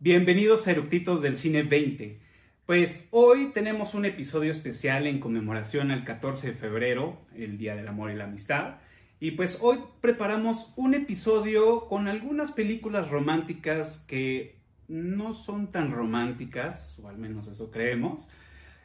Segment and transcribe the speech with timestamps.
[0.00, 2.20] Bienvenidos a Eructitos del Cine 20.
[2.66, 7.88] Pues hoy tenemos un episodio especial en conmemoración al 14 de febrero, el Día del
[7.88, 8.76] Amor y la Amistad.
[9.18, 17.00] Y pues hoy preparamos un episodio con algunas películas románticas que no son tan románticas,
[17.02, 18.30] o al menos eso creemos.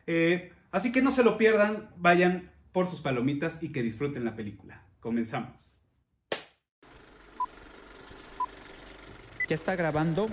[0.08, 4.36] Eh, así que no se lo pierdan, vayan por sus palomitas y que disfruten la
[4.36, 4.84] película.
[5.00, 5.78] Comenzamos.
[9.48, 10.28] ¿Ya está grabando?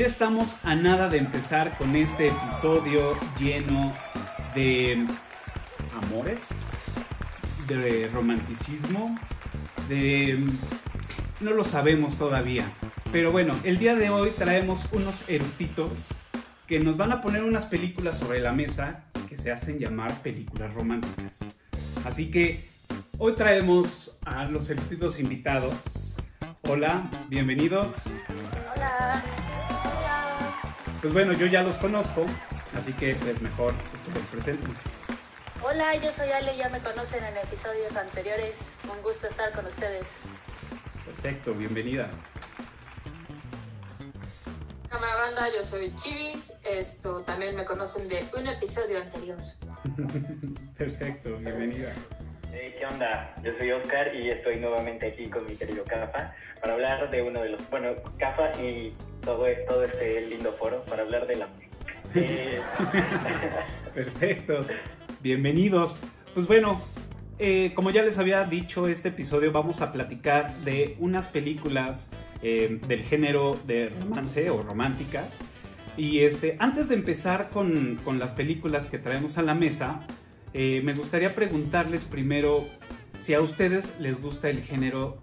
[0.00, 3.92] Ya estamos a nada de empezar con este episodio lleno
[4.54, 5.04] de
[6.02, 6.40] amores,
[7.68, 9.14] de romanticismo,
[9.90, 10.42] de...
[11.42, 12.64] no lo sabemos todavía.
[13.12, 16.14] Pero bueno, el día de hoy traemos unos eruditos
[16.66, 20.72] que nos van a poner unas películas sobre la mesa que se hacen llamar películas
[20.72, 21.40] románticas.
[22.06, 22.66] Así que
[23.18, 26.16] hoy traemos a los eruditos invitados.
[26.62, 28.04] Hola, bienvenidos.
[28.74, 29.49] Hola.
[31.00, 32.26] Pues bueno, yo ya los conozco,
[32.78, 34.76] así que es mejor pues, que los presentes.
[35.62, 38.76] Hola, yo soy Ale, ya me conocen en episodios anteriores.
[38.84, 40.08] Un gusto estar con ustedes.
[41.06, 42.10] Perfecto, bienvenida.
[44.90, 46.58] Cámara banda, yo soy Chivis.
[46.64, 49.38] Esto también me conocen de un episodio anterior.
[50.76, 51.94] Perfecto, bienvenida.
[52.52, 53.32] Hey, ¿Qué onda?
[53.44, 57.42] Yo soy Oscar y estoy nuevamente aquí con mi querido Cafa para hablar de uno
[57.42, 61.48] de los, bueno, Cafa y todo, este lindo foro para hablar amor.
[62.14, 62.60] Eh,
[63.94, 64.66] Perfecto,
[65.20, 65.96] bienvenidos.
[66.34, 66.82] Pues bueno,
[67.38, 72.10] eh, como ya les había dicho, este episodio vamos a platicar de unas películas
[72.42, 75.38] eh, del género de romance o románticas.
[75.96, 80.00] Y este, antes de empezar con las películas que traemos a la mesa,
[80.52, 82.66] eh, me gustaría preguntarles primero
[83.16, 85.20] si a ustedes les gusta el género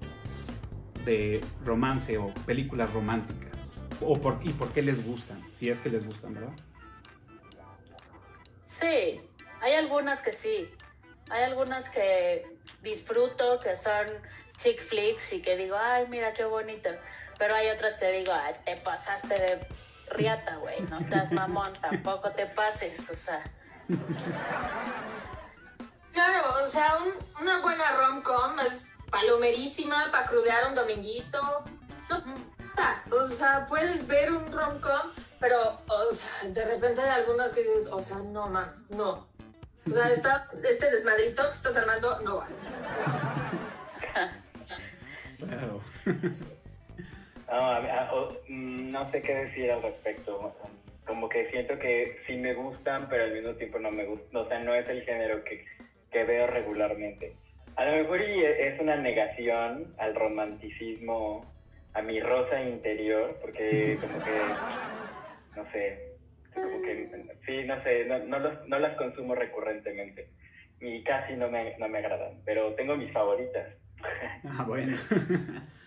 [1.05, 3.81] de romance o películas románticas.
[4.01, 6.53] O por, y por qué les gustan, si es que les gustan, ¿verdad?
[8.65, 9.19] Sí,
[9.61, 10.69] hay algunas que sí.
[11.29, 12.45] Hay algunas que
[12.83, 14.05] disfruto, que son
[14.57, 16.89] chick flicks y que digo, ay, mira qué bonito.
[17.39, 19.67] Pero hay otras que digo, ay, te pasaste de
[20.11, 20.81] riata, güey.
[20.89, 23.43] No estás mamón, tampoco te pases, o sea.
[26.13, 31.39] Claro, o sea, un- una buena rom-com es palomerísima para crudear un dominguito.
[32.09, 32.23] No,
[32.75, 33.03] nada.
[33.11, 37.87] o sea, puedes ver un rom-com, pero o sea, de repente hay algunas que dices,
[37.91, 39.27] o sea, no más, no.
[39.89, 42.47] O sea, está, este desmadrito que estás armando no va.
[45.37, 45.81] Claro.
[47.47, 50.53] no, a mí- a- o- mm, no sé qué decir al respecto.
[51.07, 54.35] Como que siento que sí me gustan, pero al mismo tiempo no me gustan.
[54.41, 55.65] O sea, no es el género que,
[56.11, 57.33] que veo regularmente.
[57.77, 61.45] A lo mejor y e- es una negación al romanticismo,
[61.93, 64.33] a mi rosa interior, porque como que,
[65.55, 65.99] no sé,
[66.53, 67.09] como que,
[67.45, 70.27] sí, no sé, no, no, los- no las consumo recurrentemente.
[70.79, 73.67] Y casi no me, no me agradan, pero tengo mis favoritas.
[74.45, 74.97] Ah, bueno.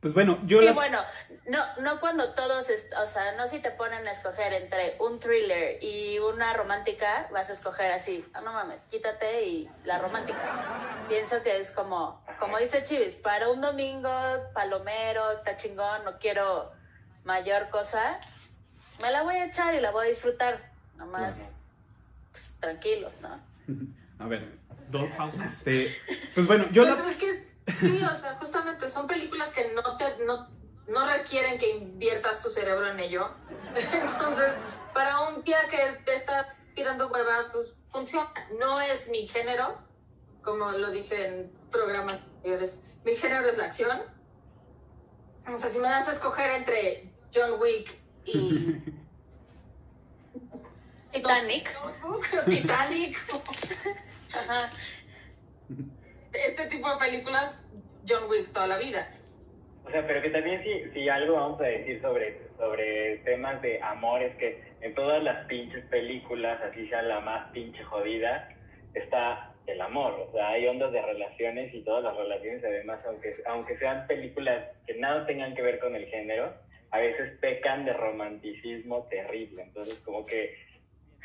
[0.00, 1.00] Pues bueno, yo Y la- bueno,
[1.46, 5.18] no, no cuando todos, est- o sea, no si te ponen a escoger entre un
[5.18, 10.38] thriller y una romántica, vas a escoger así, ah, no mames, quítate y la romántica.
[11.08, 14.10] Pienso que es como, como dice Chivis, para un domingo,
[14.54, 16.70] palomero, está chingón, no quiero
[17.24, 18.20] mayor cosa,
[19.02, 21.54] me la voy a echar y la voy a disfrutar, nomás,
[22.30, 23.40] pues, tranquilos, ¿no?
[24.20, 24.48] A ver,
[24.90, 25.52] dos pausas.
[25.58, 25.96] Este,
[26.34, 26.96] pues bueno, yo la...
[27.80, 30.48] Sí, o sea, justamente son películas que no te no,
[30.88, 33.28] no requieren que inviertas tu cerebro en ello.
[33.74, 34.52] Entonces,
[34.94, 38.30] para un día que te estás tirando hueva, pues funciona.
[38.58, 39.78] No es mi género,
[40.42, 42.82] como lo dije en programas anteriores.
[43.04, 43.98] Mi género es la acción.
[45.46, 48.72] O sea, si me das a escoger entre John Wick y
[51.12, 51.70] Titanic.
[52.48, 53.18] Titanic,
[54.32, 54.70] Ajá.
[56.32, 57.66] Este tipo de películas,
[58.08, 59.14] John Wick toda la vida.
[59.84, 63.80] O sea, pero que también si, si algo vamos a decir sobre, sobre temas de
[63.82, 68.48] amor es que en todas las pinches películas, así sea la más pinche jodida,
[68.94, 70.28] está el amor.
[70.28, 74.64] O sea, hay ondas de relaciones y todas las relaciones además, aunque, aunque sean películas
[74.86, 76.52] que nada tengan que ver con el género,
[76.90, 79.62] a veces pecan de romanticismo terrible.
[79.62, 80.54] Entonces, como que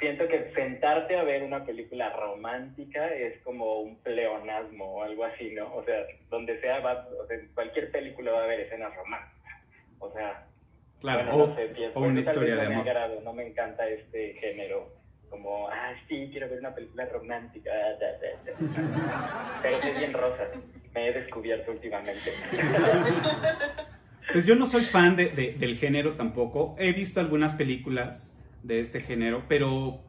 [0.04, 5.52] siento que sentarte a ver una película romántica es como un pleonasmo o algo así,
[5.52, 5.74] ¿no?
[5.76, 5.96] O sea,
[6.30, 9.54] donde sea, va, o sea, cualquier película va a haber escenas románticas.
[10.00, 10.46] O sea,
[11.00, 12.88] Claro, bueno, o, no sé, pienso, o una historia de no me amor.
[12.90, 14.94] agrado, no me encanta este género.
[15.30, 17.72] Como, ah, sí, quiero ver una película romántica.
[17.74, 19.60] da, da, da.
[19.64, 20.44] Pero soy bien rosa.
[20.94, 22.32] Me he descubierto últimamente.
[24.32, 26.76] Pues yo no soy fan de- de- del género tampoco.
[26.80, 30.00] He visto algunas películas de este género, pero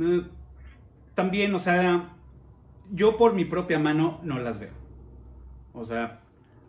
[0.00, 0.22] eh,
[1.14, 2.10] también, o sea,
[2.90, 4.72] yo por mi propia mano no las veo.
[5.72, 6.20] O sea,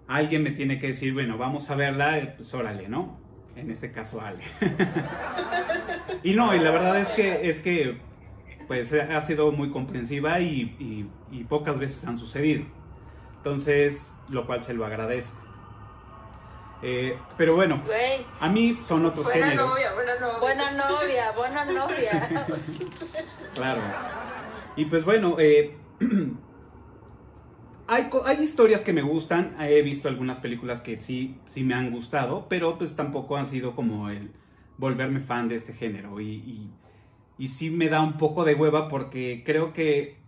[0.07, 3.19] alguien me tiene que decir, bueno, vamos a verla, pues órale, ¿no?
[3.55, 4.43] En este caso, Ale.
[6.23, 7.97] y no, y la verdad es que, es que
[8.67, 11.07] pues ha sido muy comprensiva y
[11.49, 12.63] pocas veces han sucedido.
[13.37, 15.50] Entonces, lo cual se lo agradezco.
[16.83, 17.81] Eh, pero bueno,
[18.39, 19.69] a mí son otros Buena géneros.
[19.69, 20.39] novia, buena novia.
[20.39, 22.47] buena novia, buena novia.
[23.53, 23.81] Claro.
[24.75, 25.75] Y pues bueno, eh,
[27.87, 29.55] hay, hay historias que me gustan.
[29.59, 33.75] He visto algunas películas que sí, sí me han gustado, pero pues tampoco han sido
[33.75, 34.31] como el
[34.77, 36.19] volverme fan de este género.
[36.21, 36.71] Y, y,
[37.37, 40.20] y sí me da un poco de hueva porque creo que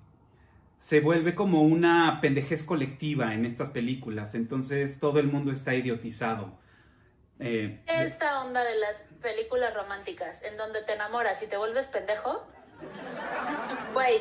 [0.84, 4.36] se vuelve como una pendejez colectiva en estas películas.
[4.36, 6.60] Entonces todo el mundo está idiotizado.
[7.40, 12.46] Eh, Esta onda de las películas románticas, en donde te enamoras y te vuelves pendejo.
[13.94, 14.18] Güey,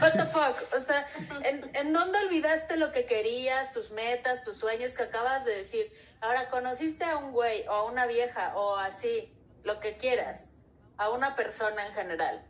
[0.00, 0.56] what the fuck?
[0.74, 1.06] O sea,
[1.44, 5.92] ¿en, ¿en dónde olvidaste lo que querías, tus metas, tus sueños que acabas de decir?
[6.22, 9.30] Ahora, conociste a un güey o a una vieja o así,
[9.64, 10.54] lo que quieras,
[10.96, 12.42] a una persona en general.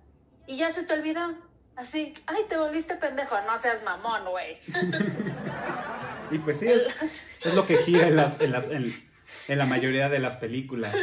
[0.47, 1.35] Y ya se te olvidó.
[1.77, 3.41] Así, ay, te volviste pendejo.
[3.43, 4.59] No seas mamón, güey.
[6.31, 8.85] y pues sí, es, es lo que gira en, las, en, las, en,
[9.49, 10.95] en la mayoría de las películas.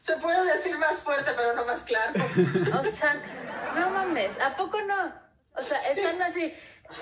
[0.00, 2.12] Se puede decir más fuerte, pero no más claro.
[2.78, 3.22] O sea,
[3.74, 5.12] no mames, ¿a poco no?
[5.56, 6.52] O sea, están así,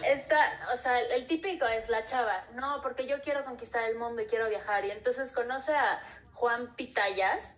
[0.04, 0.36] está,
[0.72, 4.26] o sea, el típico es la chava, no, porque yo quiero conquistar el mundo y
[4.26, 6.00] quiero viajar, y entonces conoce a
[6.32, 7.56] Juan Pitayas.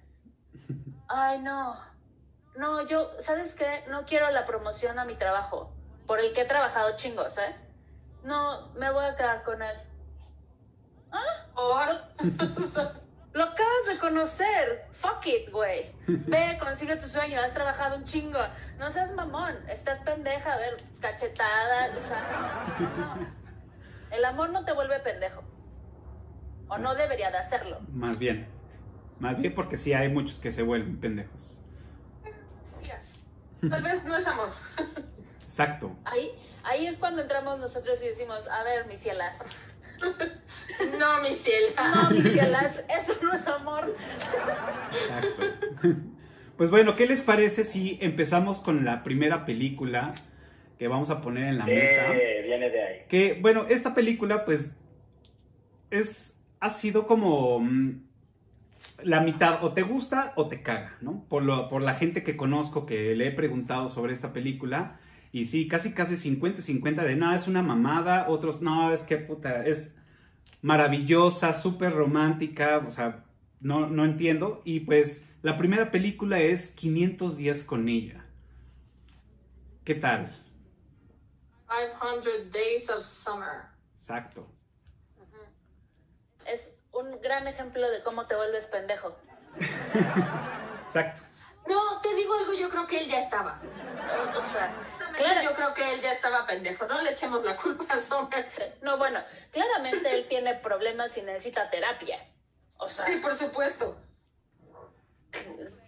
[1.09, 1.79] Ay, no,
[2.57, 3.85] no, yo, ¿sabes qué?
[3.89, 5.73] No quiero la promoción a mi trabajo,
[6.07, 7.55] por el que he trabajado chingos, ¿eh?
[8.23, 9.77] No, me voy a quedar con él.
[11.55, 12.95] Por...
[13.35, 14.87] Lo acabas de conocer.
[14.93, 15.91] Fuck it, güey.
[16.07, 17.41] Ve, consigue tu sueño.
[17.41, 18.39] Has trabajado un chingo.
[18.79, 19.57] No seas mamón.
[19.69, 20.53] Estás pendeja.
[20.53, 21.97] A ver, cachetada.
[21.97, 23.27] O sea, no.
[24.17, 25.43] El amor no te vuelve pendejo.
[26.69, 27.81] O no debería de hacerlo.
[27.93, 28.47] Más bien.
[29.19, 31.64] Más bien porque sí hay muchos que se vuelven pendejos.
[33.71, 34.49] Tal vez no es amor.
[35.45, 35.97] Exacto.
[36.05, 36.31] Ahí,
[36.65, 39.39] ahí es cuando entramos nosotros y decimos, a ver, mis cielas.
[40.99, 41.69] No, mi cielo.
[41.95, 43.95] No, mis cielas, eso no es amor.
[44.93, 45.43] Exacto.
[46.57, 50.15] Pues bueno, ¿qué les parece si empezamos con la primera película
[50.79, 52.15] que vamos a poner en la mesa?
[52.15, 52.99] Eh, viene de ahí.
[53.09, 54.77] Que, bueno, esta película, pues,
[55.91, 58.05] es, ha sido como mm,
[59.03, 61.25] la mitad, o te gusta o te caga, ¿no?
[61.29, 65.01] Por, lo, por la gente que conozco que le he preguntado sobre esta película,
[65.33, 69.67] y sí, casi, casi 50-50 de, no, es una mamada, otros, no, es que puta,
[69.67, 69.95] es
[70.63, 73.25] maravillosa, súper romántica, o sea,
[73.61, 78.25] no, no entiendo, y pues, la primera película es 500 días con ella.
[79.85, 80.35] ¿Qué tal?
[81.69, 83.67] 500 Days of Summer.
[83.97, 84.47] Exacto.
[86.47, 89.17] Es un gran ejemplo de cómo te vuelves pendejo.
[90.87, 91.23] Exacto.
[91.67, 93.59] No, te digo algo, yo creo que él ya estaba.
[94.37, 94.73] O sea,
[95.17, 96.87] claro, Yo creo que él ya estaba pendejo.
[96.87, 97.97] No le echemos la culpa a.
[98.83, 99.21] No, bueno,
[99.51, 102.19] claramente él tiene problemas y necesita terapia.
[102.77, 103.97] O sea, Sí, por supuesto.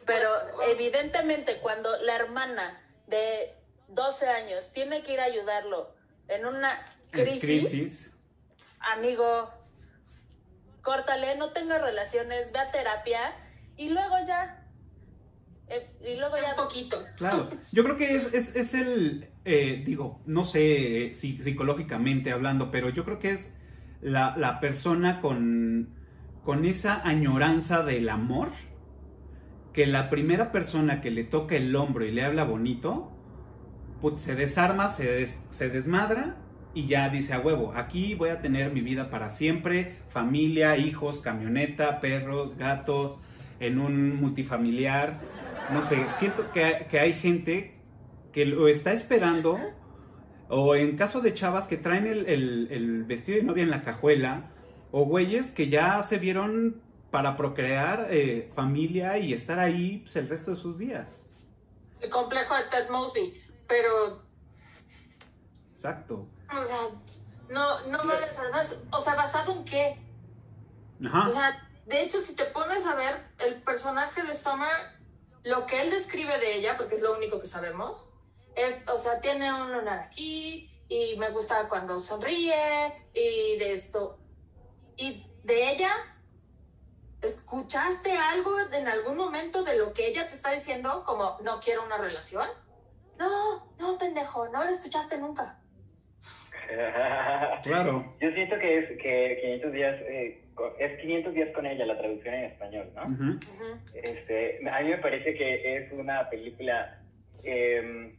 [0.07, 0.29] pero
[0.69, 3.55] evidentemente cuando la hermana de
[3.89, 5.95] 12 años tiene que ir a ayudarlo
[6.29, 6.73] en una
[7.13, 8.11] En crisis.
[8.81, 9.53] amigo,
[10.87, 13.21] córtale, no tengas relaciones, ve a terapia
[13.77, 14.65] y luego ya.
[15.69, 16.51] eh, y luego ya.
[16.51, 16.97] Un poquito.
[17.17, 22.31] Claro, yo creo que es, es, es el, eh, digo, no sé eh, si psicológicamente
[22.31, 23.53] hablando, pero yo creo que es
[24.01, 25.89] la, la persona con,
[26.45, 28.51] con esa añoranza del amor,
[29.73, 33.13] que la primera persona que le toca el hombro y le habla bonito,
[34.01, 36.37] put, se desarma, se, des- se desmadra
[36.77, 41.21] y ya dice a huevo, aquí voy a tener mi vida para siempre, familia, hijos,
[41.23, 43.19] camioneta, perros, gatos,
[43.61, 45.19] en un multifamiliar,
[45.73, 47.81] no sé, siento que, que hay gente
[48.31, 49.59] que lo está esperando,
[50.49, 53.83] o en caso de chavas que traen el, el- el vestido de novia en la
[53.83, 54.51] cajuela,
[54.93, 60.29] o güeyes que ya se vieron para procrear eh, familia y estar ahí pues, el
[60.29, 61.31] resto de sus días.
[62.01, 63.33] el complejo de Ted Mosby,
[63.67, 64.23] pero,
[65.73, 66.29] Exacto.
[66.51, 66.79] O sea,
[67.49, 69.99] no, no mames, además, o sea, ¿basado en qué?
[71.07, 71.29] Ajá.
[71.29, 74.97] O sea, de hecho, si te pones a ver el personaje de Summer,
[75.45, 78.09] lo que él describe de ella, porque es lo único que sabemos,
[78.57, 84.19] es, o sea, tiene un lunar aquí, y me gusta cuando sonríe, y de esto.
[84.97, 85.93] Y de ella,
[87.21, 91.05] ¿escuchaste algo en algún momento de lo que ella te está diciendo?
[91.05, 92.49] Como, no quiero una relación.
[93.19, 95.61] No, no, pendejo, no lo escuchaste nunca.
[97.65, 98.15] Claro.
[98.21, 100.39] Yo siento que es que 500 días, eh,
[100.79, 103.03] es 500 días con ella la traducción en español, ¿no?
[103.95, 106.99] Este, a mí me parece que es una película.
[107.45, 108.13] eh,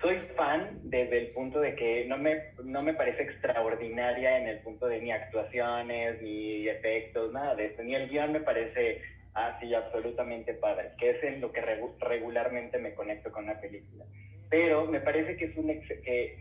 [0.00, 4.58] soy fan desde el punto de que no me, no me parece extraordinaria en el
[4.60, 7.82] punto de ni actuaciones, ni efectos, nada de eso.
[7.84, 9.00] Ni el guion me parece
[9.34, 14.04] así absolutamente padre, que es en lo que regu- regularmente me conecto con una película.
[14.50, 16.38] Pero me parece que es, un ex- que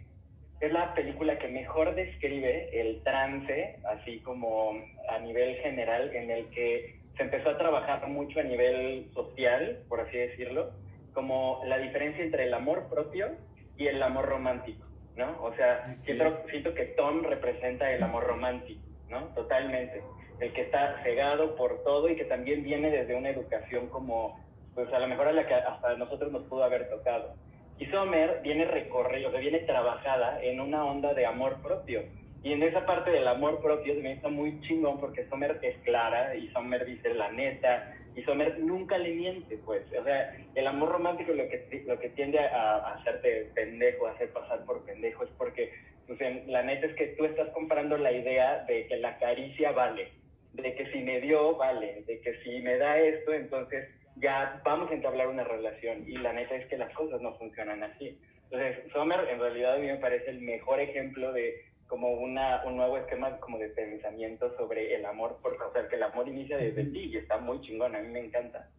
[0.61, 4.73] es la película que mejor describe el trance, así como
[5.09, 10.01] a nivel general, en el que se empezó a trabajar mucho a nivel social, por
[10.01, 10.71] así decirlo,
[11.13, 13.31] como la diferencia entre el amor propio
[13.75, 14.85] y el amor romántico,
[15.17, 15.35] ¿no?
[15.43, 19.25] O sea, siento, siento que Tom representa el amor romántico, ¿no?
[19.33, 20.03] Totalmente.
[20.39, 24.39] El que está cegado por todo y que también viene desde una educación como,
[24.75, 27.35] pues a lo mejor a la que hasta nosotros nos pudo haber tocado.
[27.81, 32.03] Y Sommer viene recorrida, o sea, viene trabajada en una onda de amor propio.
[32.43, 35.75] Y en esa parte del amor propio se me está muy chingón porque Sommer es
[35.77, 39.81] clara y Sommer dice la neta y Sommer nunca le miente, pues.
[39.99, 44.29] O sea, el amor romántico lo que, lo que tiende a, hacerte pendejo, a hacer
[44.29, 45.73] pasar por pendejo, es porque
[46.05, 50.09] pues, la neta es que tú estás comprando la idea de que la caricia vale,
[50.53, 54.91] de que si me dio, vale, de que si me da esto, entonces ya vamos
[54.91, 56.07] a entablar una relación.
[56.07, 58.19] Y la neta es que las cosas no funcionan así.
[58.49, 62.77] Entonces, Sommer en realidad a mí me parece el mejor ejemplo de como una, un
[62.77, 66.57] nuevo esquema como de pensamiento sobre el amor, porque, o sea, que el amor inicia
[66.57, 68.69] desde ti y está muy chingón, a mí me encanta.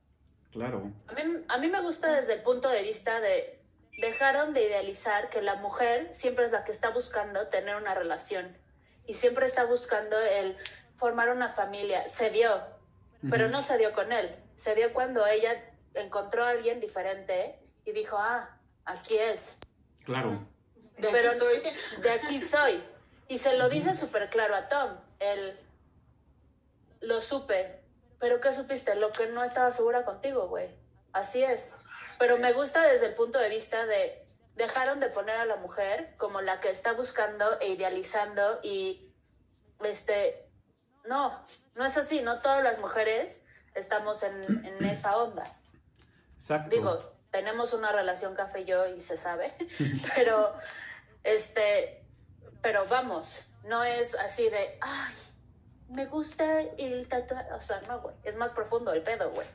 [0.51, 0.91] Claro.
[1.09, 3.59] A mí, a mí me gusta desde el punto de vista de
[3.99, 8.57] dejaron de idealizar que la mujer siempre es la que está buscando tener una relación
[9.07, 10.57] y siempre está buscando el
[10.95, 12.03] formar una familia.
[12.03, 12.51] Se dio,
[13.31, 14.35] pero no se dio con él.
[14.63, 15.61] Se dio cuando ella
[15.95, 18.49] encontró a alguien diferente y dijo, ah,
[18.85, 19.57] aquí es,
[20.05, 20.39] Claro.
[20.99, 21.63] De aquí Pero- soy.
[22.01, 22.85] de aquí soy.
[23.27, 24.99] Y se lo dice súper claro a Tom.
[25.19, 25.59] Él
[27.01, 27.81] lo supe.
[28.21, 28.95] Pero ¿qué supiste?
[28.95, 30.69] Lo que no estaba segura contigo, güey.
[31.13, 31.73] Así es.
[32.21, 36.15] Pero me gusta desde el punto de vista de dejaron de poner a la mujer
[36.19, 39.13] como la que está buscando e idealizando y
[39.83, 40.49] este
[41.05, 43.42] no, no es así, no todas las mujeres
[43.75, 45.45] estamos en, en esa onda.
[46.37, 46.75] Exacto.
[46.75, 49.55] Digo, tenemos una relación café y yo y se sabe,
[50.15, 50.53] pero
[51.25, 52.05] este,
[52.61, 55.15] pero vamos, no es así de, ay,
[55.89, 59.47] me gusta el tatuaje, o sea, no, güey, es más profundo el pedo, güey.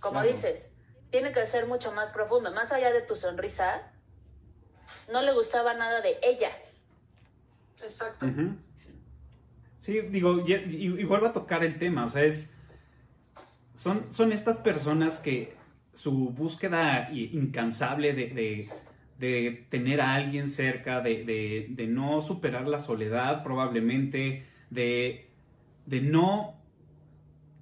[0.00, 0.28] Como Claro.
[0.28, 0.70] dices,
[1.10, 3.82] tiene que ser mucho más profundo, más allá de tu sonrisa,
[5.12, 6.50] no le gustaba nada de ella.
[7.82, 8.26] Exacto.
[9.80, 12.50] Sí, digo, y, y- y vuelvo a tocar el tema, o sea, es...
[13.82, 15.54] Son, son estas personas que
[15.92, 18.64] su búsqueda incansable de,
[19.18, 21.24] de- tener a alguien cerca, de,
[21.68, 25.28] de- no superar la soledad probablemente, de,
[26.00, 26.54] no,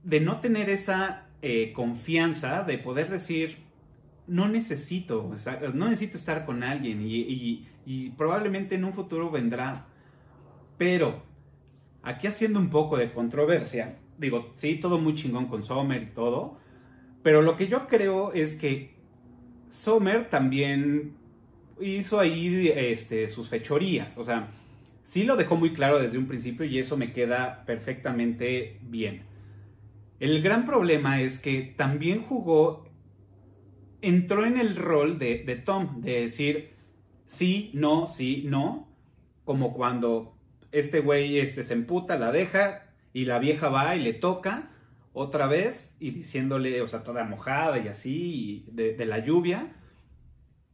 [0.04, 3.56] de no tener esa eh, confianza de poder decir,
[4.26, 5.34] no necesito,
[5.72, 9.86] no necesito estar con alguien y, y- y probablemente en un futuro vendrá.
[10.76, 11.22] Pero,
[12.02, 16.58] aquí haciendo un poco de controversia, digo, sí, todo muy chingón con Sommer y todo,
[17.22, 18.94] pero lo que yo creo es que
[19.70, 21.14] Sommer también
[21.80, 24.48] hizo ahí este, sus fechorías, o sea,
[25.02, 29.22] sí lo dejó muy claro desde un principio y eso me queda perfectamente bien.
[30.20, 32.84] El gran problema es que también jugó,
[34.02, 36.70] entró en el rol de, de Tom, de decir
[37.24, 38.88] sí, no, sí, no,
[39.44, 40.36] como cuando
[40.72, 44.70] este güey este, se emputa, la deja y la vieja va y le toca
[45.12, 49.76] otra vez y diciéndole, o sea, toda mojada y así, de, la lluvia.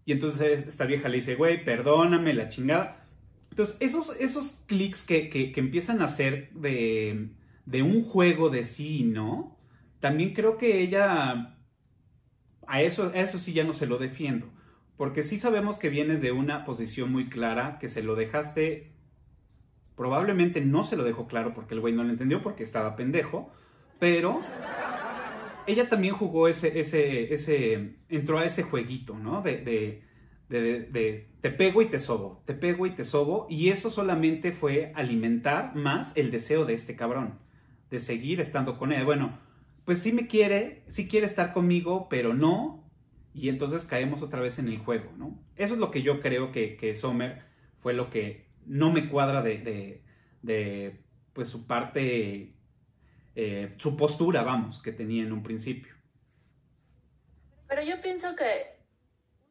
[0.04, 3.04] Y entonces esta vieja le dice, güey, perdóname, la chingada.
[3.50, 7.30] Entonces, esos, esos clics que, que- que empiezan a hacer de,
[7.64, 9.58] de un juego de sí y no,
[10.00, 11.56] también creo que ella,
[12.66, 14.48] a eso, a eso sí ya no se lo defiendo.
[14.96, 18.92] Porque sí sabemos que vienes de una posición muy clara, que se lo dejaste,
[19.96, 23.50] probablemente no se lo dejó claro porque el güey no lo entendió porque estaba pendejo,
[23.98, 24.40] pero
[25.66, 29.42] ella también jugó ese, ese, ese, entró a ese jueguito, ¿no?
[29.42, 30.02] De, de,
[30.48, 34.92] de, te pego y te sobo, te pego y te sobo, y eso solamente fue
[34.94, 37.38] alimentar más el deseo de este cabrón,
[37.90, 39.04] de seguir estando con él.
[39.04, 39.38] Bueno,
[39.84, 42.84] pues sí me quiere, sí quiere estar conmigo, pero no,
[43.34, 45.38] y entonces caemos otra vez en el juego, ¿no?
[45.56, 47.42] Eso es lo que yo creo que, que Sommer
[47.78, 50.02] fue lo que no me cuadra de,
[50.42, 52.54] de, pues su parte,
[53.34, 55.94] eh, su postura, vamos, que tenía en un principio.
[57.68, 58.76] Pero yo pienso que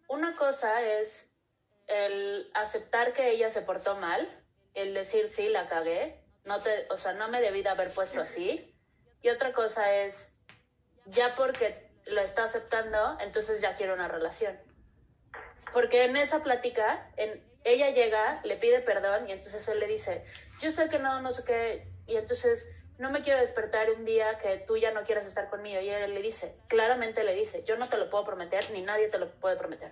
[0.08, 1.34] una cosa es
[1.88, 4.28] el aceptar que ella se portó mal,
[4.74, 8.22] el decir sí, la cagué, no te, o sea, no me debí de haber puesto
[8.22, 8.74] así.
[9.22, 10.38] Y otra cosa es,
[11.06, 14.58] ya porque lo está aceptando, entonces ya quiero una relación.
[15.74, 20.24] Porque en esa plática, en, ella llega, le pide perdón y entonces él le dice,
[20.62, 24.38] yo sé que no, no sé qué, y entonces no me quiero despertar un día
[24.38, 25.82] que tú ya no quieras estar conmigo.
[25.82, 29.10] Y él le dice, claramente le dice, yo no te lo puedo prometer, ni nadie
[29.10, 29.92] te lo puede prometer.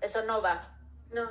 [0.00, 0.74] Eso no va.
[1.10, 1.28] No.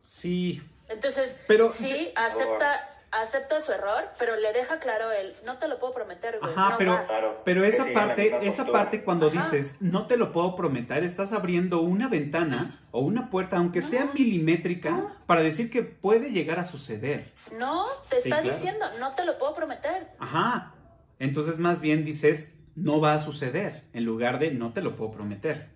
[0.00, 5.66] Sí, Entonces, Pero- sí, acepta, acepta su error, pero le deja claro él, no te
[5.68, 6.52] lo puedo prometer, güey.
[6.52, 7.06] Ajá, no pero- va".
[7.06, 9.40] Claro, pero esa parte, esa parte cuando Ajá.
[9.42, 14.08] dices, no te lo puedo prometer, estás abriendo una ventana o una puerta, aunque sea
[14.14, 17.32] milimétrica, para decir que puede llegar a suceder.
[17.58, 18.56] No, te Sí, está claro.
[18.56, 20.08] diciendo, no te lo puedo prometer.
[20.18, 20.74] Ajá.
[21.18, 25.10] Entonces más bien dices, no va a suceder, en lugar de no te lo puedo
[25.12, 25.68] prometer.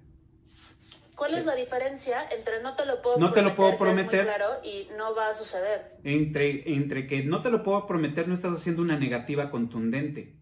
[1.17, 3.45] ¿Cuál es la diferencia entre no te lo puedo No te prometer?
[3.45, 4.25] lo puedo que es muy prometer.
[4.27, 5.97] claro, y no va a suceder.
[6.03, 10.35] Entre, entre que no te lo puedo prometer, no estás haciendo una negativa contundente.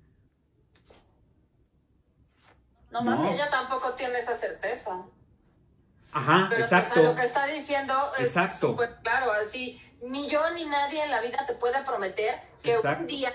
[2.90, 3.30] No No.
[3.32, 5.04] Ella tampoco tiene esa certeza.
[6.12, 7.02] Ajá, Pero o sea, exacto.
[7.02, 8.68] lo que está diciendo es Exacto.
[8.72, 13.00] súper claro, así, ni yo ni nadie en la vida te puede prometer que Exacto.
[13.02, 13.32] un día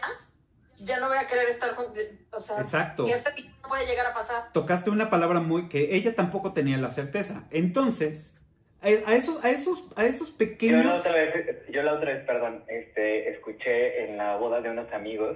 [0.79, 1.99] ya no voy a querer estar junto,
[2.31, 3.05] o sea, Exacto.
[3.05, 4.51] que este día no puede llegar a pasar.
[4.53, 7.47] Tocaste una palabra muy que ella tampoco tenía la certeza.
[7.51, 8.39] Entonces,
[8.81, 10.99] a, a esos, a esos, a esos Yo la pequeños.
[10.99, 15.35] otra vez, yo la otra vez, perdón, este, escuché en la boda de unos amigos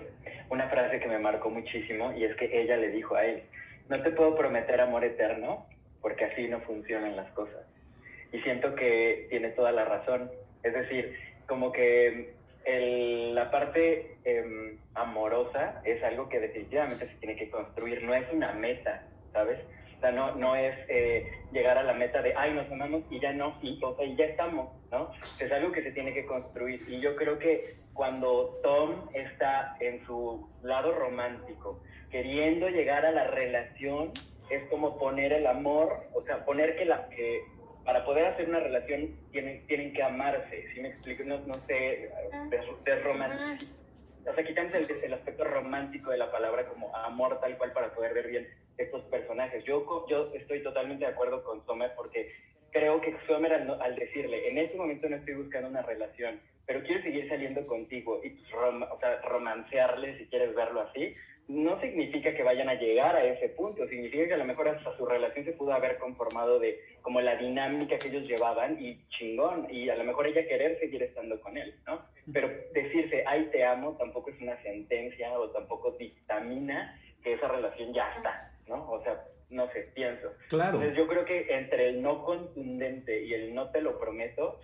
[0.50, 3.44] una frase que me marcó muchísimo y es que ella le dijo a él,
[3.90, 5.66] no te puedo prometer amor eterno
[6.02, 7.62] porque así no funcionan las cosas.
[8.32, 10.32] Y siento que tiene toda la razón.
[10.64, 12.34] Es decir, como que
[12.66, 18.26] el- la parte em, amorosa es algo que definitivamente se tiene que construir, no es
[18.32, 19.60] una meta, ¿sabes?
[19.98, 23.20] O sea, no, no es eh, llegar a la meta de, ay, nos amamos y
[23.20, 25.12] ya no, y, o sea, y ya estamos, ¿no?
[25.40, 26.82] Es algo que se tiene que construir.
[26.88, 33.28] Y yo creo que cuando Tom está en su lado romántico, queriendo llegar a la
[33.28, 34.14] relación,
[34.50, 37.42] es como poner el amor, o sea, poner que la que
[37.86, 41.24] para poder hacer una relación tienen, tienen que amarse, ¿sí me explico?
[41.24, 42.10] No, no sé,
[42.50, 43.42] des- desromantic-
[44.30, 47.94] o sea, quitamos el, el aspecto romántico de la palabra como amor tal cual para
[47.96, 49.64] poder ver bien estos personajes.
[49.66, 52.32] Yo, co- yo estoy totalmente de acuerdo con Sommer porque
[52.72, 56.84] creo que Sommer al, al decirle, en este momento no estoy buscando una relación, pero
[56.84, 61.16] quiero seguir saliendo contigo y pues, rom- o sea, romancearle, si quieres verlo así,
[61.48, 64.96] no significa que vayan a llegar a ese punto, significa que a lo mejor hasta
[64.96, 69.68] su relación se pudo haber conformado de como la dinámica que ellos llevaban y chingón,
[69.70, 72.02] y a lo mejor ella querer seguir estando con él, ¿no?
[72.32, 77.94] Pero decirse, ay, te amo, tampoco es una sentencia o tampoco dictamina que esa relación
[77.94, 78.90] ya está, ¿no?
[78.90, 80.34] O sea, no sé, pienso.
[80.50, 80.76] Claro.
[80.78, 84.60] Entonces yo creo que entre el no contundente y el no te lo prometo,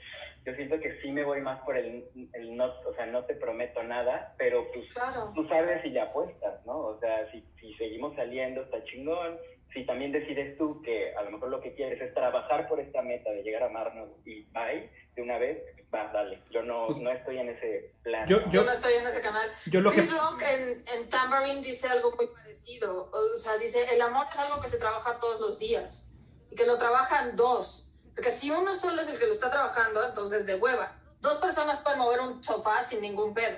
[0.45, 3.35] yo siento que sí me voy más por el, el no, o sea, no te
[3.35, 5.31] prometo nada, pero pues Claro.
[5.35, 6.77] tú sabes si le apuestas, ¿no?
[6.79, 9.37] O sea, si, si seguimos saliendo está chingón,
[9.73, 13.01] si también decides tú que a lo mejor lo que quieres es trabajar por esta
[13.01, 15.57] meta de llegar a amarnos y bye de una vez,
[15.93, 16.41] va, dale.
[16.51, 18.25] Yo no, no estoy en ese plan.
[18.27, 18.51] Pues Yo- ¿no?
[18.51, 19.49] Yo no estoy en ese canal.
[19.71, 19.97] Yo lo que.
[19.97, 23.09] Chris Rock en, en Tambourine dice algo muy parecido.
[23.11, 26.15] O sea, dice, el amor es algo que se trabaja todos los días.
[26.51, 27.95] Y que lo trabajan dos.
[28.15, 30.99] Porque si uno solo es el que lo está trabajando, entonces de hueva.
[31.19, 33.57] Dos personas pueden mover un sofá sin ningún pedo.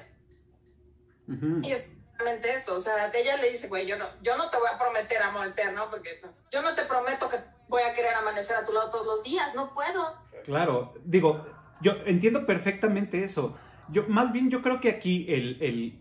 [1.27, 1.59] Ujú.
[1.63, 1.95] Y es
[2.27, 2.75] esto.
[2.75, 5.47] O sea, ella le dice, güey, yo no, yo no te voy a prometer amor
[5.47, 9.05] eterno porque yo no te prometo que voy a querer amanecer a tu lado todos
[9.05, 9.55] los días.
[9.55, 10.13] No puedo.
[10.43, 11.45] Claro, digo,
[11.81, 13.57] yo entiendo perfectamente eso.
[13.89, 15.99] Yo, más bien, yo creo que aquí el, el-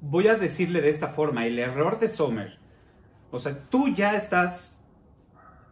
[0.00, 2.58] voy a decirle de esta forma, el error de Sommer.
[3.30, 4.84] O sea, tú ya estás,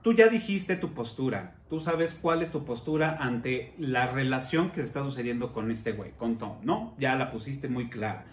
[0.03, 4.81] tú ya dijiste tu postura, tú sabes cuál es tu postura ante la relación que
[4.81, 6.95] está sucediendo con este güey, con Tom, ¿no?
[6.99, 8.25] Ya la pusiste muy clara.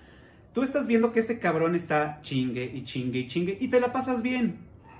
[0.54, 3.94] Tú estás viendo que este cabrón está chingue y chingue y chingue y te la
[3.94, 4.58] pasas bien.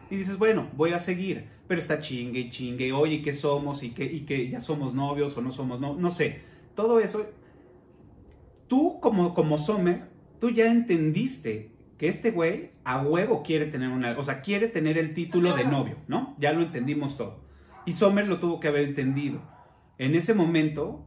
[0.10, 3.84] Y dices, bueno, voy a seguir, pero está chingue y chingue, oye, ¿qué somos?
[3.84, 6.42] Y que, y que ya somos novios o no somos novios, no sé.
[6.76, 7.26] Todo eso,
[8.68, 10.10] tú como, como Sommer,
[10.40, 14.98] tú ya entendiste que este güey a huevo quiere tener una, o sea, quiere tener
[14.98, 16.36] el título de novio, ¿no?
[16.40, 17.42] Ya lo entendimos todo.
[17.86, 19.42] Y Sommer lo tuvo que haber entendido.
[19.98, 21.06] En ese momento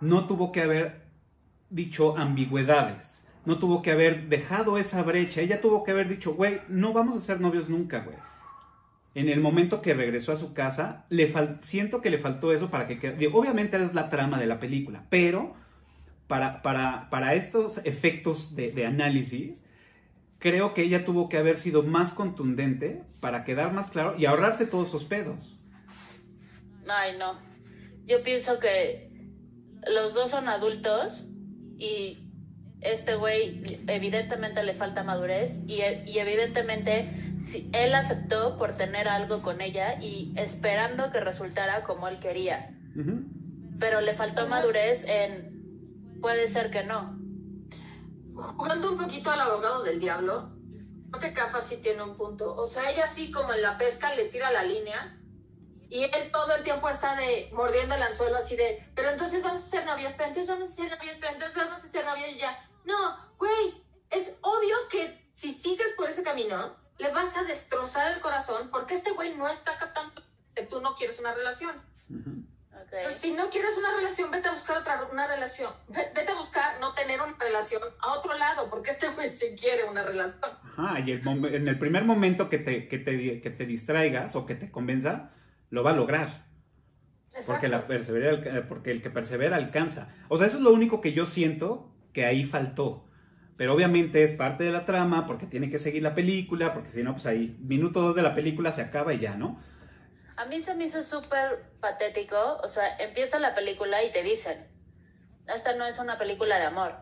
[0.00, 1.02] no tuvo que haber
[1.68, 6.60] dicho ambigüedades, no tuvo que haber dejado esa brecha, ella tuvo que haber dicho, güey,
[6.68, 8.16] no vamos a ser novios nunca, güey.
[9.14, 12.70] En el momento que regresó a su casa, le fal siento que le faltó eso
[12.70, 13.28] para que quede.
[13.32, 15.54] Obviamente es la trama de la película, pero
[16.28, 19.62] para, para, para estos efectos de, de análisis,
[20.38, 24.66] creo que ella tuvo que haber sido más contundente para quedar más claro y ahorrarse
[24.66, 25.60] todos esos pedos.
[26.88, 27.38] Ay, no.
[28.06, 29.10] Yo pienso que
[29.88, 31.26] los dos son adultos
[31.78, 32.29] y
[32.80, 39.42] este güey evidentemente le falta madurez y, y evidentemente si él aceptó por tener algo
[39.42, 42.70] con ella y esperando que resultara como él quería.
[42.96, 43.24] Ujú.
[43.78, 47.18] Pero le faltó madurez en puede ser que no.
[48.34, 50.50] Jugando un poquito al abogado del diablo,
[51.10, 52.54] creo que Cafa sí tiene un punto.
[52.54, 55.18] O sea, ella sí como en la pesca le tira la línea
[55.88, 59.60] y él todo el tiempo está de mordiendo el anzuelo así de, pero entonces vamos
[59.60, 62.28] a ser novios, pero entonces vamos a ser novios, pero entonces vamos a ser novios
[62.30, 62.69] y ya.
[62.84, 68.20] No, güey, es obvio que si sigues por ese camino, le vas a destrozar el
[68.20, 70.22] corazón porque este güey no está captando
[70.54, 71.76] que tú no quieres una relación.
[72.10, 72.44] Ujú.
[72.72, 72.90] Ok.
[73.02, 75.72] Pues si no quieres una relación, vete a buscar otra una relación.
[75.88, 79.54] Ve- Vete a buscar no tener una relación a otro lado, porque este güey sí
[79.58, 80.50] quiere una relación.
[80.64, 84.44] Ajá, y el en el primer momento que te, que, te, que te distraigas o
[84.46, 85.30] que te convenza,
[85.70, 86.46] lo va a lograr.
[87.46, 90.12] Porque, la persevera, alca- porque el que persevera alcanza.
[90.28, 93.06] O sea, eso es lo único que yo siento que ahí faltó.
[93.56, 97.02] Pero obviamente es parte de la trama, porque tiene que seguir la película, porque si
[97.02, 99.60] no, pues ahí, minuto dos de la película se acaba y ya, ¿no?
[100.36, 102.58] A mí se me hizo súper patético.
[102.62, 104.66] O sea, empieza la película y te dicen,
[105.46, 106.94] esta no es una película de amor.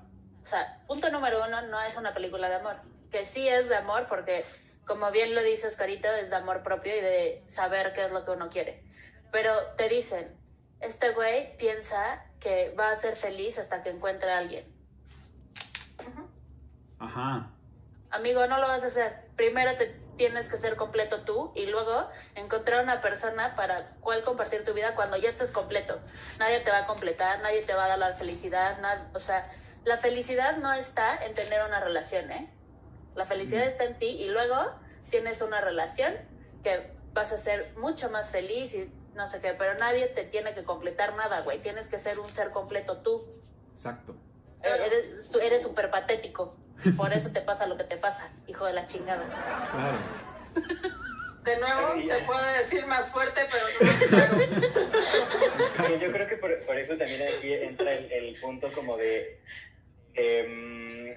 [0.43, 2.77] O sea, punto número uno, no es una película de amor.
[3.13, 4.45] Que sí es de amor porque,
[4.85, 8.25] como bien lo dice Oscarito, es de amor propio y de saber qué es lo
[8.25, 8.83] que uno quiere.
[9.31, 10.37] Pero te dicen,
[10.81, 14.78] este güey piensa que va a ser feliz hasta que encuentre a alguien.
[16.99, 17.51] Ajá.
[18.11, 19.29] Amigo, no lo vas a hacer.
[19.37, 24.65] Primero te tienes que ser completo tú y luego encontrar una persona para cual compartir
[24.65, 25.99] tu vida cuando ya estés completo.
[26.39, 29.51] Nadie te va a completar, nadie te va a dar la felicidad, nada, o sea,
[29.85, 32.51] la felicidad no está en tener una relación, ¿eh?
[33.15, 34.55] La felicidad está en ti y luego
[35.11, 36.15] tienes una relación
[36.63, 40.55] que vas a ser mucho más feliz y no sé qué, pero nadie te tiene
[40.55, 41.61] que completar nada, güey.
[41.61, 43.27] Tienes que ser un ser completo tú.
[43.73, 44.15] Exacto.
[44.63, 45.91] Eh, Eres eres súper
[46.97, 49.25] Por eso te pasa lo que te pasa, hijo de la chingada.
[49.73, 49.99] Claro.
[51.45, 54.37] De nuevo, se puede decir más fuerte, pero no es claro.
[55.87, 59.41] Sí, yo creo que por, por eso también aquí entra el, el punto como de,
[60.15, 61.17] em,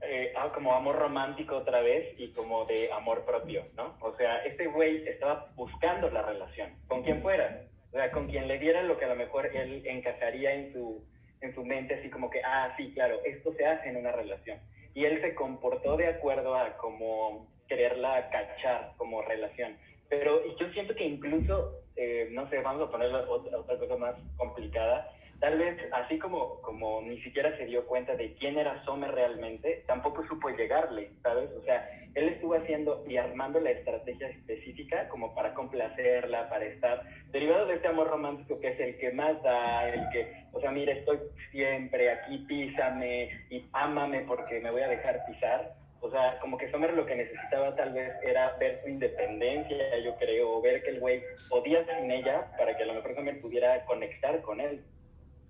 [0.00, 3.96] eh, ah, como amor romántico otra vez y como de amor propio, ¿no?
[4.00, 8.48] O sea, este güey estaba buscando la relación, con quien fuera, o sea, con quien
[8.48, 11.04] le diera lo que a lo mejor él encajaría en su,
[11.40, 14.58] en su mente, así como que, ah, sí, claro, esto se hace en una relación.
[14.98, 19.76] Y él se comportó de acuerdo a como quererla cachar como relación.
[20.08, 24.16] Pero yo siento que incluso, eh, no sé, vamos a poner otra, otra cosa más
[24.36, 25.08] complicada,
[25.40, 29.84] tal vez así como, como ni siquiera se dio cuenta de quién era Sommer realmente,
[29.86, 31.50] tampoco supo llegarle, ¿sabes?
[31.52, 37.02] O sea, él estuvo haciendo y armando la estrategia específica como para complacerla, para estar
[37.30, 40.70] derivado de este amor romántico que es el que más da, el que, o sea,
[40.72, 41.18] mira, estoy
[41.52, 45.74] siempre aquí, písame y ámame porque me voy a dejar pisar.
[46.00, 50.14] O sea, como que Sommer lo que necesitaba tal vez era ver su independencia, yo
[50.16, 53.84] creo, ver que el güey podía sin ella para que a lo mejor Sommer pudiera
[53.84, 54.80] conectar con él.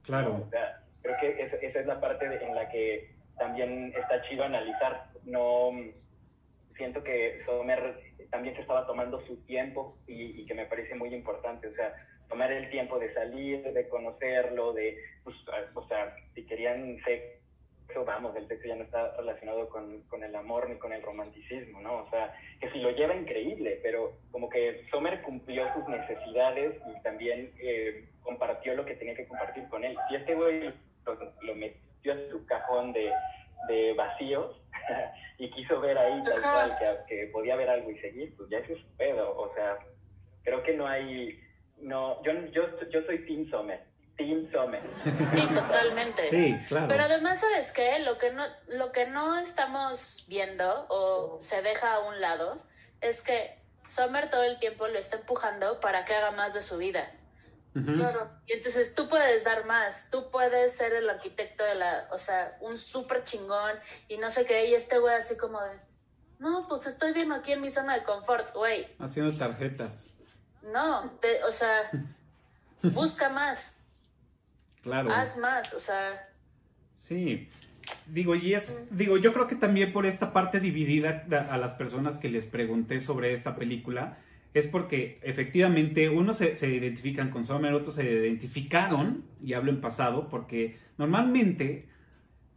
[0.08, 0.42] Claro.
[0.46, 4.22] O sea, creo que esa, esa es la parte de- en la que también está
[4.22, 5.04] chido analizar.
[5.24, 5.70] No
[6.76, 11.68] siento que Sommer también se estaba tomando su tiempo y, que me parece muy importante.
[11.68, 11.94] O sea,
[12.28, 15.36] tomar el tiempo de salir, de conocerlo, de, pues,
[15.74, 16.98] o sea, si querían
[17.88, 21.02] sexo, vamos, el sexo ya no está relacionado con, con el amor ni con el
[21.02, 22.04] romanticismo, ¿no?
[22.04, 27.02] O sea, que si lo lleva increíble, pero como que Sommer cumplió sus necesidades y
[27.02, 29.96] también eh, compartió lo que tenía que compartir con él.
[30.08, 30.72] Si este güey
[31.04, 33.10] lo, lo metió a su cajón de,
[33.68, 34.60] de vacíos
[35.38, 38.58] y quiso ver ahí tal cual que, que podía haber algo y seguir, pues ya
[38.58, 39.36] eso es pedo.
[39.36, 39.78] O sea,
[40.42, 41.40] creo que no hay,
[41.78, 43.80] no, yo, yo, yo soy Team Sommer,
[44.18, 44.82] Team Sommer.
[45.04, 46.28] Sí, totalmente.
[46.28, 46.88] Sí, claro.
[46.88, 48.00] Pero además, ¿sabes qué?
[48.00, 52.60] Lo que no, lo que no estamos viendo o se deja a un lado
[53.00, 56.76] es que Summer todo el tiempo lo está empujando para que haga más de su
[56.76, 57.10] vida.
[57.94, 58.28] Claro.
[58.46, 62.56] Y entonces tú puedes dar más, tú puedes ser el arquitecto de la, o sea,
[62.60, 63.78] un súper chingón
[64.08, 65.76] y no sé qué, y este güey así como de,
[66.40, 68.88] No, pues estoy bien aquí en mi zona de confort, güey.
[68.98, 70.10] Haciendo tarjetas.
[70.62, 71.88] No, te- o sea,
[72.82, 73.77] busca más,
[74.88, 75.12] Claro.
[75.12, 76.28] haz más, o sea,
[76.94, 77.48] Sí.
[78.08, 81.72] Digo, y es, digo, yo creo que también por esta parte dividida a a las
[81.72, 84.18] personas que les pregunté sobre esta película,
[84.52, 89.80] es porque efectivamente unos se, se identifican con Sommer, otros se identificaron, y hablo en
[89.80, 91.87] pasado, porque normalmente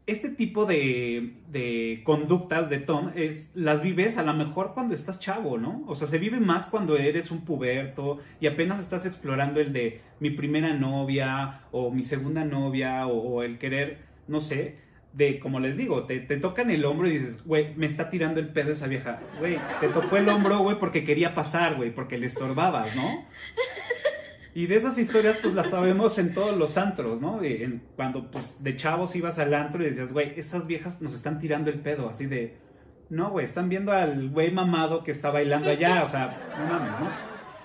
[0.08, 5.20] este tipo de, de conductas de Tom es, las vives a lo mejor cuando estás
[5.20, 5.84] chavo, ¿no?
[5.88, 10.02] O sea, se vive más cuando eres un puberto y apenas estás explorando el de
[10.20, 14.78] mi primera novia o mi segunda novia o, o el querer, no sé,
[15.14, 18.40] de, como les digo, te, te tocan el hombro y dices, güey, me está tirando
[18.40, 19.20] el pedo esa vieja.
[19.40, 23.26] Güey, te tocó el hombro, güey, porque quería pasar, güey, porque le estorbabas, ¿no?
[24.54, 27.42] Y de esas historias, pues las sabemos en todos los antros, ¿no?
[27.42, 31.40] En- cuando, pues, de chavos ibas al antro y decías, güey, esas viejas nos están
[31.40, 32.58] tirando el pedo, así de,
[33.10, 36.92] no, güey, están viendo al güey mamado que está bailando allá, o sea, no mames,
[37.00, 37.10] ¿no?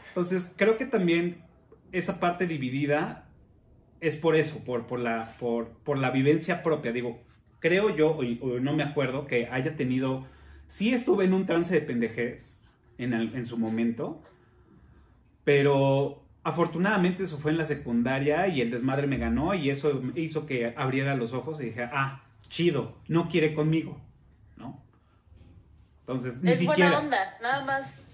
[0.08, 1.42] Entonces, creo que también
[1.92, 3.28] esa parte dividida
[4.00, 6.92] es por eso, por, por, la, por, por la vivencia propia.
[6.92, 7.20] Digo,
[7.58, 10.26] creo yo, o, o no me acuerdo, que haya tenido,
[10.68, 12.60] sí estuve en un trance de pendejez
[12.98, 14.22] en, el- en su momento,
[15.44, 20.46] pero afortunadamente eso fue en la secundaria y el desmadre me ganó y eso hizo
[20.46, 24.00] que abriera los ojos y dije, ah, chido, no quiere conmigo,
[24.56, 24.80] ¿no?
[26.02, 26.90] Entonces, ni es siquiera...
[26.90, 28.04] buena onda, nada más.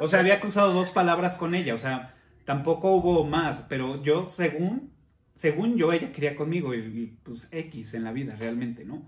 [0.00, 4.28] O sea, había cruzado dos palabras con ella, o sea, tampoco hubo más, pero yo,
[4.28, 4.90] según,
[5.36, 9.02] según yo, ella quería conmigo y, y, pues X en la vida, realmente, ¿no?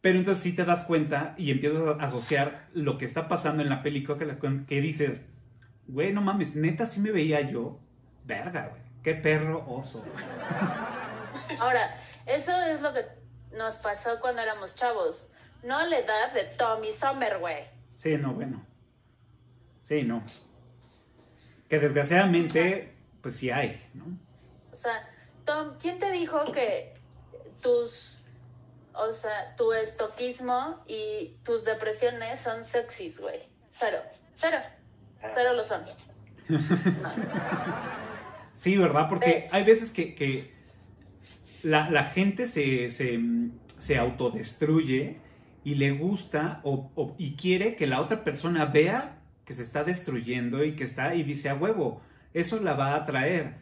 [0.00, 3.68] Pero entonces sí te das cuenta y empiezas a asociar lo que está pasando en
[3.68, 5.22] la película que, la- que dices,
[5.90, 7.78] güey, no mames, neta sí me veía yo,
[8.24, 10.04] verga, güey, qué perro oso.
[11.58, 13.04] Ahora, eso es lo que
[13.52, 15.32] nos pasó cuando éramos chavos.
[15.62, 17.64] No la edad de Tommy Summer, güey.
[17.90, 18.64] Sí, no, bueno.
[19.82, 20.22] Sí, no.
[21.68, 24.04] Que desgraciadamente, pues sí hay, ¿no?
[24.72, 25.08] O sea,
[25.44, 26.94] Tom, ¿quién te dijo que
[27.60, 28.22] tus,
[28.94, 33.48] o sea, tu estoquismo y tus depresiones son sexys, güey?
[33.70, 33.98] Cero,
[34.36, 34.58] cero,
[35.34, 35.82] cero lo son.
[38.56, 39.08] Sí, ¿verdad?
[39.08, 39.48] Porque Eh.
[39.52, 40.52] hay veces que, que
[41.62, 43.18] la, la gente se, se,
[43.78, 45.16] se autodestruye
[45.64, 49.82] y le gusta o, o- y quiere que la otra persona vea que se está
[49.82, 52.02] destruyendo y que está y dice a huevo,
[52.34, 53.54] eso la va a atraer.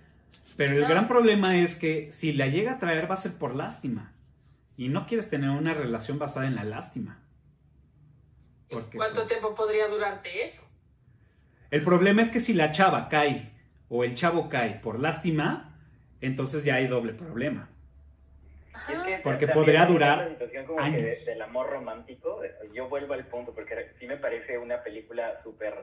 [0.56, 0.88] Pero el No.
[0.88, 4.12] gran problema es que si la llega a atraer va a ser por lástima.
[4.76, 7.20] Y no quieres tener una relación basada en la lástima.
[8.68, 10.64] ¿Y Porque, ¿Cuánto pues, tiempo podría durarte eso?
[11.70, 13.50] El problema es que si la chava cae
[13.88, 15.76] o el chavo cae por lástima,
[16.20, 17.68] entonces ya hay doble problema.
[18.88, 22.40] Y es que Porque podría durar una situación como que de- del amor romántico.
[22.72, 25.74] Yo vuelvo al punto porque sí me parece una película súper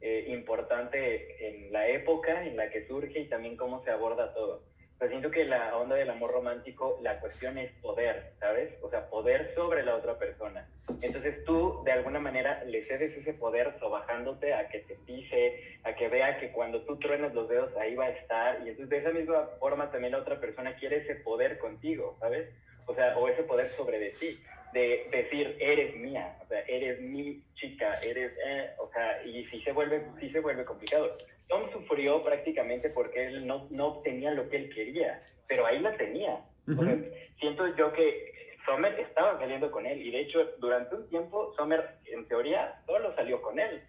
[0.00, 4.62] eh, importante en la época en la que surge y también cómo se aborda todo.
[4.98, 8.72] Pero siento que la onda del amor romántico, la cuestión es poder, ¿sabes?
[8.82, 10.68] O sea, poder sobre la otra persona.
[11.00, 15.94] Entonces tú, de alguna manera, le cedes ese poder sobajándote a que te pise, a
[15.94, 18.56] que vea que cuando tú truenas los dedos ahí va a estar.
[18.66, 22.48] Y entonces de esa misma forma también la otra persona quiere ese poder contigo, ¿sabes?
[22.86, 24.38] O sea, o ese poder sobre de ti,
[24.72, 29.60] de decir, eres mía, o sea, eres mi chica, eres, eh, o sea, y sí
[29.62, 31.16] se vuelve, sí se vuelve complicado.
[31.48, 35.96] Tom sufrió prácticamente porque él no, no obtenía lo que él quería, pero ahí la
[35.96, 36.44] tenía.
[36.66, 37.04] O sea, Ujú.
[37.40, 38.32] siento yo que
[38.66, 43.14] Sommer estaba saliendo con él, y de hecho, durante un tiempo, Sommer, en teoría, solo
[43.14, 43.82] salió con él.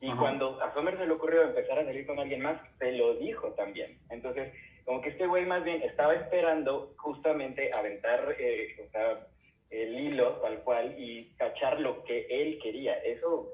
[0.00, 3.14] Y cuando a Sommer se le ocurrió empezar a salir con alguien más, se lo
[3.14, 3.98] dijo también.
[4.10, 4.52] Entonces,
[4.84, 9.26] como que este güey más bien estaba esperando justamente aventar eh, o sea,
[9.70, 12.92] el hilo tal cual y cachar lo que él quería.
[13.04, 13.50] Eso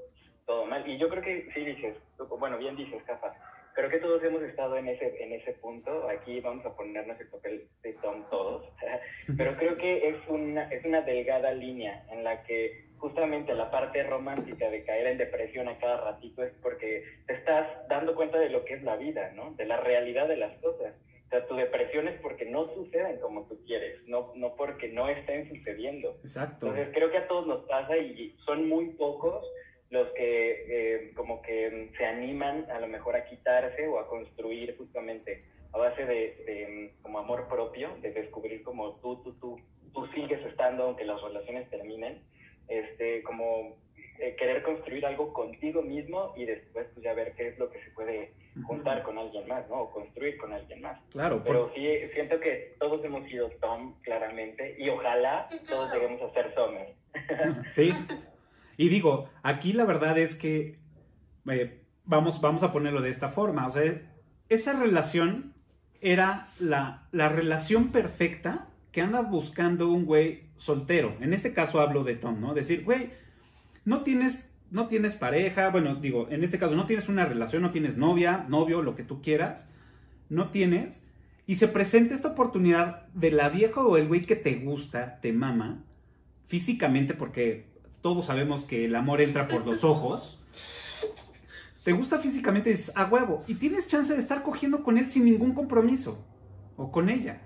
[0.47, 0.89] todo mal.
[0.89, 1.97] Y yo creo que sí dices,
[2.39, 3.35] bueno, bien dices, Cafa,
[3.75, 6.09] creo que todos hemos estado en ese, en ese punto.
[6.09, 8.67] Aquí vamos a ponernos el papel de Tom todos.
[9.37, 14.03] Pero creo que es una, es una delgada línea en la que justamente la parte
[14.05, 18.51] romántica de caer en depresión a cada ratito es porque te estás dando cuenta de
[18.51, 19.53] lo que es la vida, ¿no?
[19.55, 20.95] De la realidad de las cosas.
[21.27, 25.09] O sea, tu depresión es porque no suceden como tú quieres, no, no porque no
[25.09, 26.11] estén sucediendo.
[26.21, 26.67] Exacto.
[26.67, 29.45] Entonces creo que a todos nos pasa y son muy pocos
[29.93, 34.75] los que eh, como que se animan a lo mejor a quitarse o a construir
[34.79, 36.15] justamente a base de,
[36.47, 39.61] de, como amor propio, de descubrir como tú, tú, tú,
[39.93, 42.23] tú sigues estando aunque las relaciones terminen,
[42.69, 43.77] este, como
[44.19, 47.83] eh, querer construir algo contigo mismo y después pues ya ver qué es lo que
[47.85, 48.33] se puede
[48.67, 49.83] juntar con alguien más, ¿no?
[49.83, 50.99] O construir con alguien más.
[51.11, 55.91] Claro, Pero por- sí, siento que todos hemos sido Tom, claramente, y ojalá Sí, todos
[55.91, 56.01] claro.
[56.09, 56.95] lleguemos a ser Summer.
[57.73, 57.93] sí.
[58.83, 60.81] Y digo, aquí la verdad es que
[61.49, 63.69] eh, vamos, vamos a ponerlo de esta forma.
[63.69, 63.85] O sea,
[64.49, 65.55] esa relación
[66.01, 71.17] era la, la relación perfecta que anda buscando un güey soltero.
[71.21, 72.55] En este caso hablo de Tom, ¿no?
[72.55, 73.11] Decir, güey,
[73.85, 77.71] no tienes, no tienes pareja, bueno, digo, en este caso no tienes una relación, no
[77.71, 79.71] tienes novia, novio, lo que tú quieras,
[80.29, 81.09] no tienes,
[81.47, 85.33] y se presenta esta oportunidad de la vieja o el güey que te gusta, te
[85.33, 85.85] mama,
[86.49, 87.72] físicamente, porque
[88.03, 90.41] todos sabemos que el amor entra por los ojos.
[91.85, 95.25] Te gusta físicamente, dices, a huevo, y tienes chance de estar cogiendo con él sin
[95.25, 96.25] ningún compromiso,
[96.77, 97.41] o con ella.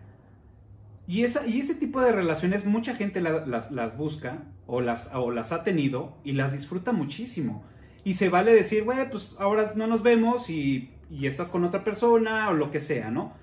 [1.07, 5.53] Y, esa, y ese tipo de relaciones mucha gente las, busca o las, o las
[5.53, 7.64] ha tenido y las disfruta muchísimo.
[8.03, 11.85] Y se vale decir, güey, pues ahora no nos vemos y, y, estás con otra
[11.85, 13.35] persona o lo que sea, ¿no?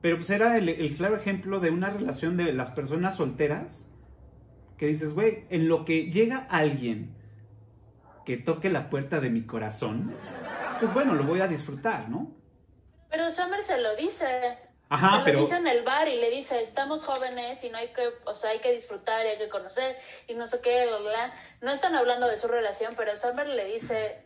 [0.00, 3.88] Pero pues era el claro ejemplo de una relación de las personas solteras
[4.78, 7.14] que dices, güey, en lo que llega alguien
[8.24, 10.14] que toque la puerta de mi corazón,
[10.78, 12.30] pues bueno, lo voy a disfrutar, ¿no?
[13.10, 14.58] Pero Summer se lo dice.
[14.90, 15.40] Ajá, se pero...
[15.40, 18.34] lo dice en el bar y le dice, estamos jóvenes y no hay que, o
[18.34, 19.96] sea, hay que disfrutar y hay que conocer
[20.28, 21.34] y no sé qué, bla, bla.
[21.60, 24.22] No están hablando de su relación, pero Summer le dice,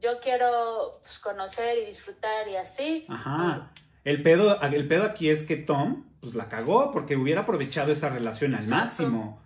[0.00, 3.06] yo quiero pues, conocer y disfrutar y así.
[3.08, 3.72] Ajá.
[4.04, 8.08] El pedo, el pedo aquí es que Tom, pues la cagó porque hubiera aprovechado esa
[8.08, 9.42] relación al máximo.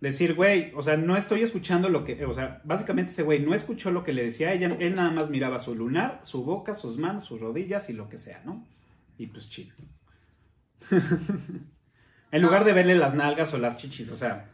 [0.00, 3.54] Decir, güey, o sea, no estoy escuchando lo que, o sea, básicamente ese güey no
[3.54, 6.74] escuchó lo que le decía a ella, él nada más miraba su lunar, su boca,
[6.74, 8.66] sus manos, sus rodillas y lo que sea, ¿no?
[9.18, 9.74] Y pues chido.
[12.32, 14.48] en lugar de verle las nalgas o las chichis, o sea,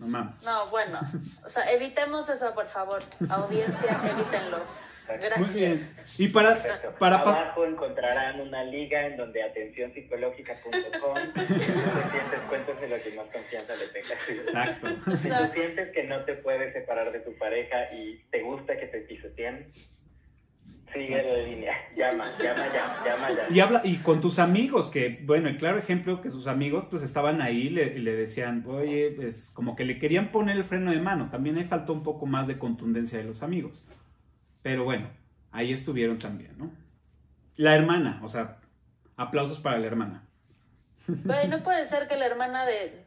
[0.00, 0.42] no mames.
[0.42, 0.98] No, bueno,
[1.44, 3.02] o sea, evitemos eso, por favor.
[3.28, 4.58] Audiencia, evítenlo.
[5.08, 6.18] Gracias.
[6.18, 6.56] Y para,
[6.98, 13.74] para abajo encontrarán una liga en donde atenciónpsicológica.com si te sientes cuéntaselo que más confianza
[13.76, 14.28] le tengas.
[14.28, 15.16] Exacto.
[15.16, 18.86] Si tú sientes que no te puedes separar de tu pareja y te gusta que
[18.86, 19.72] te pisoteen,
[20.92, 23.54] Sigue la línea, llama, llama ya, llama ya.
[23.54, 27.02] Y habla, y con tus amigos, que, bueno, el claro ejemplo que sus amigos pues
[27.02, 30.92] estaban ahí y le, le, decían, oye, pues como que le querían poner el freno
[30.92, 31.28] de mano.
[31.30, 33.84] También ahí faltó un poco más de contundencia de los amigos.
[34.66, 35.08] Pero bueno,
[35.52, 36.72] ahí estuvieron también, ¿no?
[37.54, 38.58] La hermana, o sea,
[39.16, 40.26] aplausos para la hermana.
[41.06, 43.04] Güey, no puede ser que la hermana de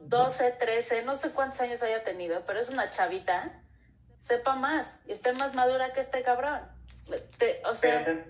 [0.00, 3.52] 12, 13, no sé cuántos años haya tenido, pero es una chavita,
[4.16, 6.62] sepa más y esté más madura que este cabrón.
[7.36, 8.24] Te, o sea...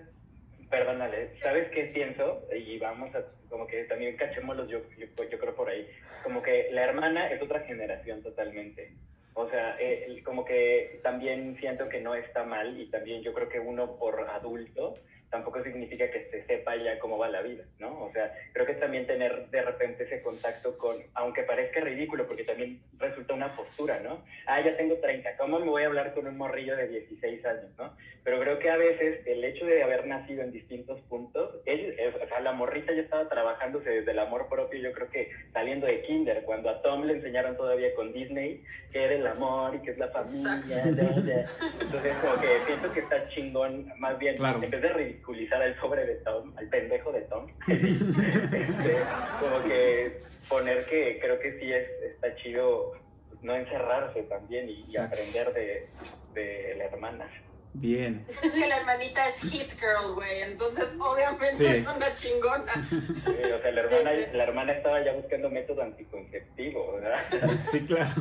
[0.69, 2.41] perdónale, ¿sabes qué pienso?
[2.53, 5.89] Y vamos a, como que también cachémoslos, yo, yo, yo creo por ahí.
[6.23, 8.97] Como que la hermana es otra generación totalmente.
[9.37, 13.49] O sea, eh, como que también siento que no está mal y también yo creo
[13.49, 14.95] que uno por adulto
[15.29, 18.03] tampoco significa que se sepa ya cómo va la vida, ¿no?
[18.03, 22.27] O sea, creo que es también tener de repente ese contacto con, aunque parezca ridículo,
[22.27, 24.23] porque también resulta una postura, ¿no?
[24.45, 27.71] Ah, ya tengo 30, ¿cómo me voy a hablar con un morrillo de 16 años,
[27.77, 27.95] ¿no?
[28.23, 32.27] Pero creo que a veces el hecho de haber nacido en distintos puntos, él, o
[32.27, 36.01] sea, la morrita ya estaba trabajándose desde el amor propio, yo creo que saliendo de
[36.01, 39.91] kinder, cuando a Tom le enseñaron todavía con Disney que era el amor y que
[39.91, 44.93] es la familia, entonces como que siento que está chingón, más bien, en vez de
[45.15, 48.97] ridiculizar al pobre de Tom, al pendejo de Tom, este,
[49.39, 52.93] como que poner que creo que sí es, está chido
[53.41, 55.87] no encerrarse también y, aprender de,
[56.33, 57.29] de la hermana.
[57.73, 58.25] Bien.
[58.29, 62.73] Es que la hermanita es hit girl, güey, entonces obviamente es una chingona.
[62.89, 62.97] Sí,
[63.29, 67.19] o sea, la hermana, la hermana estaba ya buscando método anticonceptivo, ¿verdad?
[67.59, 68.11] Sí, claro.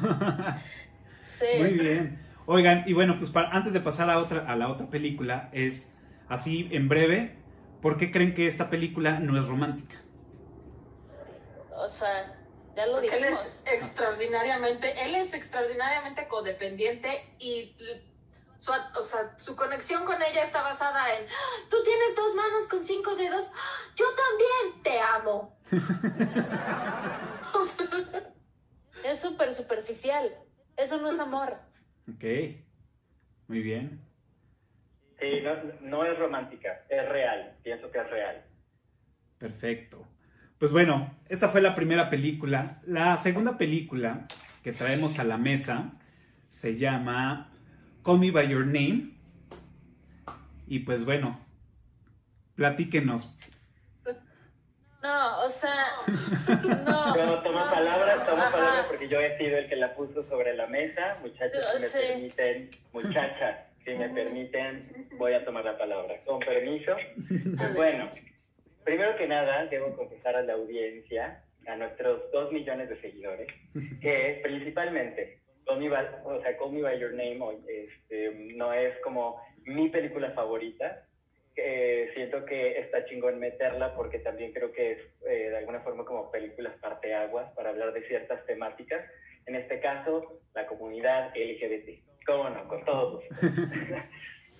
[1.24, 1.46] Sí.
[1.58, 2.18] Muy bien.
[2.46, 5.93] Oigan, y bueno, pues para, antes de pasar a, otra, a la otra película, es
[6.28, 7.36] así en breve,
[7.82, 10.00] ¿por qué creen que esta película no es romántica?
[11.76, 12.36] O sea,
[12.76, 13.22] ya lo dijimos.
[13.22, 17.76] él es extraordinariamente, él es extraordinariamente codependiente y
[18.56, 22.68] su, o sea, su conexión con ella está basada en "Ah, tú tienes dos manos
[22.68, 25.56] con cinco dedos, ¡Ah, yo también te amo.
[27.54, 27.86] O sea,
[29.04, 30.34] Es súper superficial.
[30.78, 31.48] Eso no es amor.
[32.08, 32.24] Ok,
[33.48, 34.00] muy bien.
[35.20, 38.42] Sí, no, no es romántica, es real, pienso que es real.
[39.38, 40.06] Perfecto.
[40.58, 42.80] Pues bueno, esta fue la primera película.
[42.86, 44.26] La segunda película
[44.62, 45.92] que traemos a la mesa
[46.48, 47.50] se llama
[48.04, 49.10] Call Me By Your Name.
[50.66, 51.38] Y pues bueno,
[52.54, 53.34] platíquenos.
[55.02, 55.84] No, o sea,
[56.86, 57.12] no.
[57.12, 57.70] Pero toma no.
[57.70, 58.52] palabra, toma Ajá.
[58.52, 61.18] palabra porque yo he sido el que la puso sobre la mesa.
[61.20, 61.98] Muchachos, si me Sí.
[62.08, 66.16] permiten, muchachas, si me permiten, voy a tomar la palabra.
[66.24, 66.96] Con permiso.
[67.56, 68.10] Pues bueno,
[68.84, 73.48] primero que nada, debo confesar a la audiencia, a nuestros dos millones de seguidores,
[74.00, 78.98] que principalmente Call Me By, o sea, Call Me By Your Name este, no es
[79.00, 81.06] como mi película favorita.
[81.56, 86.04] Eh, siento que está chingón meterla porque también creo que es eh, de alguna forma
[86.04, 89.04] como películas parteaguas para hablar de ciertas temáticas.
[89.46, 92.02] En este caso, la comunidad LGBT.
[92.26, 92.68] ¿Cómo no?
[92.68, 93.24] Con todos.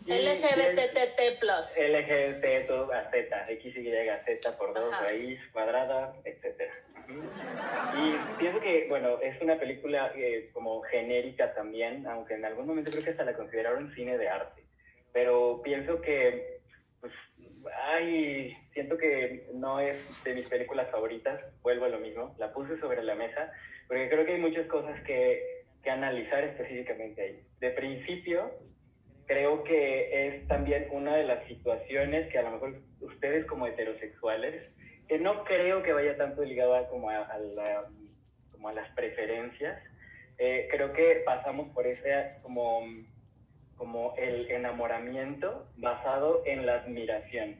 [0.07, 1.41] LGBTT+.
[1.77, 3.91] LGBT, todo a Z, X, Y,
[4.27, 6.75] Z por dos, raíz, cuadrada, etcétera.
[7.09, 12.91] Y pienso que, bueno, es una película eh, como genérica también, aunque en algún momento
[12.91, 14.63] creo que hasta la consideraron cine de arte.
[15.13, 16.61] Pero pienso que,
[17.01, 17.13] pues,
[17.87, 22.79] ay, siento que no es de mis películas favoritas, vuelvo a lo mismo, la puse
[22.79, 23.53] sobre la mesa,
[23.87, 27.41] porque creo que hay muchas cosas que, que analizar específicamente ahí.
[27.61, 28.51] De principio,
[29.27, 34.63] creo que es también una de las situaciones que a lo mejor ustedes como heterosexuales,
[35.09, 37.29] que no creo que vaya tanto ligado a, como, a,
[38.51, 39.81] como a las preferencias,
[40.39, 42.83] eh, creo que pasamos por ese como,
[43.77, 47.57] como el enamoramiento basado en la admiración.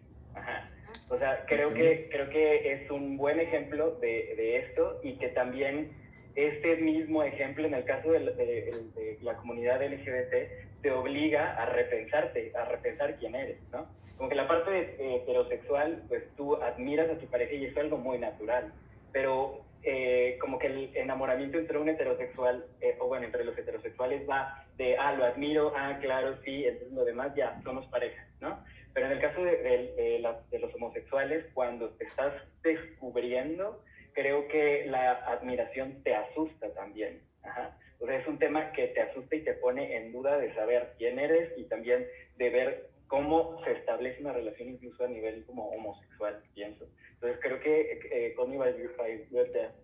[1.09, 5.29] O sea, creo que, creo que es un buen ejemplo de, de esto y que
[5.29, 5.93] también
[6.37, 12.53] este mismo ejemplo en el caso de, de, la comunidad LGBT te obliga a repensarte,
[12.57, 13.87] a repensar quién eres, ¿no?
[14.17, 18.19] Como que la parte heterosexual, pues tú admiras a tu pareja y es algo muy
[18.19, 18.73] natural,
[19.13, 24.29] pero eh, como que el enamoramiento entre un heterosexual, eh, o bueno, entre los heterosexuales
[24.29, 28.59] va de, ah, lo admiro, ah, claro, sí, entonces lo demás ya somos pareja, ¿no?
[28.93, 30.21] Pero en el caso de,
[30.51, 32.33] de los homosexuales, cuando te estás
[32.63, 33.83] descubriendo,
[34.15, 37.23] creo que la admiración te asusta también.
[37.43, 37.77] Ajá.
[37.99, 40.95] O sea, es un tema que te asusta y te pone en duda de saber
[40.99, 42.07] quién eres y también
[42.37, 46.89] de ver cómo se establece una relación incluso a nivel como homosexual, pienso.
[47.15, 48.75] Entonces creo que eh, Call Me By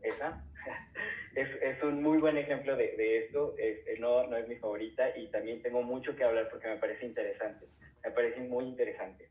[0.03, 0.45] esa,
[1.35, 3.55] es, es, un muy buen ejemplo de, de esto.
[3.59, 7.07] Este, no, no es mi favorita y también tengo mucho que hablar porque me parece
[7.07, 7.66] interesante.
[8.05, 9.31] Me parece muy interesante.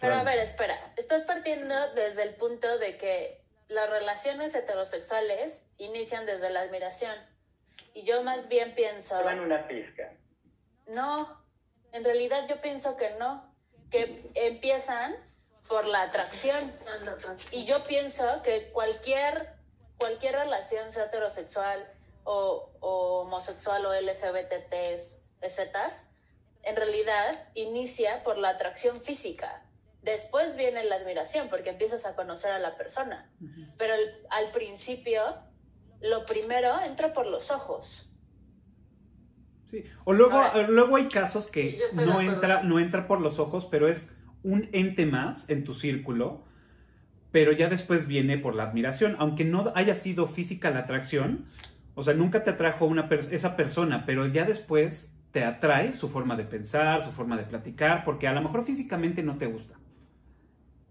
[0.00, 3.38] Pero a ver, espera, estás partiendo desde el punto de que
[3.70, 7.14] las relaciones heterosexuales inician desde la admiración.
[7.94, 9.28] Y yo más bien pienso...
[9.28, 10.12] en una pizca.
[10.86, 11.40] No,
[11.92, 13.54] en realidad yo pienso que no,
[13.90, 15.16] que empiezan
[15.68, 16.58] por la atracción.
[17.52, 19.54] Y yo pienso que cualquier,
[19.98, 21.88] cualquier relación, sea heterosexual
[22.24, 24.72] o, homosexual o LGBT,
[25.40, 25.90] etcétera,
[26.62, 29.62] en realidad inicia por la atracción física.
[30.02, 33.30] Después viene la admiración porque empiezas a conocer a la persona.
[33.76, 33.94] Pero
[34.30, 35.22] al principio,
[36.00, 38.06] lo primero entra por los ojos.
[39.70, 39.84] Sí.
[40.04, 44.12] O luego, luego hay casos que no entra, no entra por los ojos, pero es
[44.42, 46.44] un ente más en tu círculo,
[47.30, 51.46] pero ya después viene por la admiración, aunque no haya sido física la atracción,
[51.94, 56.36] o sea, nunca te atrajo una esa persona, pero ya después te atrae su forma
[56.36, 59.79] de pensar, su forma de platicar, porque a lo mejor físicamente no te gusta.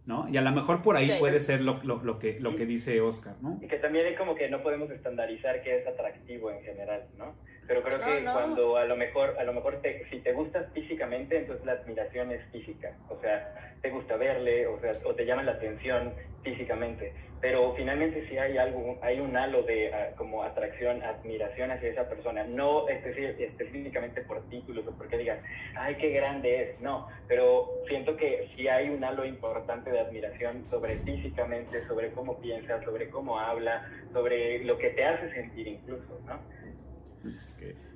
[0.10, 0.28] ¿No?
[0.28, 3.36] Y a lo mejor por ahí puede ser lo, lo, que, lo que dice Oscar,
[3.44, 3.60] ¿no?
[3.62, 7.36] Y que también es como que no podemos estandarizar qué es atractivo en general, ¿no?
[7.70, 11.64] Pero creo que cuando a lo mejor, a lo mejor si te gustas físicamente, entonces
[11.68, 12.98] la admiración es física.
[13.10, 13.54] O sea,
[13.84, 17.14] te gusta verle, o sea, o te llama la atención físicamente.
[17.40, 22.10] Pero finalmente sí hay algo, hay un halo de ah, como atracción, admiración hacia esa
[22.10, 22.44] persona.
[22.44, 25.38] No específicamente por títulos o porque digas,
[25.76, 26.82] ay, qué grande es.
[26.82, 32.42] No, pero siento que sí hay un halo importante de admiración sobre físicamente, sobre cómo
[32.42, 36.40] piensa, sobre cómo habla, sobre lo que te hace sentir incluso, ¿no?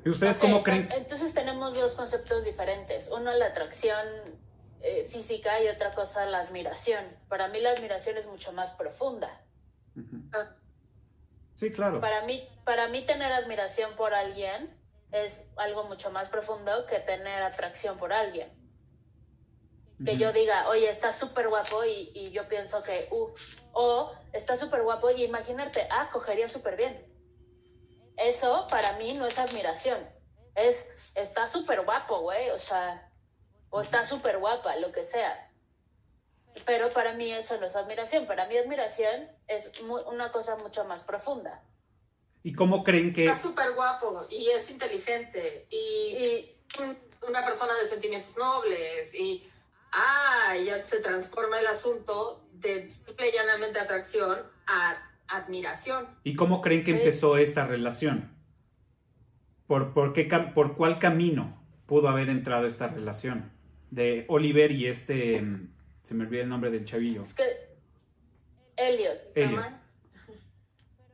[0.05, 0.89] ¿Y ustedes cómo creen?
[0.91, 3.09] Entonces tenemos dos conceptos diferentes.
[3.09, 4.05] Uno, la atracción
[4.81, 7.05] eh, física y otra cosa, la admiración.
[7.29, 9.41] Para mí la admiración es mucho más profunda.
[10.33, 10.55] Ah.
[11.55, 12.01] Sí, claro.
[12.01, 14.77] Para mí, para mí tener admiración por alguien
[15.11, 18.51] es algo mucho más profundo que tener atracción por alguien.
[20.03, 23.29] Que yo diga, oye, está súper guapo y, y, yo pienso que, uh,
[23.71, 27.12] o está súper guapo y imagínate, ah, cogería súper bien
[28.17, 29.99] eso para mí no es admiración.
[30.55, 33.11] Es, está súper guapo, güey, o sea,
[33.69, 35.51] o está súper guapa, lo que sea.
[36.65, 38.27] Pero para mí eso no es admiración.
[38.27, 41.63] Para mí admiración es una cosa mucho más profunda.
[42.43, 43.25] ¿Y cómo creen que...?
[43.25, 46.51] Está súper guapo y es inteligente y,
[47.27, 49.49] una persona de sentimientos nobles y...
[49.95, 56.07] Ah, ya se transforma el asunto de simple y llanamente atracción a admiración.
[56.23, 58.31] ¿Y cómo creen que empezó esta relación?
[59.67, 63.51] ¿Por, por, qué, ¿Por cuál camino pudo haber entrado esta relación?
[63.91, 65.41] De Oliver y este...
[65.41, 67.21] Mm, se me olvida el nombre del chavillo.
[67.21, 67.43] Es que...
[68.75, 69.35] Elliot.
[69.35, 69.65] Elliot.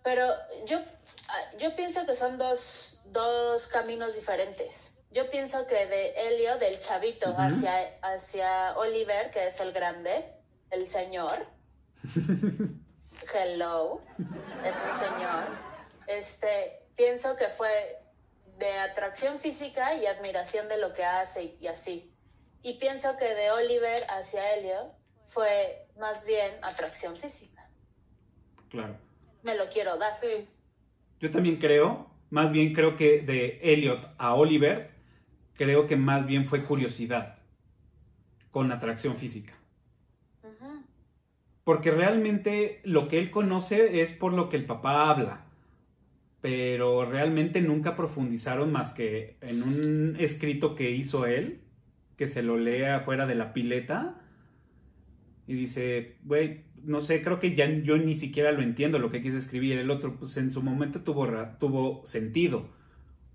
[0.03, 0.25] Pero
[0.67, 0.79] yo
[1.27, 4.95] ah, yo pienso que son dos, dos caminos diferentes.
[5.11, 10.25] Yo pienso que de Helio, del chavito, hacia, hacia Oliver, que es el grande,
[10.69, 11.47] el señor.
[13.33, 14.01] Hello,
[14.65, 15.43] es un señor.
[16.07, 17.69] Este, pienso que fue
[18.57, 22.11] de atracción física y admiración de lo que hace y, así.
[22.63, 24.93] Y pienso que de Oliver hacia Helio
[25.25, 27.69] fue más bien atracción física.
[28.69, 28.95] Claro.
[29.43, 30.17] Me lo quiero dar.
[30.17, 30.49] Sí.
[31.19, 34.91] Yo también creo, más bien creo que de Elliot a Oliver,
[35.55, 37.37] creo que más bien fue curiosidad
[38.51, 39.58] con atracción física.
[41.69, 45.45] Porque realmente lo que él conoce es por lo que el papá habla.
[46.41, 51.59] Pero realmente nunca profundizaron más que en un escrito que hizo él,
[52.17, 54.19] que se lo lee afuera de la pileta.
[55.45, 59.21] Y dice, güey, no sé, creo que ya yo ni siquiera lo entiendo lo que
[59.21, 59.77] quise escribir.
[59.77, 61.27] El otro, pues en su momento tuvo,
[61.59, 62.67] tuvo sentido.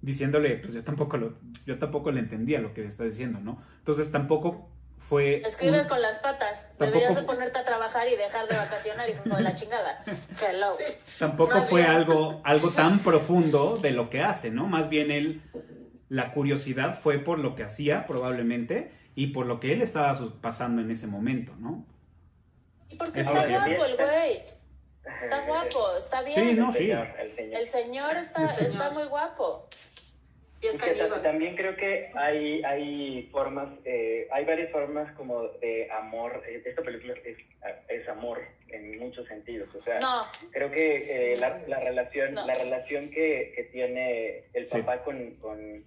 [0.03, 3.63] Diciéndole, pues yo tampoco lo, yo tampoco le entendía lo que le está diciendo, ¿no?
[3.79, 4.74] Entonces tampoco
[5.09, 5.43] fue.
[5.47, 6.67] Escribes un- con las patas.
[6.69, 10.03] Tampoco Deberías de ponerte a trabajar y dejar de vacacionar, hijo de la chingada.
[10.41, 10.75] Hello.
[10.79, 10.85] Sí.
[11.19, 11.93] tampoco Más fue bien.
[11.93, 14.67] algo, algo tan profundo de lo que hace, ¿no?
[14.67, 15.43] Más bien él,
[16.09, 20.81] la curiosidad fue por lo que hacía probablemente y por lo que él estaba pasando
[20.83, 21.85] en ese momento, ¿no?
[22.89, 24.43] Y porque Es está guapo el güey.
[25.23, 26.35] Está guapo, está bien.
[26.35, 26.79] Sí, no, El sí.
[26.79, 27.61] señor, el señor.
[27.61, 28.73] El señor está, señor.
[28.73, 29.69] está muy guapo.
[30.73, 31.23] Caníbal.
[31.23, 36.43] también creo que hay, hay formas, eh, hay varias formas como de amor.
[36.49, 37.37] Esta película es,
[37.89, 39.69] es amor en muchos sentidos.
[39.75, 42.47] O sea, No, creo que eh, la, la relación, No.
[42.47, 44.79] la relación que, que tiene el Sí.
[44.79, 45.85] papá con, con,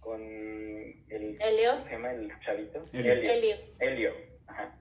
[0.00, 1.70] con el, Elio.
[1.72, 2.82] ¿cómo se llama el chavito?
[2.92, 3.32] Elio.
[3.32, 3.56] Elio.
[3.80, 4.14] Elio.
[4.46, 4.74] Ajá.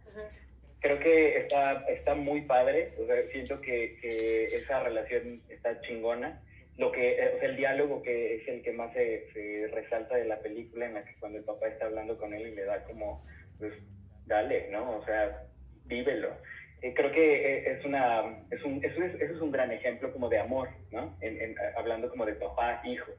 [0.82, 6.42] Creo que está, está muy padre, o sea, siento que, que esa relación está chingona.
[6.80, 10.16] Lo que, eh, o sea, el diálogo que es el que más se, se resalta
[10.16, 12.64] de la película, en la que cuando el papá está hablando con él y le
[12.64, 13.26] da como,
[13.60, 13.74] pues,
[14.26, 14.98] dale, ¿no?
[15.00, 15.44] O sea,
[15.86, 16.30] vívelo.
[16.82, 20.14] Eh, creo que eh, es una, es un, eso, es, eso es un gran ejemplo
[20.14, 21.18] como de amor, ¿no?
[21.20, 23.12] En, en- hablando como de papá, hijo.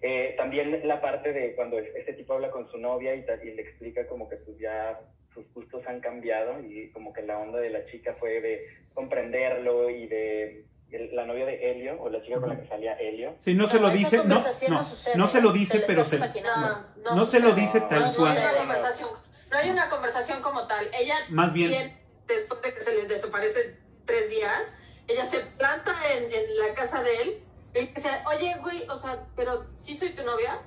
[0.00, 3.62] Eh, también la parte de cuando este tipo habla con su novia y, y le
[3.62, 5.00] explica como que pues ya
[5.34, 9.90] sus gustos han cambiado y como que la onda de la chica fue de comprenderlo
[9.90, 13.36] y de el- la novia de Helio o la chica con la que salía Helio.
[13.40, 15.16] Sí, no se lo dice, no, no, sucede.
[15.16, 16.18] no se lo dice, Te pero se.
[16.18, 18.36] No, no se lo dice No, tal No, no cual.
[18.36, 19.08] hay una conversación.
[19.50, 20.86] No hay una conversación como tal.
[20.94, 24.76] Ella Más bien, bien, después de que se les desaparece tres días,
[25.08, 29.26] ella se planta en, en la casa de él y dice, oye, güey, o sea,
[29.36, 30.58] pero sí soy tu novia,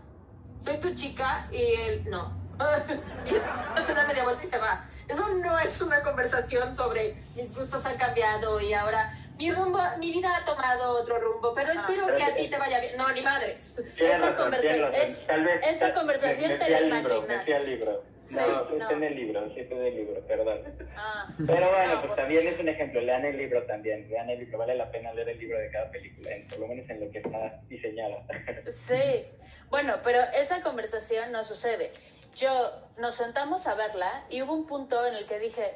[0.60, 2.44] soy tu chica, y él, no.
[3.26, 4.86] y se da media vuelta y se va.
[5.08, 10.12] Eso no es una conversación sobre mis gustos han cambiado y ahora mi rumbo, mi
[10.12, 12.96] vida ha tomado otro rumbo, pero espero pero que a ti te vaya bien.
[12.98, 13.80] No, ni madres.
[13.98, 17.48] Esa razón, conversa- es- Tal vez, esa conversación me- me te la al libro, imaginas.
[17.48, 18.04] Me libro.
[18.28, 18.82] No, sí no.
[18.82, 20.60] está en el libro, sí está en el libro, perdón.
[20.98, 23.02] Ah, Pero bueno, No, pues pues- también es un ejemplo.
[23.02, 24.10] Lean el libro también.
[24.10, 24.58] Lean el libro.
[24.58, 27.12] Vale la pena leer el libro de cada película, en- por lo menos en lo
[27.12, 28.24] que está diseñado.
[28.72, 29.26] sí.
[29.70, 31.92] Bueno, pero esa conversación no sucede.
[32.36, 35.74] Yo nos sentamos a verla y hubo un punto en el que dije,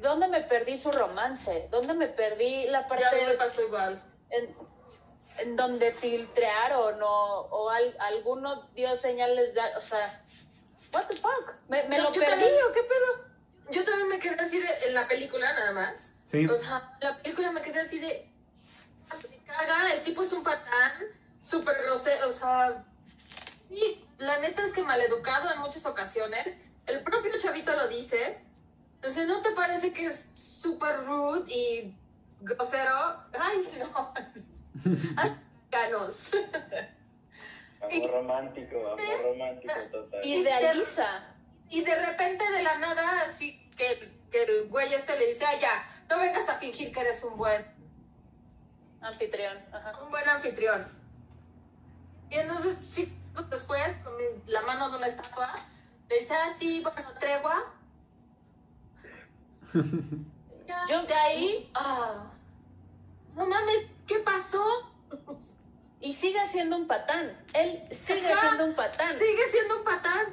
[0.00, 1.68] ¿dónde me perdí su romance?
[1.70, 4.02] ¿Dónde me perdí la parte Ya me pasó igual.
[4.30, 4.56] en,
[5.38, 7.08] en donde filtrearon o,
[7.50, 10.22] o al- alguno dio señales de, o sea,
[10.92, 11.54] what the fuck?
[11.68, 13.26] ¿Me, me Yo- lo yo perdí también- o qué pedo?
[13.70, 16.20] Yo también me quedé así de, en la película nada más.
[16.26, 18.32] sí, O sea, la película me quedé así de.
[19.28, 20.92] Se caga, el tipo es un patán,
[21.40, 22.84] súper grosero, o sea.
[23.68, 26.46] Sí, la neta es que maleducado en muchas ocasiones.
[26.86, 28.40] El propio chavito lo dice.
[29.06, 31.96] Dice, ¿no te parece que es súper rude y
[32.40, 33.22] grosero?
[33.38, 34.14] Ay, no.
[35.16, 35.36] Ay,
[35.70, 36.32] ganos.
[37.80, 40.24] Amor romántico, amor romántico total.
[40.24, 41.24] Idealiza.
[41.68, 45.58] Y de repente, de la nada, así que, que el güey este le dice, ah,
[45.58, 47.76] ya, no vengas a fingir que eres un buen
[49.00, 49.56] Anfitrión.
[49.72, 50.02] Ajá.
[50.02, 50.84] un buen anfitrión.
[52.30, 53.16] Y entonces, sí,
[53.50, 54.14] después, con
[54.46, 55.54] la mano de una estatua,
[56.08, 57.72] le dice, ah, sí, bueno, tregua.
[59.74, 62.30] Yo- de ahí, ah,
[63.34, 64.64] no mames, ¿qué pasó?
[66.00, 67.36] Y sigue siendo un patán.
[67.54, 68.48] Él sigue Ajá.
[68.48, 69.12] siendo un patán.
[69.18, 70.26] Sigue siendo un patán.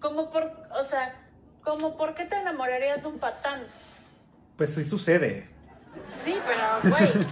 [0.00, 0.44] Como por,
[0.78, 1.14] o sea,
[1.62, 3.62] como por qué te enamorarías de un patán.
[4.56, 5.48] pues sí sucede.
[6.08, 7.26] Sí, pero güey,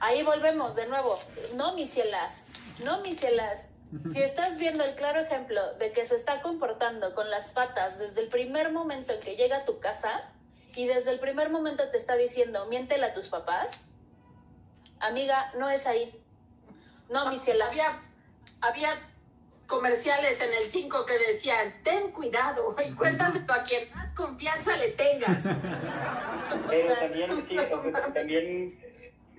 [0.00, 1.18] ahí volvemos de nuevo.
[1.54, 2.44] No, mis cielas,
[2.84, 3.68] no, mis cielas.
[4.12, 8.22] Si estás viendo el claro ejemplo de que se está comportando con las patas desde
[8.22, 10.32] el primer momento en que llega a tu casa
[10.74, 13.84] y desde el primer momento te está diciendo, miéntele a tus papás,
[15.00, 16.20] amiga, no es ahí.
[17.08, 17.68] No, mi ciela.
[17.68, 18.02] Había,
[18.60, 18.90] había
[19.66, 24.90] comerciales en el 5 que decían, ten cuidado y cuéntaselo a quien más confianza le
[24.90, 25.44] tengas.
[26.68, 28.78] Pero también, sí, o sea, también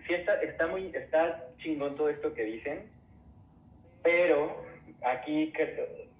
[0.08, 2.97] sí está, está muy, está chingón todo esto que dicen,
[4.08, 4.64] pero
[5.04, 5.52] aquí,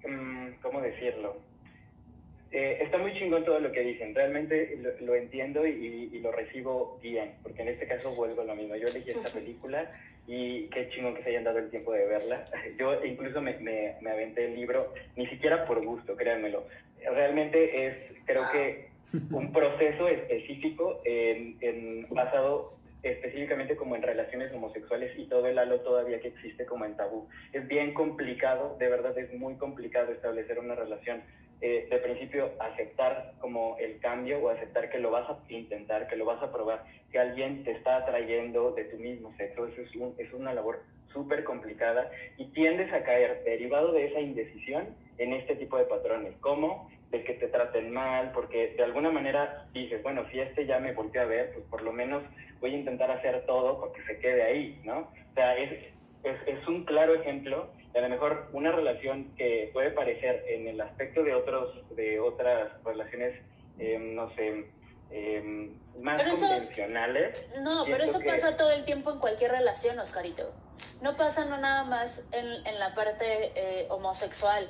[0.06, 1.38] mm, ¿cómo decirlo?
[2.50, 6.30] Eh, está muy chingón todo lo que dicen, realmente lo, lo entiendo y, y lo
[6.32, 8.76] recibo bien, porque en este caso vuelvo a lo mismo.
[8.76, 9.90] Yo elegí esta película
[10.26, 12.44] y qué chingón que se hayan dado el tiempo de verla.
[12.78, 16.66] Yo incluso me, me, me aventé el libro, ni siquiera por gusto, créanmelo.
[17.14, 17.94] Realmente es,
[18.26, 18.88] creo que,
[19.30, 22.77] un proceso específico en, en- basado
[23.08, 27.28] específicamente como en relaciones homosexuales y todo el halo todavía que existe como en tabú.
[27.52, 31.22] Es bien complicado, de verdad es muy complicado establecer una relación.
[31.60, 36.14] eh, de principio, aceptar como el cambio o aceptar que lo vas a intentar, que
[36.14, 39.92] lo vas a probar, que alguien te está atrayendo de tu mismo sexo, eso es,
[39.96, 40.78] un- es una labor
[41.12, 46.36] súper complicada y tiendes a caer, derivado de esa indecisión, en este tipo de patrones,
[46.38, 50.78] como de que te traten mal, porque de alguna manera dices, bueno, si este ya
[50.78, 52.22] me volteó a ver, pues por lo menos
[52.60, 54.98] voy a intentar hacer todo porque se quede ahí, ¿no?
[55.30, 55.72] O sea, es,
[56.24, 60.68] es, es un claro ejemplo de a lo mejor una relación que puede parecer en
[60.68, 63.40] el aspecto de otros de otras relaciones,
[63.78, 64.66] eh, no sé,
[65.10, 67.46] eh, más Pero eso- convencionales.
[67.62, 70.52] No, pero eso que- pasa todo el tiempo en cualquier relación, Oscarito.
[71.00, 74.68] No pasa no nada más en, en la parte eh, homosexual.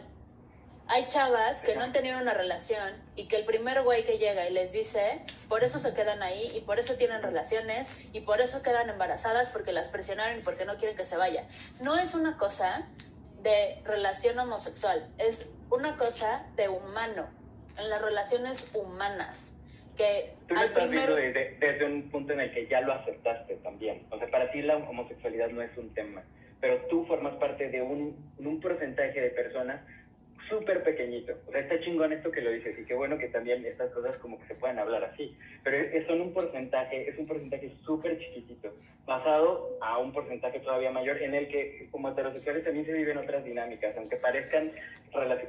[0.90, 4.48] Hay chavas que no han tenido una relación y que el primer güey que llega
[4.48, 8.40] y les dice, por eso se quedan ahí y por eso tienen relaciones y por
[8.40, 11.46] eso quedan embarazadas porque las presionaron y porque no quieren que se vaya.
[11.82, 12.88] No es una cosa
[13.42, 17.28] de relación homosexual, es una cosa de humano,
[17.76, 19.54] en las relaciones humanas.
[19.94, 21.16] Que Tú lo al estás primero...
[21.16, 24.06] viendo desde, desde un punto en el que ya lo aceptaste también.
[24.10, 26.22] O sea, para ti la homosexualidad no es un tema,
[26.60, 29.80] pero tú formas parte de un, un porcentaje de personas
[30.48, 31.34] súper pequeñito.
[31.46, 34.16] O sea, está chingón esto que lo dices y qué bueno que también estas cosas
[34.18, 35.36] como que se puedan hablar así.
[35.64, 38.74] Pero son un porcentaje, es un porcentaje súper chiquitito,
[39.06, 43.44] pasado a un porcentaje todavía mayor en el que como heterosexuales también se viven otras
[43.44, 44.72] dinámicas, aunque parezcan,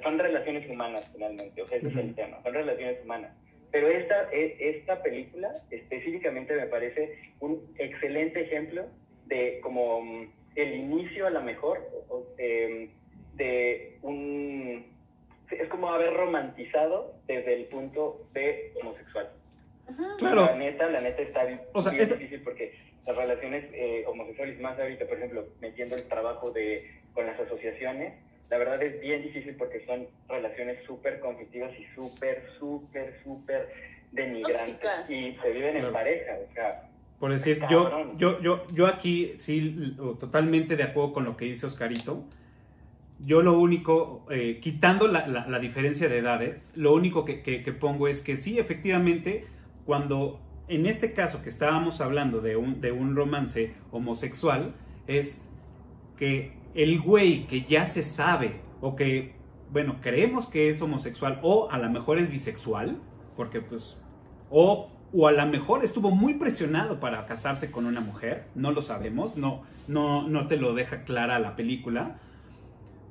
[0.04, 3.36] son relaciones humanas finalmente, o sea, ese es el tema, son relaciones humanas.
[3.72, 8.86] Pero esta, e- esta película específicamente me parece un excelente ejemplo
[9.26, 11.80] de como mm, el inicio a lo mejor
[12.38, 12.90] em,
[13.40, 14.86] de un...
[15.50, 19.32] Es como haber romantizado desde el punto de homosexual.
[20.20, 20.46] Claro.
[20.46, 22.76] La neta, la neta está bien O sea, bien esa- difícil porque
[23.08, 28.14] las relaciones eh, homosexuales, más ahorita, por ejemplo, metiendo el trabajo de, con las asociaciones,
[28.52, 33.70] la verdad es bien difícil porque son relaciones súper conflictivas y súper, súper, súper
[34.12, 34.80] denigrantes.
[34.80, 35.10] Tóxicas.
[35.10, 35.94] Y se viven en Claro.
[35.94, 41.26] pareja, o sea, Por decir, yo, yo, yo, yo aquí sí, totalmente de acuerdo con
[41.26, 42.24] lo que dice Oscarito.
[43.26, 47.74] Yo lo único, eh, quitando la, la- diferencia de edades, lo único que, que- que
[47.74, 49.46] pongo es que sí, efectivamente,
[49.86, 50.40] cuando
[50.70, 54.74] en este caso que estábamos hablando de un, de un romance homosexual,
[55.08, 55.46] es
[56.18, 59.34] que el güey que ya se sabe o que,
[59.72, 63.02] bueno, creemos que es homosexual o a lo mejor es bisexual,
[63.36, 63.98] porque pues,
[64.50, 68.82] o, o a lo mejor estuvo muy presionado para casarse con una mujer, no lo
[68.82, 72.20] sabemos, no, no, no te lo deja clara la película,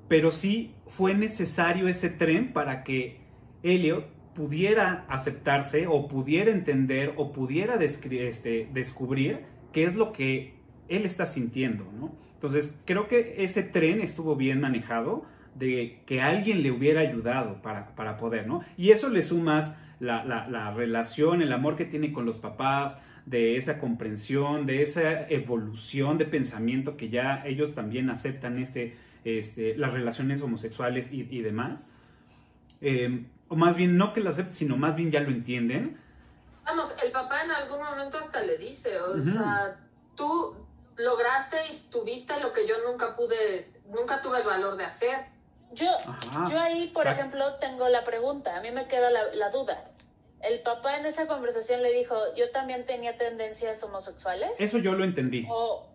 [0.08, 3.18] pero sí fue necesario ese tren para que
[3.62, 9.40] Elliot pudiera aceptarse o pudiera entender o pudiera este, descubrir
[9.72, 10.54] qué es lo que
[10.88, 12.14] él está sintiendo, ¿no?
[12.34, 15.24] Entonces, creo que ese tren estuvo bien manejado
[15.56, 18.62] de que alguien le hubiera ayudado para, para poder, ¿no?
[18.76, 23.00] Y eso le sumas la, la- la relación, el amor que tiene con los papás,
[23.26, 29.76] de esa comprensión, de esa evolución de pensamiento que ya ellos también aceptan este, este,
[29.76, 31.86] las relaciones homosexuales y, y demás.
[32.80, 35.98] Eh, o más bien, no que lo acepten, sino más bien ya lo entienden.
[36.64, 39.22] Vamos, el papá en algún momento hasta le dice, o Ujú.
[39.22, 39.80] sea,
[40.14, 40.56] tú
[40.98, 45.16] lograste y tuviste lo que yo nunca pude, nunca tuve el valor de hacer.
[45.72, 47.20] Yo, Ajá, yo ahí, por exacto.
[47.38, 48.56] ejemplo, tengo la pregunta.
[48.56, 49.90] A mí me queda la, la duda.
[50.40, 54.50] El papá en esa conversación le dijo, yo también tenía tendencias homosexuales.
[54.58, 55.46] Eso yo lo entendí.
[55.50, 55.88] O,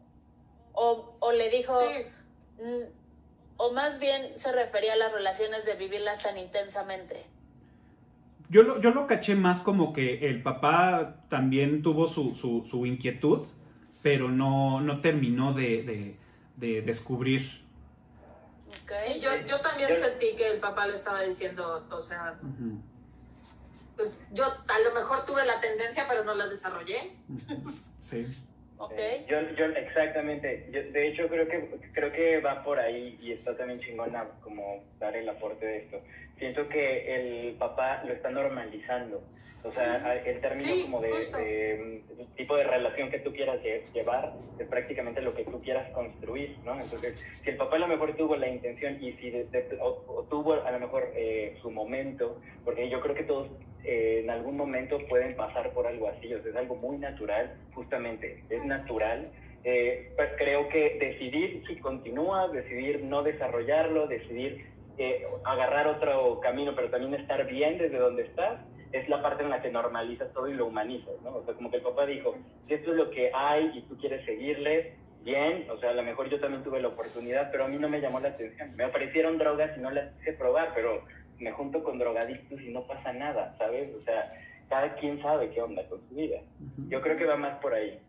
[0.73, 3.02] o, o le dijo, Sí, mm,
[3.57, 7.25] o más bien se refería a las relaciones de vivirlas tan intensamente.
[8.49, 12.85] Yo lo, yo lo caché más como que el papá también tuvo su, su, su
[12.85, 13.47] inquietud,
[14.03, 16.17] pero no, no terminó de, de-
[16.57, 17.63] de descubrir.
[18.99, 22.39] sí, yo, yo también Yo- sentí que el papá le estaba diciendo, o sea,
[23.95, 27.17] pues yo a lo mejor tuve la tendencia, pero no la desarrollé.
[28.01, 28.27] Sí.
[28.91, 30.67] Eh, yo, yo, exactamente.
[30.71, 34.83] Yo, de hecho, creo que creo que va por ahí y está también chingona como
[34.99, 36.01] dar el aporte de esto.
[36.37, 39.23] Siento que el papá lo está normalizando.
[39.63, 43.61] O sea, el término Sí, como de, de, mm, tipo de relación que tú quieras
[43.63, 46.79] lle- llevar es prácticamente lo que tú quieras construir, ¿no?
[46.79, 50.03] Entonces, si el papá a lo mejor tuvo la intención y si de- de- o,
[50.07, 53.49] o tuvo a lo mejor eh, su momento, porque yo creo que todos
[53.85, 57.53] eh, en algún momento pueden pasar por algo así, o sea, es algo muy natural,
[57.73, 59.31] justamente, es natural.
[59.65, 66.73] Eh, pues creo que decidir si continúas, decidir no desarrollarlo, decidir eh, agarrar otro camino,
[66.75, 68.59] pero también estar bien desde donde estás,
[68.91, 71.37] es la parte en la que normalizas todo y lo humanizas, ¿no?
[71.37, 72.35] O sea, como que el papá dijo,
[72.67, 76.03] si esto es lo que hay y tú quieres seguirle, bien, o sea, a lo
[76.03, 78.75] mejor yo también tuve la oportunidad, pero a mí no me llamó la atención.
[78.75, 81.03] Me ofrecieron drogas y no las quise probar, pero
[81.39, 83.89] me junto con drogadictos y no pasa nada, ¿sabes?
[83.95, 84.31] O sea,
[84.69, 86.39] cada quien sabe qué onda con su vida.
[86.89, 87.99] Yo creo que va más por ahí.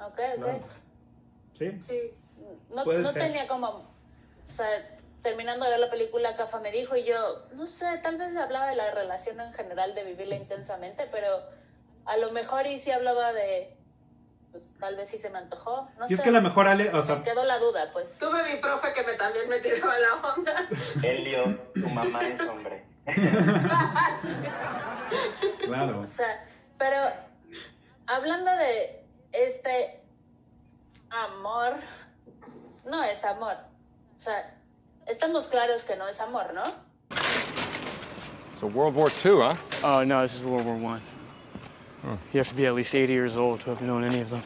[0.00, 0.36] Ok, ok.
[0.36, 0.60] Claro.
[1.52, 1.72] Sí.
[1.80, 2.00] Sí.
[2.74, 3.84] No, no tenía como, o
[4.46, 8.36] sea, terminando de ver la película, Cafa me dijo y yo, no sé, tal vez
[8.36, 11.42] hablaba de la relación en general, de vivirla intensamente, pero
[12.04, 13.76] a lo mejor y sí hablaba de,
[14.52, 16.14] pues tal vez sí se me antojó, no Y sé.
[16.14, 18.18] es que a lo mejor Ale, o Me sea, quedó la duda, pues.
[18.18, 20.68] Tuve mi profe que me, también me tiraba la onda.
[21.02, 22.84] Elio, tu mamá es hombre.
[25.64, 26.00] claro.
[26.00, 26.44] O sea,
[26.78, 26.96] pero
[28.06, 30.02] hablando de este
[31.10, 31.74] amor,
[32.84, 33.56] no es amor.
[34.16, 34.54] O sea,
[35.08, 36.64] estamos claros que no es amor, ¿no?
[38.56, 39.56] So World War II, huh?
[39.84, 41.00] Oh, no, this is World War One.
[42.32, 44.42] You have to be at least 80 years old to have known any of them.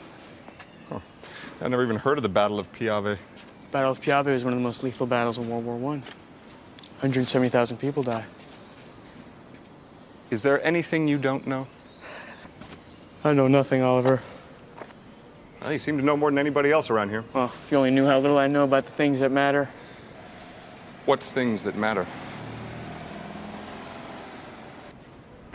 [1.61, 3.19] I never even heard of the Battle of Piave.
[3.71, 6.01] Battle of Piave was one of the most lethal battles in World War One.
[7.01, 8.25] 170,000 people die.
[10.31, 11.67] Is there anything you don't know?
[13.25, 14.21] I know nothing, Oliver.
[15.61, 17.25] Well, you seem to know more than anybody else around here.
[17.33, 19.69] Well, if you only knew how little I know about the things that matter.
[21.05, 22.07] What things that matter?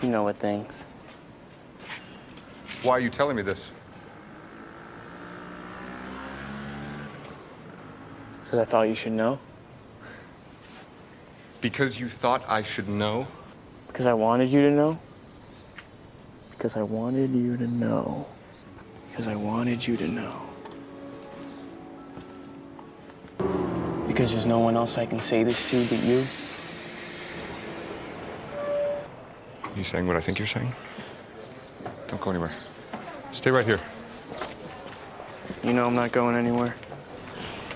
[0.01, 0.83] You know what things.
[2.83, 3.71] Why are you telling me this?
[8.43, 9.39] Because I thought you should know.
[11.61, 13.25] Because you thought I should know?
[13.87, 14.99] Because I wanted you to know.
[16.51, 18.27] Because I wanted you to know.
[19.09, 20.46] Because I wanted you to know.
[24.18, 26.15] Because there's no one else I can say this to but you.
[29.78, 30.72] You saying what I think you're saying?
[32.07, 32.51] Don't go anywhere.
[33.32, 33.80] Stay right here.
[35.63, 36.74] You know I'm not going anywhere.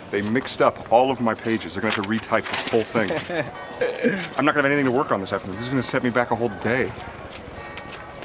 [0.10, 1.76] They mixed up all of my pages.
[1.76, 3.12] They're gonna have to retype this whole thing.
[4.36, 5.58] I'm not gonna have anything to work on this afternoon.
[5.58, 6.92] This is gonna set me back a whole day.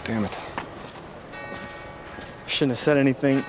[0.04, 0.40] Damn it.
[2.46, 3.44] Shouldn't have said anything.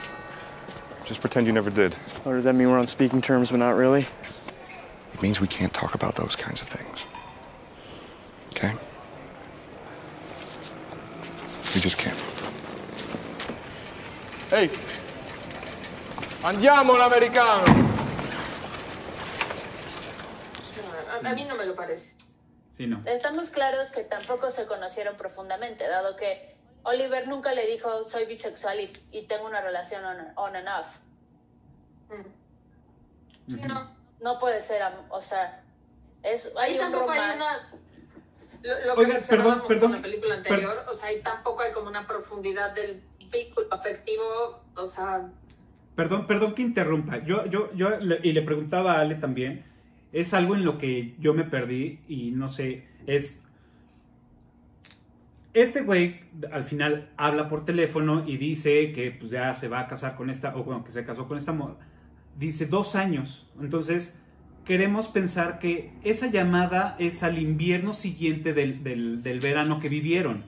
[1.05, 1.95] Just pretend you never did.
[2.25, 4.05] Or does that mean we're on speaking terms but not really?
[5.17, 7.03] It means we can't talk about those kinds of things.
[8.51, 8.71] Okay?
[11.73, 12.15] We just can't.
[14.51, 14.69] Hey!
[16.43, 17.65] Andiamo l'americano!
[21.09, 22.13] A, a mí no me lo parece.
[22.73, 23.01] Sí, no.
[23.05, 28.81] Estamos claros que tampoco se conocieron profundamente, dado que Oliver nunca le dijo soy bisexual
[28.81, 30.99] y, y tengo una relación on, on and off.
[32.11, 33.51] Mm.
[33.51, 33.96] Sí, no.
[34.21, 35.63] No puede ser, o sea,
[36.23, 37.69] es, hay Ahí un tampoco hay una.
[38.63, 41.87] Lo, lo que perdón, perdón, con la película anterior, o sea, ahí tampoco hay como
[41.89, 44.23] una profundidad del vínculo afectivo,
[44.75, 45.29] o sea,
[45.95, 47.23] Perdón, perdón que interrumpa.
[47.23, 49.65] Yo, yo, yo, le- y le preguntaba a Ale también,
[50.11, 53.41] es algo en lo que yo me perdí y no sé, es...
[55.53, 59.87] Este güey al final habla por teléfono y dice que pues ya se va a
[59.87, 61.77] casar con esta, o bueno, que se casó con esta morra.
[62.37, 63.49] Dice dos años.
[63.59, 64.19] Entonces,
[64.65, 70.45] queremos pensar que esa llamada es al invierno siguiente del, del, del verano que vivieron.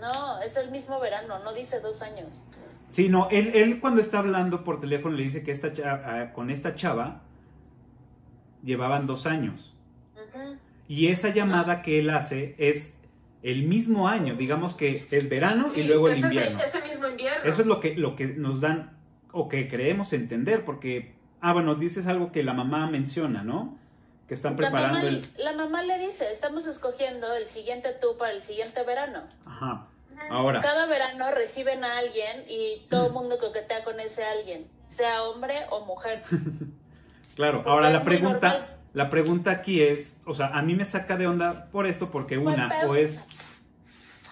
[0.00, 2.44] No, es el mismo verano, no dice dos años.
[2.90, 6.32] Sí, no, él, él cuando está hablando por teléfono le dice que esta cha- ah,
[6.32, 7.22] con esta chava
[8.62, 9.74] llevaban dos años.
[10.88, 12.94] Y esa llamada que él hace es
[13.42, 16.60] el mismo año, digamos que es verano sí, y luego el es ese, invierno.
[16.62, 17.44] ese mismo invierno.
[17.50, 18.98] Eso es lo que, lo que nos dan
[19.34, 23.76] o que creemos entender, porque, ah, bueno, dices algo que la mamá menciona, ¿no?
[24.28, 25.28] Que están La mamá, preparando el...
[25.36, 29.24] la mamá le dice, estamos escogiendo el siguiente tú para el siguiente verano.
[29.44, 29.88] Ajá.
[30.30, 35.24] Ahora, Cada verano reciben a alguien y todo el mundo coquetea con ese alguien, sea
[35.24, 36.22] hombre o mujer.
[37.34, 38.76] claro, porque ahora la pregunta, normal.
[38.92, 42.38] la pregunta aquí es, o sea, a mí me saca de onda por esto, porque
[42.38, 43.26] una, o es,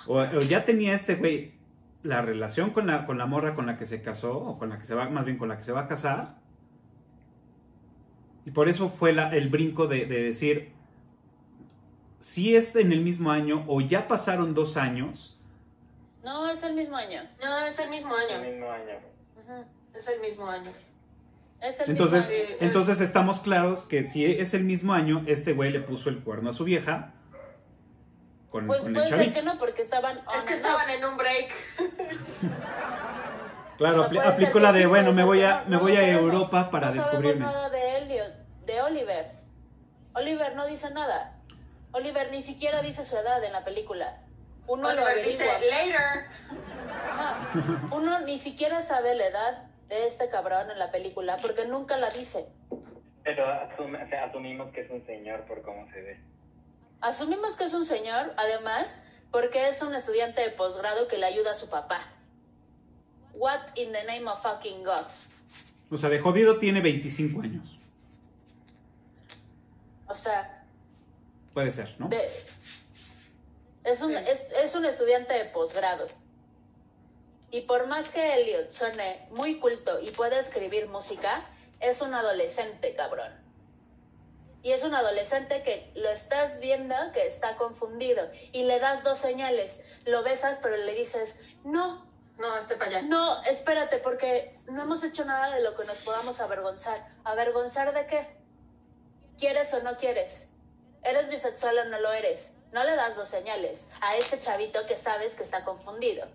[0.06, 1.60] o, o ya tenía este güey
[2.02, 4.78] la relación con la, con la morra con la que se casó, o con la
[4.78, 6.36] que se va, más bien con la que se va a casar.
[8.44, 10.72] Y por eso fue la- el brinco de, de decir,
[12.20, 15.38] si es en el mismo año o ya pasaron dos años,
[16.24, 17.20] No, es el mismo año.
[17.42, 18.50] No, es el mismo El año.
[18.50, 18.94] mismo año.
[19.92, 20.70] Es el mismo año.
[21.60, 22.56] Es el entonces, mismo año.
[22.60, 26.50] Entonces estamos claros que si es el mismo año, este güey le puso el cuerno
[26.50, 27.12] a su vieja
[28.52, 30.18] con, Pues con el puede ser que no, porque estaban.
[30.36, 30.94] Es que and estaban off.
[30.96, 31.52] en un break.
[33.78, 35.76] Claro, O sea, aplicó que la de, sí, bueno, me voy que a, no, me
[35.76, 36.22] no voy lo a sabemos.
[36.22, 37.34] Europa para no descubrirme.
[37.40, 38.32] sabemos nada de Elliot,
[38.66, 39.30] de Oliver.
[40.14, 41.38] Oliver no dice nada.
[41.92, 44.18] Oliver ni siquiera dice su edad en la película.
[44.68, 45.78] Uno lo Oliver dice averigua.
[45.80, 46.26] later.
[47.92, 52.10] Uno ni siquiera sabe la edad de este cabrón en la película porque nunca la
[52.10, 52.46] dice.
[53.24, 56.20] Pero asum- o sea, asumimos que es un señor por cómo se ve.
[57.02, 61.50] Asumimos que es un señor, además, porque es un estudiante de posgrado que le ayuda
[61.50, 62.00] a su papá.
[63.34, 65.04] What in the name of fucking God?
[65.90, 67.76] O sea, de jodido tiene 25 años.
[70.06, 70.64] O sea,
[71.52, 72.08] Puede ser, ¿no?
[72.08, 72.30] de-
[73.84, 74.16] es, un, Sí.
[74.28, 76.06] es, es un estudiante de posgrado.
[77.50, 81.44] Y por más que Elliot suene muy culto y pueda escribir música,
[81.80, 83.32] es un adolescente, cabrón.
[84.62, 89.18] Y es un adolescente que lo estás viendo que está confundido y le das dos
[89.18, 89.82] señales.
[90.04, 92.06] Lo besas, pero le dices, no,
[92.38, 93.02] No, este para allá.
[93.02, 96.96] no, espérate, porque no hemos hecho nada de lo que nos podamos avergonzar.
[97.24, 98.36] ¿Avergonzar de qué?
[99.38, 100.48] ¿Quieres o no quieres?
[101.02, 102.54] ¿Eres bisexual o no lo eres?
[102.72, 106.26] No le das dos señales a este chavito que sabes que está confundido.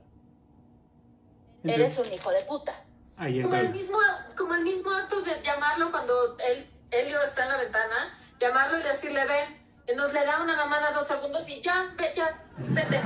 [1.64, 2.84] Entonces, Eres un hijo de puta.
[3.18, 3.98] ahí Como el mismo,
[4.38, 8.84] como el mismo acto de llamarlo cuando él, Helio está en la ventana, llamarlo y
[8.84, 9.68] decirle ven.
[9.88, 13.00] Y nos le da una mamada dos segundos y ya, ve, ya, vete.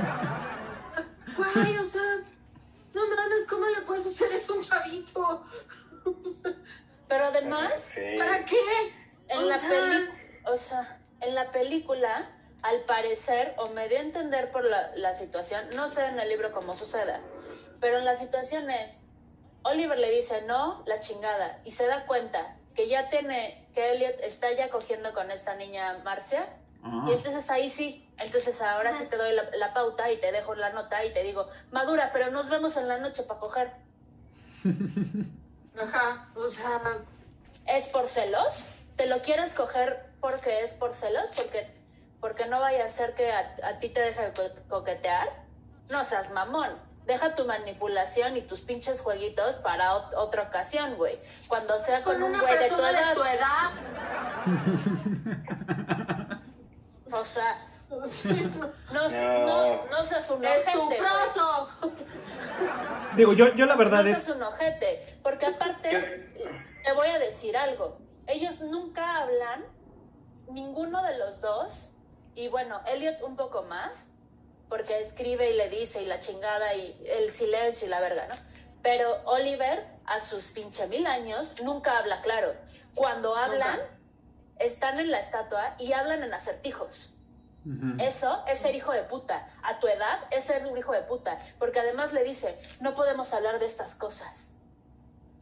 [1.36, 2.02] Güey, o sea,
[2.92, 5.44] no mames, ¿cómo le puedes hacer eso a un chavito?
[7.08, 8.00] Pero además, Sí.
[8.18, 8.56] ¿Para qué?
[9.28, 10.08] en O la sea- peli-
[10.46, 12.30] o sea, en la película,
[12.62, 16.28] al parecer, o me dio a entender por la, la situación, no sé en el
[16.28, 17.20] libro cómo suceda,
[17.80, 19.00] pero en la situación es,
[19.62, 24.20] Oliver le dice no, la chingada, y se da cuenta que ya tiene, que Elliot
[24.20, 26.46] está ya cogiendo con esta niña Marcia,
[26.84, 27.04] Ah.
[27.08, 30.56] y entonces ahí sí, entonces ahora sí te doy la, la pauta y te dejo
[30.56, 33.70] la nota y te digo, madura, pero nos vemos en la noche para coger.
[35.80, 36.80] Ajá, o sea,
[37.66, 38.66] ¿Es por celos?
[38.96, 41.30] ¿Te lo quieres coger porque es por celos?
[41.36, 41.70] ¿Porque,
[42.20, 45.28] porque no vaya a ser que a, a ti te deje de co- coquetear?
[45.88, 46.70] No seas mamón.
[47.06, 51.18] Deja tu manipulación y tus pinches jueguitos para ot- otra ocasión, güey.
[51.48, 53.08] Cuando sea con, con un güey de tu edad.
[53.08, 53.70] de tu edad.
[57.14, 57.98] O sea, no,
[59.08, 59.46] No.
[59.46, 60.72] no, no seas un ojete.
[63.16, 64.28] Digo, yo, yo la No verdad seas es...
[64.34, 65.18] un ojete.
[65.22, 66.32] Porque aparte,
[66.84, 67.98] te voy a decir algo.
[68.26, 69.64] Ellos nunca hablan,
[70.48, 71.90] ninguno de los dos,
[72.34, 74.11] y bueno, Elliot un poco más,
[74.72, 78.34] porque escribe y le dice y la chingada y el silencio y la verga, ¿no?
[78.82, 82.54] Pero Oliver, a sus pinche mil años, nunca habla claro.
[82.94, 83.78] Cuando hablan,
[84.58, 87.12] están en la estatua y hablan en acertijos.
[87.98, 89.46] Eso es ser hijo de puta.
[89.62, 91.38] A tu edad es ser un hijo de puta.
[91.58, 94.54] Porque además le dice, no podemos hablar de estas cosas.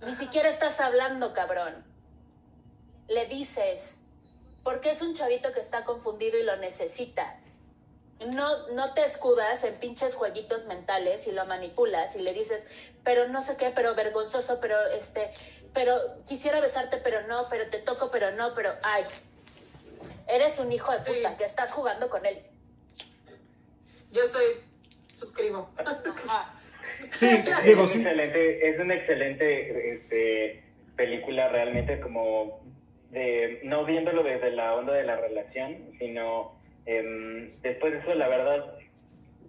[0.05, 1.85] Ni siquiera estás hablando, cabrón.
[3.07, 4.01] Le dices,
[4.65, 7.40] porque es un chavito que está confundido y lo necesita.
[8.27, 12.67] No, no te escudas en pinches jueguitos mentales y lo manipulas y le dices,
[13.03, 15.31] pero no sé qué, pero vergonzoso, pero este,
[15.73, 15.95] pero
[16.29, 19.05] quisiera besarte, pero no, pero te toco, pero no, pero ay.
[20.29, 21.37] Eres un hijo de puta Sí.
[21.39, 22.39] que estás jugando con él.
[24.13, 24.45] Yo estoy,
[25.15, 25.71] suscribo.
[27.17, 27.27] Sí,
[27.59, 27.99] Es digo, un sí.
[27.99, 30.65] excelente, es una excelente este,
[30.97, 32.61] película realmente como
[33.11, 38.29] de, no viéndolo desde la onda de la relación, sino em, después de eso la
[38.29, 38.79] verdad,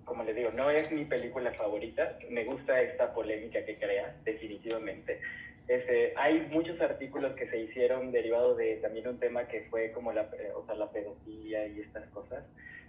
[0.05, 5.19] como les digo, no es mi película favorita, me gusta esta polémica que crea, definitivamente.
[5.67, 10.11] Este, hay muchos artículos que se hicieron derivados de también un tema que fue como
[10.11, 12.43] la, eh, o sea, la pedofilia y estas cosas.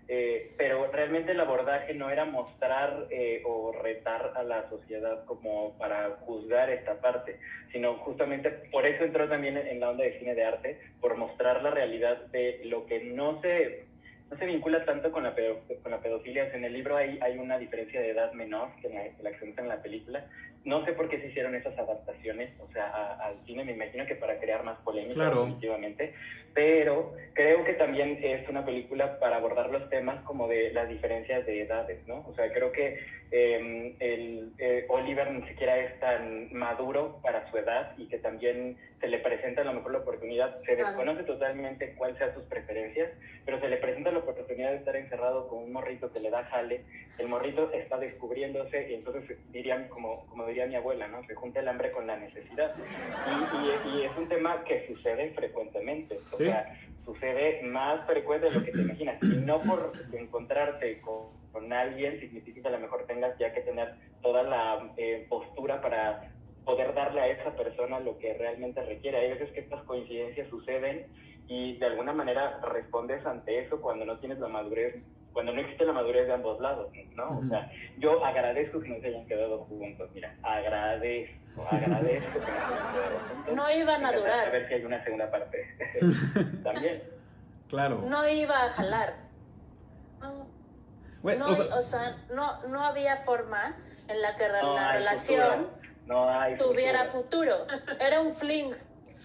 [0.09, 5.79] Eh, pero realmente el abordaje no era mostrar eh, o retar a la sociedad como
[5.79, 7.39] para juzgar esta parte,
[7.71, 11.63] sino justamente por eso entró también en la onda de cine de arte, por mostrar
[11.63, 13.85] la realidad de lo que no se,
[14.33, 16.49] no se vincula tanto con la, con la pedofilia.
[16.55, 19.45] En el libro hay, hay una diferencia de edad menor que la, que la que
[19.45, 20.25] en la película,
[20.65, 24.15] no sé por qué se hicieron esas adaptaciones, o sea, al cine, me imagino que
[24.15, 25.41] para crear más polémica, Claro.
[25.43, 26.15] definitivamente,
[26.55, 31.45] pero creo que también es una película para abordar los temas como de las diferencias
[31.47, 32.25] de edades, ¿no?
[32.29, 32.99] O sea, creo que
[33.31, 38.77] eh, el, eh, Oliver ni siquiera es tan maduro para su edad y que también
[39.01, 40.89] se le presenta a lo mejor la oportunidad, se Claro.
[40.89, 43.11] desconoce totalmente cuáles sean sus preferencias,
[43.47, 46.45] pero se le presenta la oportunidad de estar encerrado con un morrito que le da
[46.45, 46.83] jale,
[47.19, 51.25] el morrito está descubriéndose y entonces dirían, como, como diría mi abuela, ¿no?
[51.27, 52.75] Se junta el hambre con la necesidad.
[53.25, 56.45] Y, y- y es un tema que sucede frecuentemente, o Sí.
[56.45, 56.73] sea,
[57.05, 59.23] sucede más frecuente de lo que te imaginas.
[59.23, 63.63] Y no por encontrarte con, con alguien significa que a lo mejor tengas ya que
[63.63, 66.31] tener toda la eh, postura para
[66.65, 69.19] poder darle a esa persona lo que realmente requiere.
[69.19, 71.07] Hay veces que estas coincidencias suceden
[71.49, 74.97] y de alguna manera respondes ante eso cuando no tienes la madurez,
[75.33, 77.39] cuando no existe la madurez de ambos lados, ¿no?
[77.39, 82.45] O sea, yo agradezco que no se hayan quedado juntos, mira, agradezco, agradezco que no
[82.45, 83.55] se hayan quedado juntos.
[83.55, 84.53] No iban a durar.
[84.53, 85.59] ver si hay una segunda parte.
[86.63, 87.03] También.
[87.69, 88.03] Claro.
[88.07, 89.15] No iba a jalar.
[90.21, 90.47] No,
[91.23, 93.77] Bueno, no, o sea, o sea, no, no había forma
[94.09, 95.83] en la que No la relación futuro.
[96.07, 97.57] No hay tuviera futuro.
[97.67, 97.97] futuro.
[98.01, 98.75] Era un fling.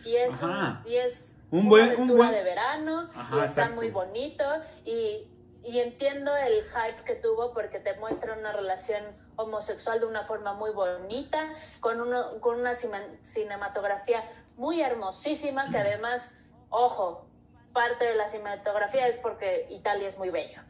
[0.06, 3.40] Y es, un- y es Un una buen- un aventura buen- de verano Ajá, y
[3.46, 4.44] está muy bonito
[4.86, 5.28] y,
[5.64, 9.04] y entiendo el hype que tuvo porque te muestra una relación
[9.38, 12.74] homosexual de una forma muy bonita, con, uno, con una
[13.22, 14.24] cinematografía
[14.56, 16.32] muy hermosísima que además,
[16.70, 17.28] ojo,
[17.74, 20.62] parte de la cinematografía es porque Italia es muy bello.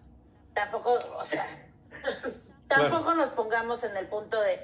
[0.53, 1.45] Tampoco, o sea,
[2.67, 4.59] tampoco nos pongamos en el punto de...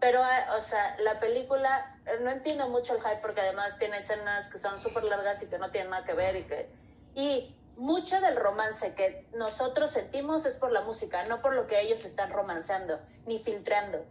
[0.00, 1.91] Pero, ah, o sea, la película,
[2.22, 5.58] no entiendo mucho el hype porque además tiene escenas que son súper largas y que
[5.58, 6.68] no tienen nada que ver y que...
[7.14, 11.80] Y mucho del romance que nosotros sentimos es por la música, no por lo que
[11.80, 14.04] ellos están romanceando, ni filtrando.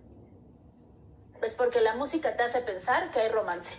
[1.42, 3.76] Es porque la música te hace pensar que hay romance.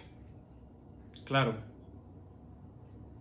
[1.24, 1.72] claro.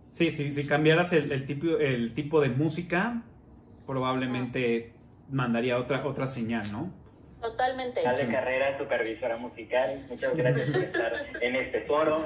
[0.08, 3.22] Sí, sí, si cambiaras el, el tipo, el tipo de música,
[3.86, 4.92] probablemente
[5.30, 6.92] mandaría otra, otra señal, ¿no?
[7.42, 8.06] Totalmente.
[8.06, 12.20] Ale Carrera, supervisora musical, muchas gracias por estar en este foro.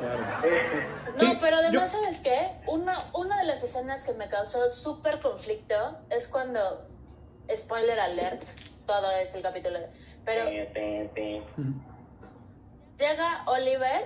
[1.20, 2.48] No, pero además, ¿sabes qué?
[2.66, 6.86] Una, una de las escenas que me causó súper conflicto es cuando,
[7.56, 8.42] spoiler alert,
[8.86, 9.88] todo es el capítulo, de-
[10.24, 10.44] pero
[12.98, 14.04] llega Oliver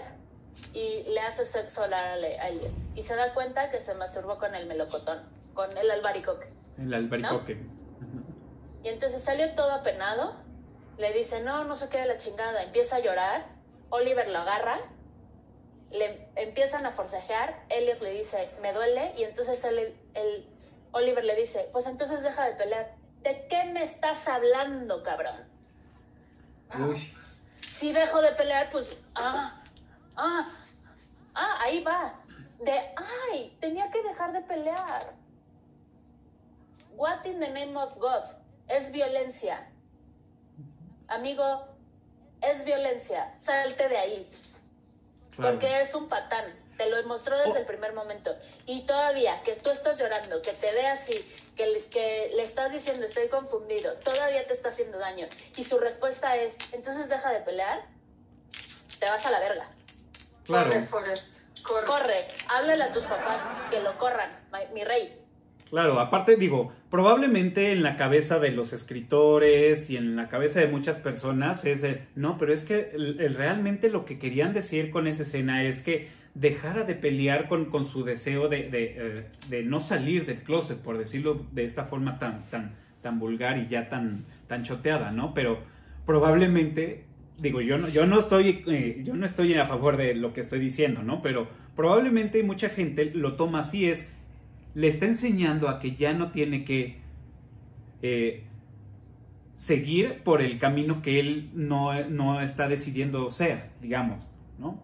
[0.72, 4.54] y le hace sexo oral a Elliot y se da cuenta que se masturbó con
[4.54, 5.18] el melocotón,
[5.54, 6.52] con el albaricoque.
[6.78, 7.58] El albaricoque.
[8.84, 10.36] Y entonces salió todo apenado,
[11.00, 13.46] le dice, no, no se quede la chingada, empieza a llorar,
[13.90, 14.78] Oliver lo agarra,
[15.90, 19.78] le empiezan a forcejear, Elliot le dice, me duele, y entonces el,
[20.14, 20.46] el-
[20.92, 22.94] Oliver le dice, pues entonces deja de pelear.
[23.22, 25.48] ¿De qué me estás hablando, cabrón?
[26.78, 27.14] Uy,
[27.72, 29.62] Si dejo de pelear, pues, ah,
[30.16, 30.48] ah,
[31.34, 32.14] ah, ahí va.
[32.58, 32.72] De,
[33.32, 35.14] ay, tenía que dejar de pelear.
[36.96, 38.24] What in the name of God?
[38.68, 39.69] Es violencia.
[41.10, 41.66] Amigo,
[42.40, 43.34] es violencia.
[43.44, 44.30] Salte de ahí.
[45.36, 45.52] claro.
[45.58, 46.44] Porque es un patán.
[46.76, 47.56] Te lo demostró desde Oh.
[47.58, 48.34] el primer momento.
[48.66, 51.14] Y todavía que tú estás llorando, que te ve así,
[51.56, 55.26] que, le- que le estás diciendo estoy confundido, todavía te está haciendo daño.
[55.56, 57.82] Y su respuesta es, entonces deja de pelear,
[58.98, 59.68] te vas a la verga.
[60.46, 60.70] Claro.
[60.70, 61.62] Corre, Forrest.
[61.62, 61.86] Corre.
[61.86, 65.19] Corre, háblale a tus papás, que lo corran, mi- mi rey.
[65.70, 70.66] Claro, aparte digo, probablemente en la cabeza de los escritores y en la cabeza de
[70.66, 75.06] muchas personas es el, no, pero es que el- realmente lo que querían decir con
[75.06, 79.62] esa escena es que dejara de pelear con, con su deseo de, de, eh, de
[79.62, 83.88] no salir del closet, por decirlo de esta forma tan, tan, tan vulgar y ya
[83.88, 85.34] tan, tan choteada, ¿no?
[85.34, 85.60] Pero
[86.04, 87.04] probablemente,
[87.38, 90.40] digo, yo no, yo no estoy, eh, yo no estoy a favor de lo que
[90.40, 91.22] estoy diciendo, ¿no?
[91.22, 91.46] Pero
[91.76, 94.12] probablemente mucha gente lo toma así, es
[94.74, 96.98] le está enseñando a que ya no tiene que
[98.02, 98.44] eh,
[99.56, 104.82] seguir por el camino que él no, no está decidiendo ser, digamos, ¿no?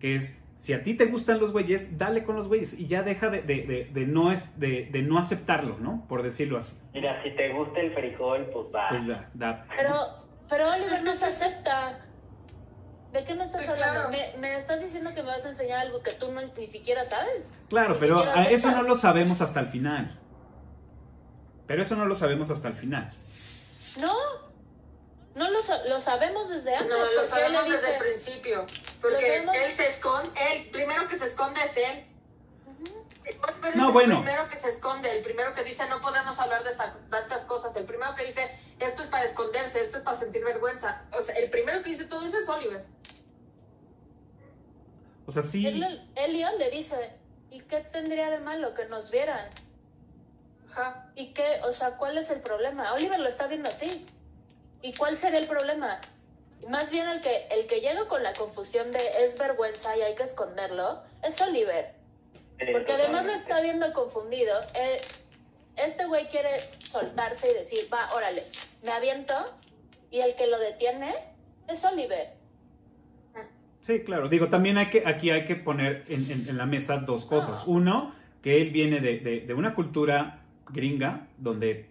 [0.00, 3.02] Que es, si a ti te gustan los güeyes, dale con los güeyes y ya
[3.02, 6.06] deja de, de- de- de no, es, de, de no aceptarlo, ¿no?
[6.08, 6.78] Por decirlo así.
[6.94, 8.88] Mira, si te gusta el frijol, pues va.
[8.88, 9.66] Pues da, da.
[9.76, 9.92] Pero,
[10.48, 12.04] pero Oliver no se acepta.
[13.12, 14.10] ¿De qué me estás Sí, hablando?
[14.10, 14.32] claro.
[14.36, 17.04] ¿Me, me estás diciendo que me vas a enseñar algo que tú no, ni siquiera
[17.04, 17.50] sabes?
[17.68, 20.18] Claro, Ni pero a eso no lo sabemos hasta el final.
[21.66, 23.12] Pero eso no lo sabemos hasta el final.
[23.98, 24.14] No,
[25.34, 26.90] no lo, sa- lo sabemos desde antes.
[26.90, 28.66] No, lo sabemos desde el principio.
[29.00, 32.06] Porque él se esconde, él, primero que se esconde es él.
[33.42, 34.16] Oliver No, es bueno.
[34.18, 37.18] el primero que se esconde, el primero que dice no podemos hablar de, esta- de
[37.18, 38.48] estas cosas, el primero que dice
[38.78, 41.04] esto es para esconderse, esto es para sentir vergüenza.
[41.18, 42.84] O sea, el primero que dice todo eso es Oliver.
[45.26, 45.66] O sea, sí.
[45.66, 47.10] Elliot le dice,
[47.50, 49.50] ¿y qué tendría de malo que nos vieran?
[50.70, 51.10] Ajá.
[51.14, 52.92] ¿Y qué, o sea, cuál es el problema?
[52.94, 54.06] Oliver lo está viendo así.
[54.80, 56.00] ¿Y cuál sería el problema?
[56.68, 60.14] Más bien el que, el que llega con la confusión de es vergüenza y hay
[60.14, 61.94] que esconderlo, es Oliver.
[62.58, 64.54] Sí, Porque además lo está viendo confundido.
[64.74, 65.00] Eh,
[65.76, 66.50] este güey quiere
[66.80, 68.42] soltarse y decir, va, órale,
[68.82, 69.34] me aviento.
[70.10, 71.14] Y el que lo detiene
[71.68, 72.36] es Oliver.
[73.80, 74.28] Sí, claro.
[74.28, 77.66] Digo, también hay que, aquí hay que poner en, en- en la mesa dos cosas.
[77.66, 80.40] Uno, que él viene de, de- de una cultura
[80.70, 81.88] gringa, donde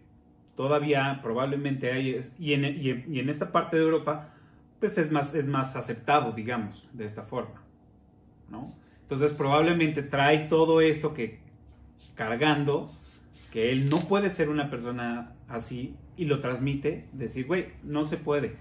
[0.56, 4.34] todavía probablemente hay, y en, y en- y en esta parte de Europa,
[4.80, 7.64] pues es más, es más aceptado, digamos, de esta forma.
[8.50, 8.74] ¿no?
[9.10, 11.40] Entonces probablemente trae todo esto que
[12.16, 12.92] cargando,
[13.54, 18.18] que él no puede ser una persona así, y lo transmite, decir, güey, no se
[18.18, 18.58] puede,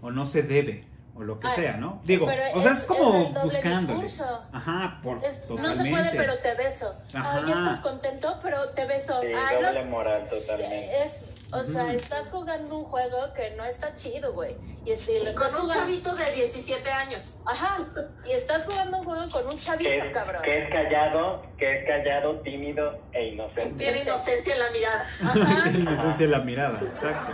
[0.00, 2.00] o no se debe, o lo que Ay, sea, ¿no?
[2.04, 4.02] Digo, o sea, es- es, como es buscándole.
[4.04, 4.40] discurso.
[4.52, 6.94] Ajá, por Es, no se puede, pero te beso.
[7.12, 7.34] Ajá.
[7.36, 9.20] Ay, ya estás contento, pero te beso.
[9.20, 11.02] Sí, Ay, no doble moral totalmente.
[11.02, 14.56] Es, o sea, estás jugando un juego que no está chido, güey.
[14.84, 15.82] Y, este, y lo Y con estás un jugando.
[15.82, 17.42] chavito de 17 años.
[17.46, 17.76] Ajá.
[18.24, 20.42] Y estás jugando un juego con un chavito, Que es, cabrón.
[20.42, 23.76] que es callado, que es callado, tímido e inocente.
[23.84, 25.00] Tiene inocencia en la mirada.
[25.24, 25.62] Ajá.
[25.70, 27.32] Tiene inocencia en la mirada, exacto.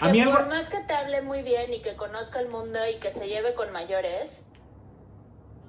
[0.00, 0.34] A mí algo...
[0.34, 3.26] por más que te hable muy bien y que conozca el mundo y que se
[3.28, 4.46] lleve con mayores,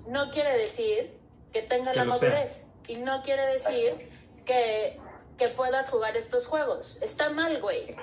[0.07, 1.17] no quiere decir
[1.53, 2.29] que tenga Que la sea.
[2.29, 2.67] madurez.
[2.87, 4.09] Y no quiere decir
[4.45, 4.99] que,
[5.37, 7.01] que puedas jugar estos juegos.
[7.01, 7.95] Está mal, güey.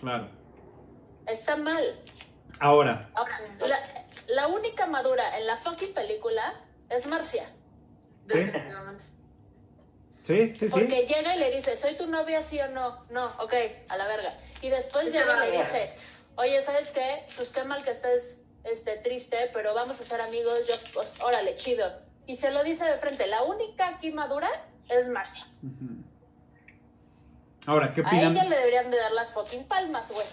[0.00, 0.28] Claro.
[1.26, 1.82] Está mal.
[2.60, 7.46] Ahora, Ahora, la, la única madura en la fucking película es Marcia.
[8.28, 8.38] Sí.
[8.38, 9.04] Definitivamente.
[10.24, 10.68] sí, sí, sí.
[10.70, 13.04] Porque llega y le dice, ¿soy tu novia, sí o no?
[13.10, 13.54] No, ok,
[13.88, 14.30] a la verga.
[14.62, 15.94] Y después llega y le dice,
[16.36, 17.26] oye, ¿sabes qué?
[17.36, 21.56] Pues qué mal que estés este, triste, pero vamos a ser amigos, yo, pues, órale,
[21.56, 21.92] chido.
[22.26, 24.48] Y se lo dice de frente, la única aquí madura
[24.88, 25.46] es Marcia.
[25.62, 26.03] Ujú.
[27.66, 28.32] Ahora, ¿qué A opinan?
[28.32, 30.26] ella le deberían de dar las fucking palmas, güey.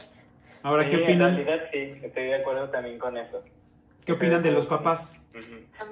[0.63, 1.39] Ahora, ¿qué Sí, opinan?
[1.39, 3.43] En realidad sí, estoy de acuerdo también con eso.
[4.05, 5.17] ¿Qué opinan de los papás?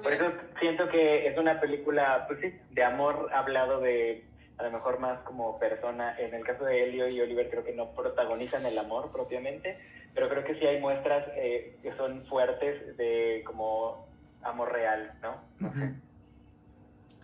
[0.02, 4.24] Por eso siento que es una película, pues sí, de amor hablado de
[4.58, 6.14] a lo mejor más como persona.
[6.18, 9.78] En el caso de Elio y Oliver creo que no protagonizan el amor propiamente,
[10.14, 14.06] pero creo que sí hay muestras eh, que son fuertes de como
[14.42, 15.36] amor real, ¿no?
[15.58, 15.78] No sé.
[15.78, 15.94] Ujú.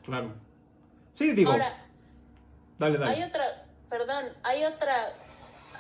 [0.07, 0.33] Claro.
[1.15, 1.75] Sí, digo, Ahora,
[2.79, 3.25] dale, hay dale.
[3.27, 3.45] otra,
[3.89, 5.13] perdón, hay otra,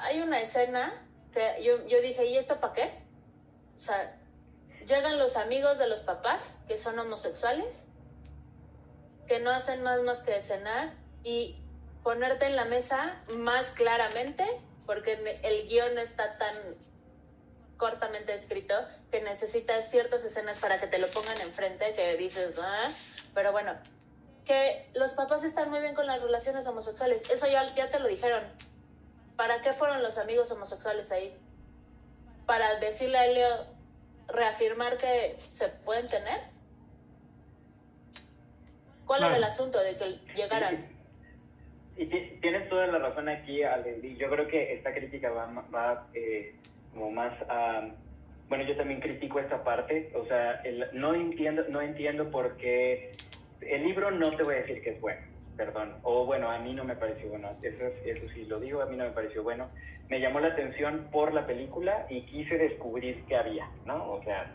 [0.00, 1.02] hay una escena
[1.32, 2.92] que yo, yo dije, ¿y esto para qué?
[3.74, 4.16] O sea,
[4.86, 7.88] llegan los amigos de los papás, que son homosexuales,
[9.26, 10.94] que no hacen más más que cenar
[11.24, 11.60] y
[12.02, 14.44] ponerte en la mesa más claramente,
[14.86, 16.56] porque el guion está tan
[17.76, 18.74] cortamente escrito
[19.10, 22.88] que necesitas ciertas escenas para que te lo pongan enfrente, que dices, ah,
[23.34, 23.72] pero bueno,
[24.46, 27.28] que los papás están muy bien con las relaciones homosexuales.
[27.30, 28.42] Eso ya, ya te lo dijeron.
[29.36, 31.36] ¿Para qué fueron los amigos homosexuales ahí?
[32.46, 33.46] Para decirle a Elio,
[34.28, 36.40] reafirmar que se pueden tener.
[39.04, 40.86] ¿Cuál era el asunto de que llegaran?
[41.96, 43.98] Y ti- tienes toda la razón aquí, Ale.
[44.02, 46.54] y Yo creo que esta crítica va, ma- va eh,
[46.92, 47.88] como más a...
[48.48, 50.12] Bueno, yo también critico esta parte.
[50.14, 53.16] O sea, el- no, entiendo, no entiendo por qué...
[53.60, 55.20] El libro no te voy a decir que es bueno,
[55.56, 55.96] perdón.
[56.02, 57.58] O bueno, a mí no me pareció bueno.
[57.62, 59.70] Eso, es- eso sí lo digo, a mí no me pareció bueno.
[60.08, 64.12] Me llamó la atención por la película y quise descubrir qué había, ¿no?
[64.12, 64.54] O sea,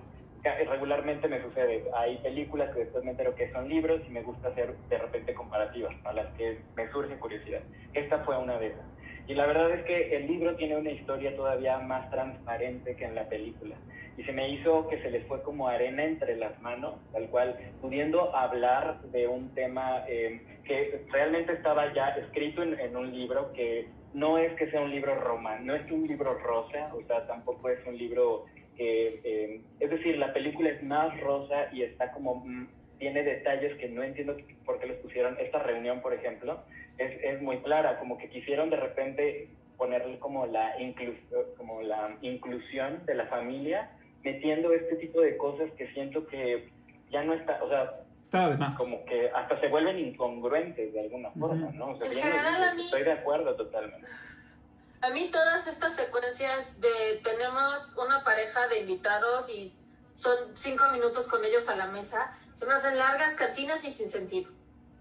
[0.69, 1.83] regularmente me sucede.
[1.95, 5.33] Hay películas que después me entero que son libros y me gusta hacer de repente
[5.33, 7.61] comparativas a las que me surge curiosidad.
[7.93, 8.85] Esta fue una de esas.
[9.27, 13.15] Y la verdad es que el libro tiene una historia todavía más transparente que en
[13.15, 13.77] la película.
[14.17, 17.57] Y se me hizo que se les fue como arena entre las manos, tal cual,
[17.81, 23.87] pudiendo hablar de un tema eh, que realmente estaba ya escrito en, un libro que
[24.13, 27.69] no es que sea un libro román, no es un libro rosa, o sea, tampoco
[27.69, 32.43] es un libro que, eh, es decir, la película es más rosa y está como,
[32.45, 32.67] mm,
[32.99, 35.37] tiene detalles que no entiendo por qué los pusieron.
[35.39, 36.59] Esta reunión, por ejemplo,
[36.97, 39.49] es, es muy clara, como que quisieron de repente
[39.81, 40.75] ponerle como la,
[41.57, 43.89] como la inclusión de la familia,
[44.23, 46.71] metiendo este tipo de cosas que siento que
[47.11, 48.75] ya no está, o sea, Está de más.
[48.77, 51.75] como que hasta se vuelven incongruentes de alguna forma, Ujú.
[51.77, 51.87] ¿no?
[51.91, 54.07] O sea, En general, a mí- estoy de acuerdo totalmente.
[55.01, 59.73] A mí todas estas secuencias de tenemos una pareja de invitados y
[60.13, 64.09] son cinco minutos con ellos a la mesa, se me hacen largas, cansinas y sin
[64.11, 64.51] sentido.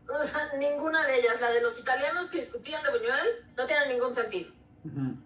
[0.09, 1.41] O sea, ninguna de ellas.
[1.41, 3.27] La de los italianos que discutían de Buñuel
[3.57, 4.51] no tiene ningún sentido.
[4.85, 5.17] Ujú.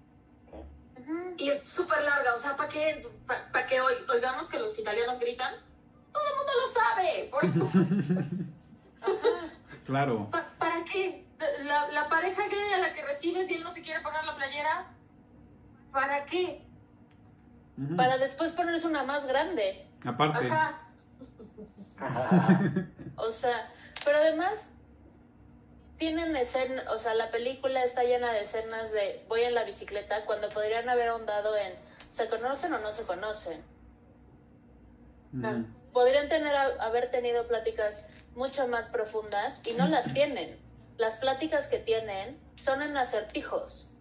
[1.38, 2.34] Y es súper larga.
[2.34, 5.54] O sea, ¿para qué, pa- pa' que oig- oigamos que los italianos gritan?
[6.12, 7.28] Todo el mundo lo sabe.
[7.30, 7.44] Por-
[9.84, 10.30] Claro.
[10.30, 11.26] pa- ¿Para qué?
[11.64, 14.34] La, la pareja gay a la que recibes y él no se quiere poner la
[14.36, 14.86] playera.
[15.92, 16.64] ¿Para qué?
[17.96, 19.86] Para después ponerse una más grande.
[20.06, 20.46] Aparte.
[20.46, 20.80] Ajá.
[23.16, 23.70] O sea,
[24.04, 24.70] pero además
[25.98, 30.24] tienen escenas, o sea, la película está llena de escenas de voy en la bicicleta
[30.24, 31.72] cuando podrían haber ahondado en
[32.14, 33.60] ¿se conocen o no se conocen?
[35.36, 35.66] Ujú.
[35.92, 40.56] Podrían tener haber tenido pláticas mucho más profundas y no las tienen.
[40.96, 43.94] Las pláticas que tienen son en acertijos.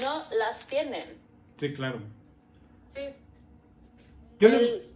[0.00, 1.20] No las tienen.
[1.58, 2.02] Sí, claro.
[2.86, 3.16] Sí.
[4.38, 4.62] Yo les...
[4.62, 4.92] el,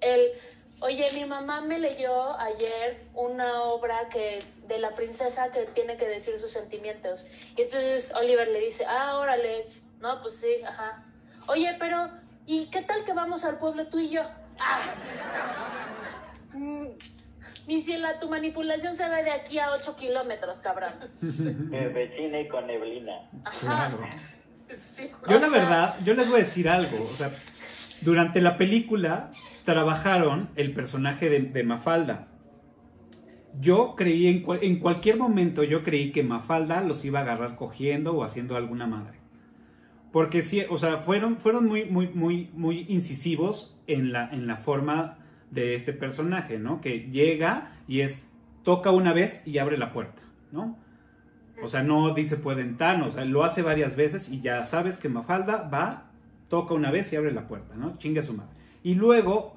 [0.00, 0.32] el,
[0.80, 6.08] oye, mi mamá me leyó ayer una obra que de la princesa que tiene que
[6.08, 7.28] decir sus sentimientos.
[7.56, 9.68] Y entonces Oliver le dice, ah, órale,
[10.02, 11.02] no, pues sí, ajá.
[11.46, 12.08] Oye, pero,
[12.46, 14.22] ¿y qué tal que vamos al pueblo tú y yo?
[14.58, 14.78] Ah.
[16.52, 16.86] Mm,
[17.66, 20.92] Mi ciela, tu manipulación se ve de aquí a 8 kilómetros, cabrón.
[21.20, 23.12] Desde China y con neblina.
[23.44, 23.58] Ajá.
[23.60, 23.98] Claro.
[24.80, 25.10] sí.
[25.28, 26.98] Yo la sea- verdad, yo les voy a decir algo.
[26.98, 27.30] O sea,
[28.00, 29.30] durante la película
[29.64, 32.26] trabajaron el personaje de, de Mafalda.
[33.60, 37.54] Yo creí, en, cual- en cualquier momento yo creí que Mafalda los iba a agarrar
[37.56, 39.20] cogiendo o haciendo alguna madre.
[40.12, 44.56] Porque sí, o sea, fueron, fueron muy, muy, muy, muy incisivos en la, en la
[44.56, 45.18] forma
[45.50, 46.80] de este personaje, ¿no?
[46.80, 48.26] Que llega y es,
[48.62, 50.78] toca una vez y abre la puerta, ¿no?
[51.62, 54.66] O sea, no dice puede entrar, no, o sea, lo hace varias veces y ya
[54.66, 56.10] sabes que Mafalda va,
[56.48, 57.96] toca una vez y abre la puerta, ¿no?
[57.98, 58.50] Chingue a su madre.
[58.82, 59.56] Y luego,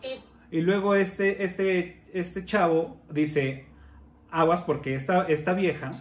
[0.51, 3.65] y luego este, este, este chavo dice,
[4.29, 5.91] aguas porque esta, esta vieja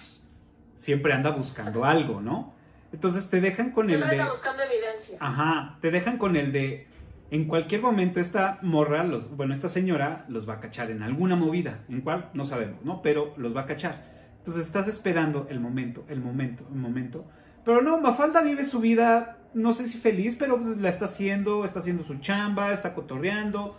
[0.76, 2.52] siempre anda buscando algo, ¿no?
[2.94, 4.24] Entonces te dejan con el de...
[4.24, 5.18] buscando evidencia.
[5.20, 6.86] Ajá, te dejan con el de...
[7.32, 11.34] En cualquier momento esta morra, los, bueno, esta señora los va a cachar en alguna
[11.34, 13.02] movida, en cuál no sabemos, ¿no?
[13.02, 14.04] Pero los va a cachar.
[14.38, 17.24] Entonces estás esperando el momento, el momento, el momento.
[17.64, 21.64] Pero no, Mafalda vive su vida, no sé si feliz, pero pues la está haciendo,
[21.64, 23.74] está haciendo su chamba, está cotorreando.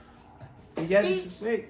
[0.84, 1.08] Y ya Sí.
[1.08, 1.66] dices, güey,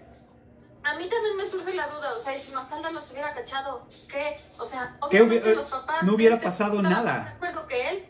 [0.85, 3.87] A mí también me surge la duda, o sea, ¿y si Mafalda los hubiera cachado,
[4.07, 4.37] ¿qué?
[4.59, 6.03] O sea, ¿Qué obviamente hubiera- los papás...
[6.03, 7.03] no hubiera este pasado nada.
[7.03, 8.05] más De acuerdo que él.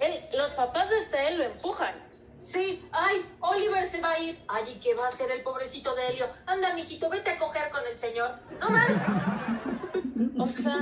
[0.00, 1.94] Él- los papás de este lo empujan.
[2.40, 4.42] Sí, ay, Oliver se va a ir.
[4.48, 6.26] Ay, ¿y qué va a hacer el pobrecito de Helio?
[6.46, 8.32] Anda, mijito, vete a coger con el señor.
[8.58, 8.96] No mames.
[10.38, 10.78] O sea,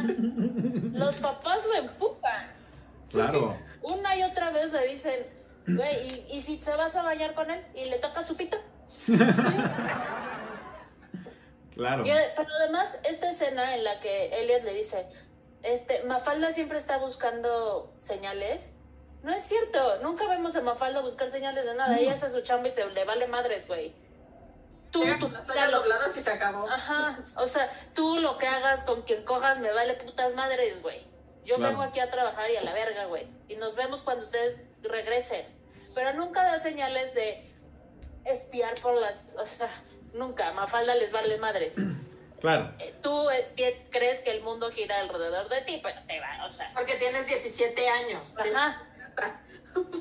[0.92, 2.52] los papás lo empujan.
[3.10, 3.58] claro.
[3.82, 5.26] Una y otra vez le dicen,
[5.66, 8.56] güey, ¿y, y si te vas a bañar con él y le toca su pito?
[11.80, 12.04] Claro.
[12.06, 15.06] Y, pero además, esta escena en la que Elias le dice,
[15.62, 18.74] este, Mafalda siempre está buscando señales.
[19.22, 21.98] No es cierto, nunca vemos a Mafalda buscar señales de nada.
[21.98, 23.94] Ella hace su chamba y se le vale madres, güey.
[24.90, 26.68] Tú, tú, las dobladas y se acabó.
[26.68, 31.06] Ajá, o sea, tú lo que hagas con quien cojas me vale putas madres, güey.
[31.44, 31.70] Yo Claro.
[31.70, 33.26] vengo aquí a trabajar y a la verga, güey.
[33.48, 35.46] Y nos vemos cuando ustedes regresen.
[35.94, 37.50] Pero nunca da señales de
[38.24, 39.36] espiar por las...
[39.38, 39.70] O sea,
[40.14, 40.52] nunca.
[40.52, 41.76] Mafalda les vale madres.
[42.40, 42.72] Claro.
[42.78, 46.50] Eh, Tú eh, crees que el mundo gira alrededor de ti, pero te va, o
[46.50, 46.72] sea...
[46.74, 48.34] Porque tienes 17 años.
[48.38, 48.82] Ajá,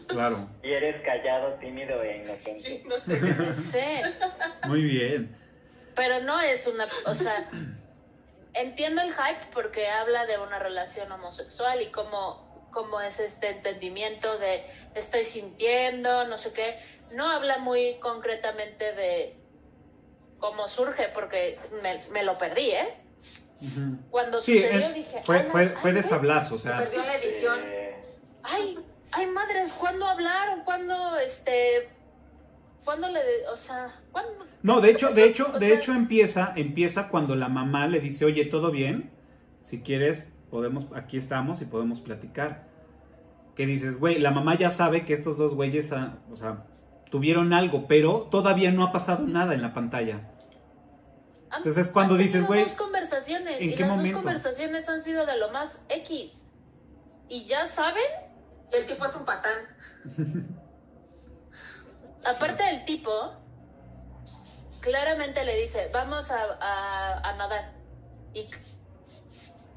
[0.08, 0.48] Claro.
[0.64, 2.84] Y eres callado, tímido e inocente.
[2.88, 3.54] No sé qué.
[3.54, 4.02] sé.
[4.68, 5.38] Muy bien.
[5.96, 7.50] Pero no es una, o sea,
[8.54, 14.38] entiendo el hype porque habla de una relación homosexual y cómo, cómo es este entendimiento
[14.38, 14.64] de
[14.96, 16.80] estoy sintiendo, no sé qué.
[17.12, 19.36] No habla muy concretamente de
[20.40, 22.96] cómo surge porque me, me lo perdí, ¿eh?
[24.10, 26.10] Cuando Sí, sucedió es- dije, fue, "Ah, la fue, fue de madre".
[26.10, 26.78] sablazo, o sea.
[26.78, 27.60] Perdió la edición.
[27.64, 27.96] Eh,
[28.42, 28.80] Ay,
[29.12, 30.64] ay, madres, ¿cuándo hablaron?
[30.64, 31.90] ¿Cuándo, este,
[32.86, 33.20] cuándo le,
[33.52, 34.32] o sea, cuándo?
[34.64, 38.00] No, de hecho, de hecho, O de sea- hecho empieza, empieza cuando la mamá le
[38.00, 39.12] dice, oye, ¿todo bien?
[39.62, 42.68] Si quieres, podemos, aquí estamos y podemos platicar.
[43.58, 45.92] Que dices, güey, la mamá ya sabe que estos dos güeyes,
[46.32, 46.66] o sea,
[47.12, 50.16] tuvieron algo, pero todavía no ha pasado nada en la pantalla.
[51.52, 54.18] Han- Entonces es cuando dices, güey, dos conversaciones ¿en y qué las momento?
[54.18, 56.46] dos conversaciones han sido de lo más X.
[57.28, 58.04] Y ya saben,
[58.72, 59.56] El tipo es un patán.
[62.26, 63.34] aparte del tipo,
[64.82, 67.72] claramente le dice, vamos a, a- a nadar.
[68.34, 68.46] Y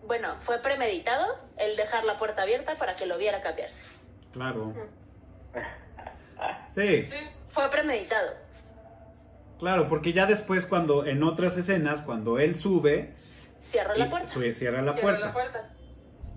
[0.07, 1.27] bueno, fue premeditado
[1.57, 3.87] el dejar la puerta abierta para que lo viera cambiarse.
[4.33, 4.75] Claro.
[6.71, 7.17] Sí, Sí.
[7.49, 8.31] Fue premeditado.
[9.59, 13.15] Claro, porque ya después cuando en otras escenas, cuando él sube,
[13.61, 14.27] Cierra la puerta.
[14.27, 15.27] sube- cierra la Cierra puerta.
[15.27, 15.71] la puerta.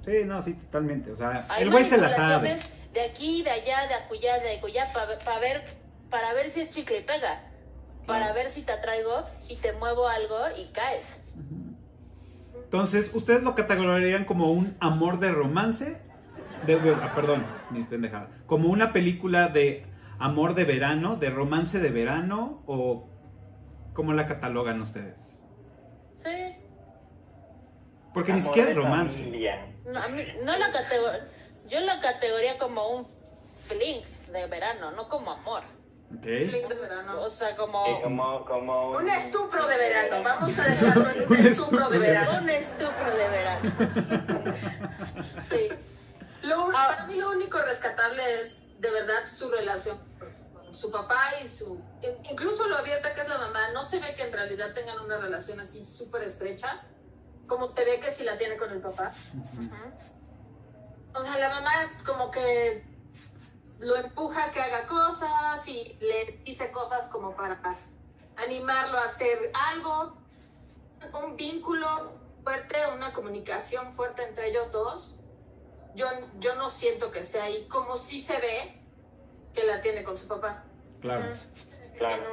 [0.05, 1.11] Sí, no, sí, totalmente.
[1.11, 2.59] O sea, Hay el güey se la sabe.
[2.93, 4.85] De aquí, de allá, de acullá, de acullá,
[5.25, 5.63] para ver,
[6.09, 7.41] para ver si es chicle y pega.
[8.05, 11.25] Para ver si te atraigo y te muevo algo y caes.
[12.63, 15.97] Entonces, ¿ustedes lo categorizarían como un amor de romance?
[16.67, 18.29] De, de- ah, perdón, mi pendejada.
[18.45, 19.85] Como una película de
[20.19, 23.07] amor de verano, de romance de verano, o
[23.93, 25.39] cómo la catalogan ustedes?
[26.13, 26.55] Sí.
[28.13, 29.61] Porque ni Amor siquiera de es romance.
[29.85, 31.11] No, a mí- no la categor
[31.67, 33.07] yo la categoría como un
[33.63, 34.01] fling
[34.31, 35.63] de verano, no como amor.
[36.15, 36.21] ¿Ok?
[36.23, 37.19] Fling de verano.
[37.21, 40.23] O sea, como Sí, como, como Un estupro de verano.
[40.23, 42.39] Vamos a dejarlo en Un estupro estupro de verano.
[42.41, 44.55] un estupro de verano.
[45.51, 45.69] Sí.
[46.43, 46.87] Lo- Ah.
[46.89, 49.97] Para mí lo único rescatable es de verdad su relación
[50.53, 51.81] con su papá y su...
[52.29, 55.17] Incluso lo abierta que es la mamá, no se ve que en realidad tengan una
[55.17, 56.83] relación así súper estrecha,
[57.47, 59.13] como se ve que sí la tiene con el papá.
[61.13, 61.71] O sea, la mamá
[62.05, 62.85] como que
[63.79, 67.59] lo empuja a que haga cosas y le dice cosas como para
[68.37, 70.17] animarlo a hacer algo,
[71.23, 75.19] un vínculo fuerte, una comunicación fuerte entre ellos dos.
[75.95, 76.07] Yo,
[76.39, 78.81] yo no siento que esté ahí, como sí se ve
[79.53, 80.63] que la tiene con su papá.
[81.01, 81.23] Claro.
[81.91, 82.15] Que Claro.
[82.23, 82.27] Tiene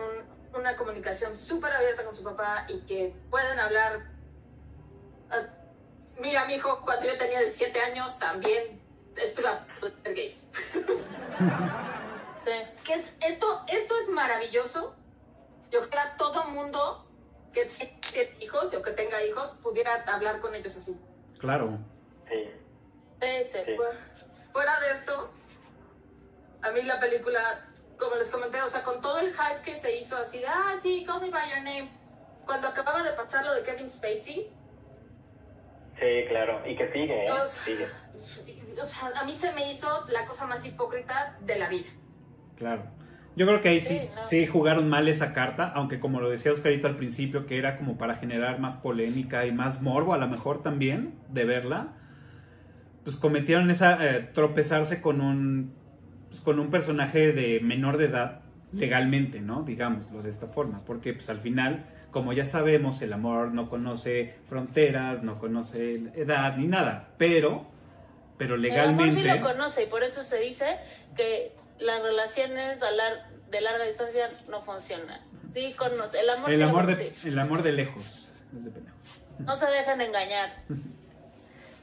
[0.55, 4.11] un- una comunicación súper abierta con su papá y que pueden hablar.
[5.31, 5.47] ah,
[6.21, 8.83] mira, mi hijo, cuando yo tenía 17 años, también
[9.17, 9.67] estuve a
[10.03, 10.37] ser gay.
[12.45, 12.51] Sí.
[12.85, 14.97] que es, esto, esto es maravilloso.
[15.71, 17.07] Y ojalá todo mundo
[17.53, 21.01] que tenga hijos o que tenga hijos pudiera hablar con ellos así.
[21.39, 21.79] Claro.
[22.29, 22.51] Sí,
[23.23, 23.59] Sí, sí.
[23.77, 25.31] Fu- Fuera de esto,
[26.61, 27.41] a mí la película,
[27.99, 30.75] como les comenté, o sea, con todo el hype que se hizo así de, ah,
[30.81, 31.91] sí, call me by your name,
[32.45, 34.53] cuando acababa de pasar lo de Kevin Spacey,
[36.01, 36.69] Sí, claro.
[36.69, 37.29] Y que sigue, ¿eh?
[37.29, 37.49] Dos.
[37.51, 37.87] Sigue.
[38.83, 41.89] o sea, a mí se me hizo la cosa más hipócrita de la vida.
[42.57, 42.83] Claro.
[43.37, 44.27] Yo creo que ahí sí, Sí, no.
[44.29, 47.99] sí jugaron mal esa carta, aunque como lo decía Oscarito al principio, que era como
[47.99, 51.93] para generar más polémica y más morbo, a lo mejor también, de verla,
[53.05, 55.75] pues cometieron esa, eh, tropezarse con un,
[56.29, 58.41] pues, con un personaje de menor de edad,
[58.73, 59.63] legalmente, ¿no?
[59.63, 64.35] Digámoslo de esta forma, porque pues al final, como ya sabemos, el amor no conoce
[64.49, 67.67] fronteras, no conoce edad ni nada, pero,
[68.39, 69.41] pero El amor sí legalmente...
[69.41, 70.77] lo conoce y por eso se dice
[71.17, 75.21] que las relaciones lar- de larga distancia no funcionan.
[75.53, 76.21] Sí, conoce.
[76.21, 78.35] El amor, El sí lo amor, de, el amor de lejos.
[78.57, 79.23] es de pendejos.
[79.41, 80.51] No se dejan engañar.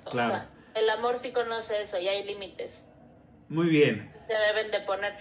[0.05, 0.29] O Claro.
[0.31, 2.89] sea, el amor sí conoce eso y hay límites.
[3.47, 4.13] Muy bien.
[4.27, 5.17] Se deben de poner.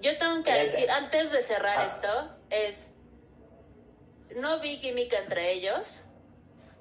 [0.00, 0.64] Yo tengo que Fíjate.
[0.70, 1.84] decir, antes de cerrar Ah.
[1.86, 2.94] esto, es.
[4.36, 6.04] No vi química entre ellos.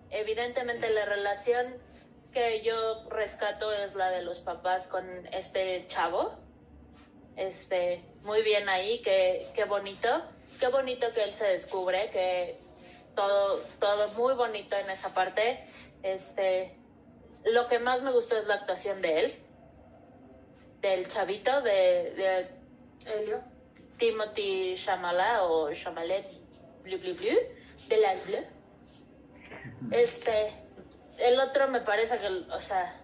[0.10, 1.76] Evidentemente, la relación
[2.32, 6.36] que yo rescato es la de los papás con este chavo.
[7.36, 10.24] Este, muy bien ahí, qué, qué bonito.
[10.60, 12.60] Qué bonito que él se descubre, que
[13.16, 15.68] todo, todo muy bonito en esa parte.
[16.04, 16.77] Este,
[17.46, 19.40] lo que más me gustó es la actuación de él,
[20.82, 22.48] del chavito, de,
[23.06, 23.58] de.
[23.98, 26.26] Timothy Chamala o Chamalet
[26.84, 27.38] Blue Blue Blue,
[27.88, 28.46] de las Blue.
[29.92, 30.54] Este,
[31.20, 32.96] el otro me parece que, o sea,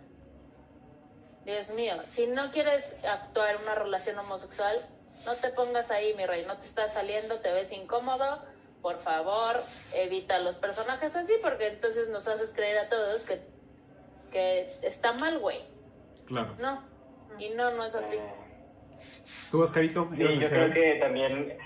[1.46, 4.76] Dios mío, si no quieres actuar una relación homosexual,
[5.26, 8.40] no te pongas ahí, mi rey, no te está saliendo, te ves incómodo,
[8.82, 9.62] por favor,
[9.94, 13.42] evita los personajes así, porque entonces nos haces creer a todos que,
[14.34, 15.60] que está mal, güey.
[16.26, 16.56] Claro.
[16.60, 16.84] No,
[17.40, 18.18] y no, no es así.
[19.52, 20.10] ¿Tú, Oscarito?
[20.16, 21.58] Sí, yo creo que también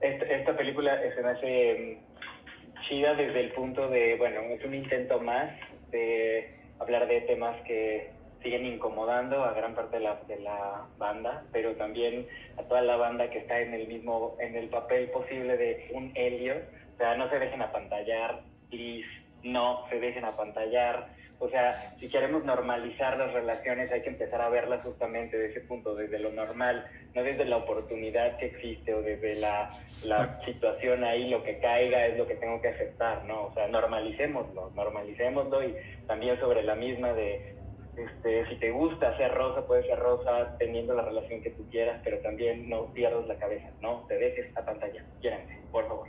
[0.00, 4.74] esta, esta película se me hace mm, chida desde el punto de, bueno, es un
[4.74, 5.50] intento más
[5.90, 8.10] de hablar de temas que
[8.42, 12.96] siguen incomodando a gran parte de la, de la banda, pero también a toda la
[12.96, 16.56] banda que está en el mismo, en el papel posible de un Helio.
[16.94, 19.08] O sea, no se dejen apantallar, please,
[19.42, 21.08] no se dejen apantallar.
[21.38, 25.68] O sea, si queremos normalizar las relaciones hay que empezar a verlas justamente desde ese
[25.68, 29.70] punto, desde lo normal, no desde la oportunidad que existe o desde la,
[30.04, 33.46] la situación ahí, lo que caiga es lo que tengo que aceptar, ¿no?
[33.46, 35.74] O sea, normalicémoslo, normalicémoslo y
[36.06, 37.54] también sobre la misma de,
[37.96, 42.00] este, si te gusta ser rosa, puedes ser rosa teniendo la relación que tú quieras,
[42.04, 44.04] pero también no pierdas la cabeza, ¿no?
[44.06, 46.08] Te dejes a pantalla, quiéranse, por favor.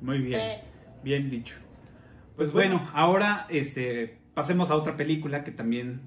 [0.00, 0.60] Muy bien.
[1.02, 1.56] Bien dicho.
[2.36, 6.00] Pues bueno, ahora este, pasemos a otra película que también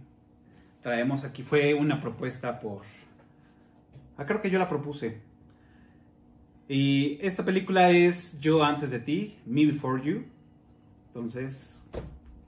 [0.82, 1.44] traemos aquí.
[1.44, 2.84] Fue una propuesta por...
[4.18, 5.22] Ah, creo que yo la propuse.
[6.68, 10.26] Y esta película es Yo antes de ti, Me Before You.
[11.08, 11.84] Entonces,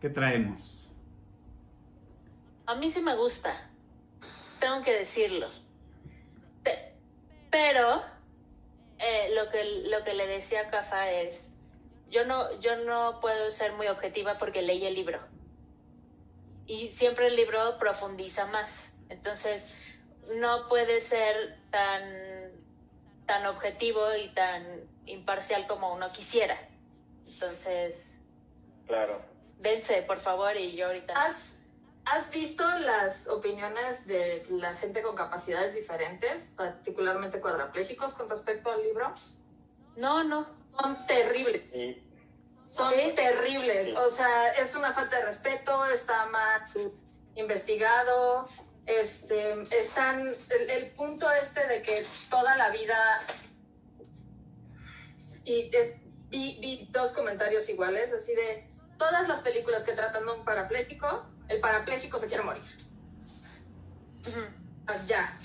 [0.01, 0.91] ¿qué traemos?
[2.65, 3.69] A mí sí me gusta.
[4.59, 5.47] Tengo que decirlo.
[6.63, 6.93] Pe-
[7.49, 8.01] pero
[8.99, 11.49] eh, lo, que, lo que le decía a Cafa es,
[12.11, 15.19] yo no, yo no puedo ser muy objetiva porque leí el libro.
[16.69, 18.93] Y siempre el libro profundiza más.
[19.09, 19.73] Entonces,
[20.35, 22.03] no puede ser tan,
[23.25, 24.63] tan objetivo y tan
[25.07, 26.55] imparcial como uno quisiera.
[27.25, 28.19] Entonces,
[28.85, 29.19] Claro.
[29.57, 31.13] dense, por favor, y yo ahorita...
[31.15, 31.57] ¿Has,
[32.05, 38.83] ¿Has visto las opiniones de la gente con capacidades diferentes, particularmente cuadraplégicos, con respecto al
[38.83, 39.11] libro?
[39.95, 40.45] No, no.
[40.79, 41.75] Son terribles.
[41.75, 42.03] Y
[42.69, 43.13] Son ¿Sí?
[43.15, 43.95] terribles.
[43.97, 46.61] O sea, es una falta de respeto, está mal
[47.35, 48.47] investigado.
[48.85, 53.21] Este, están, el, el punto este de que toda la vida.
[55.43, 55.95] Y es-
[56.29, 58.69] vi, vi dos comentarios iguales, así de
[58.99, 62.63] todas las películas que tratan de un parapléjico, el parapléjico se quiere morir.
[64.87, 65.39] Ah, Ya.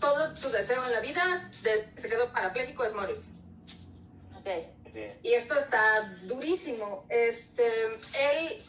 [0.00, 3.42] Todo su deseo en la vida, de se quedó parapléjico, es morirse.
[4.38, 4.46] Ok.
[4.92, 5.18] Sí.
[5.22, 7.04] Y esto está durísimo.
[7.08, 8.62] Este, él,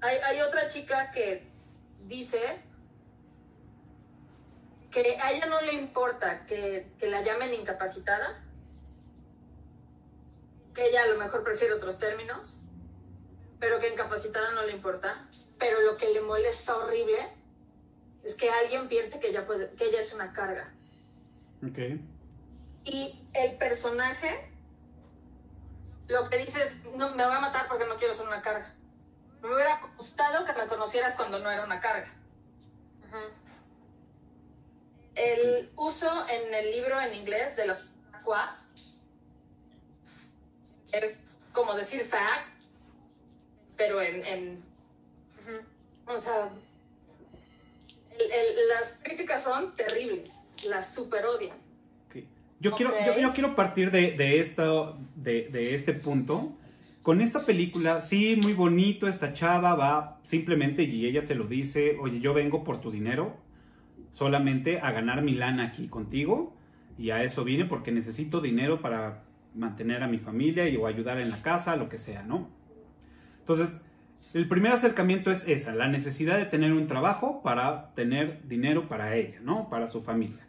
[0.00, 1.46] hay, hay otra chica que
[2.06, 2.62] dice
[4.90, 8.40] que a ella no le importa que, que la llamen incapacitada,
[10.74, 12.62] que ella a lo mejor prefiere otros términos,
[13.58, 15.28] pero que incapacitada no le importa.
[15.58, 17.18] Pero lo que le molesta horrible
[18.24, 20.72] es que alguien piense que ella, puede, que ella es una carga.
[21.62, 21.78] Ok.
[22.84, 24.50] Y el personaje
[26.08, 28.74] lo que dice es, no, me voy a matar porque no quiero ser una carga.
[29.40, 32.10] Me hubiera gustado que me conocieras cuando no era una carga.
[35.14, 37.80] El uso en el libro en inglés de la
[38.24, 38.56] qua
[40.92, 41.16] es
[41.52, 42.48] como decir fact,
[43.76, 44.64] pero en,
[46.06, 46.48] o sea,
[48.10, 51.56] el- el- las críticas son terribles, las super odian.
[52.64, 52.98] Yo, quiero, Ok.
[53.06, 56.56] yo, yo quiero partir de, de, esto, de, de este punto.
[57.02, 61.98] Con esta película, sí, muy bonito, esta chava va simplemente y ella se lo dice,
[62.00, 63.36] oye, yo vengo por tu dinero,
[64.10, 66.56] solamente a ganar mi lana aquí contigo
[66.96, 69.24] y a eso vine porque necesito dinero para
[69.54, 72.48] mantener a mi familia y o ayudar en la casa, lo que sea, ¿no?
[73.40, 73.76] Entonces,
[74.32, 79.14] el primer acercamiento es esa, la necesidad de tener un trabajo para tener dinero para
[79.14, 79.68] ella, ¿no?
[79.68, 80.46] Para su familia.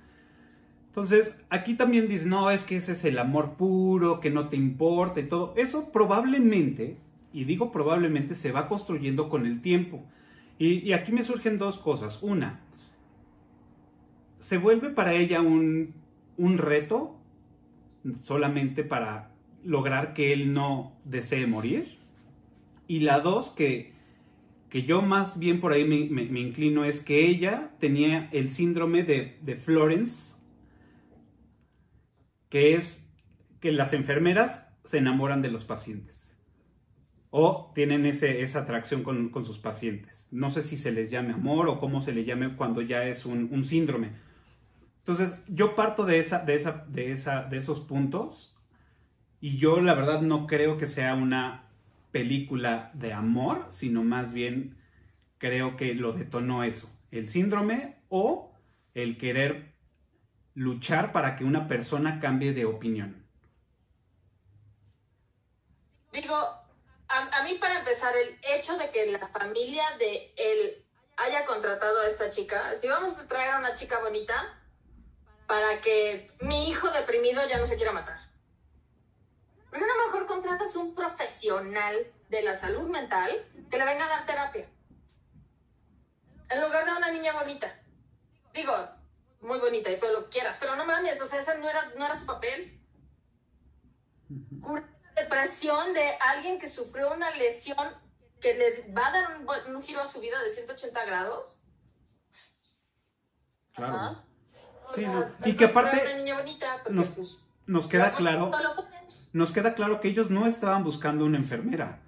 [0.95, 4.55] Entonces, aquí también dice, no, es que ese es el amor puro, que no te
[4.55, 5.53] importa y todo.
[5.57, 6.95] Eso probablemente,
[7.33, 10.05] y digo probablemente, se va construyendo con el tiempo.
[10.57, 12.23] Y, aquí me surgen dos cosas.
[12.23, 12.61] Una,
[14.39, 15.93] se vuelve para ella un,
[16.37, 17.17] un reto
[18.21, 19.31] solamente para
[19.65, 21.97] lograr que él no desee morir.
[22.87, 23.91] Y la dos, que,
[24.69, 28.49] que yo más bien por ahí me, me- me inclino, es que ella tenía el
[28.49, 30.34] síndrome de, de Florence,
[32.49, 33.07] que es
[33.59, 36.37] que las enfermeras se enamoran de los pacientes.
[37.31, 40.29] O tienen ese, esa atracción con, con sus pacientes.
[40.31, 43.25] No sé si se les llame amor o cómo se le llame cuando ya es
[43.25, 44.11] un, un síndrome.
[44.99, 48.57] Entonces, yo parto de, esa, de, esa, de, esa, de esos puntos
[49.39, 51.65] y yo la verdad no creo que sea una
[52.11, 54.77] película de amor, sino más bien
[55.37, 58.53] creo que lo detonó eso, el síndrome o
[58.95, 59.74] el querer
[60.55, 63.23] luchar para que una persona cambie de opinión.
[66.11, 66.35] Digo,
[67.09, 70.85] a, mí para empezar, el hecho de que la familia de él
[71.17, 74.57] haya contratado a esta chica, si vamos a traer a una chica bonita
[75.45, 78.19] para que mi hijo deprimido ya no se quiera matar.
[79.69, 81.95] ¿Por qué no mejor contratas un profesional
[82.29, 83.29] de la salud mental
[83.69, 84.69] que le venga a dar terapia?
[86.49, 87.67] En lugar de una niña bonita.
[88.53, 88.73] Digo,
[89.45, 91.89] muy bonita y todo lo que quieras, pero no mames, o sea, ese no era,
[91.97, 92.79] no era su papel.
[94.61, 94.83] Cura
[95.15, 97.77] la depresión de alguien que sufrió una lesión
[98.41, 101.61] que le va a dar un, un giro a su vida de 180 grados.
[103.75, 103.95] Claro.
[103.95, 104.23] Ajá.
[104.89, 105.47] O Sí, sea, no.
[105.47, 108.51] Y que aparte trae una niña bonita, porque, nos- pues, Nos queda claro,
[109.33, 112.01] nos queda claro que ellos no estaban buscando una enfermera.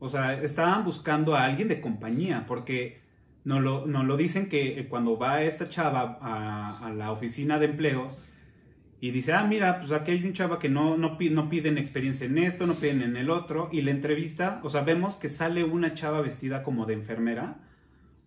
[0.00, 3.01] O sea, estaban buscando a alguien de compañía, porque
[3.44, 8.20] nos lo, lo dicen que eh, cuando va esta chava a, la oficina de empleos
[9.00, 12.26] y dice, ah, mira, pues aquí hay un chava que no, no, no piden experiencia
[12.26, 15.64] en esto, no piden en el otro, y la entrevista, o sea, vemos que sale
[15.64, 17.56] una chava vestida como de enfermera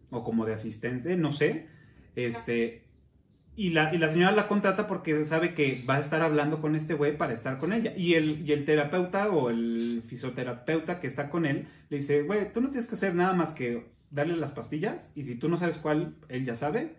[0.10, 1.68] o como de asistente, no sé,
[2.18, 2.86] este,
[3.56, 6.76] y la, y la señora la contrata porque sabe que va a estar hablando con
[6.76, 7.94] este güey para estar con ella.
[7.96, 12.52] Y el, y el terapeuta o el fisioterapeuta que está con él le dice, güey,
[12.52, 15.58] tú no tienes que hacer nada más que darle las pastillas y si tú no
[15.58, 16.96] sabes cuál, él ya sabe,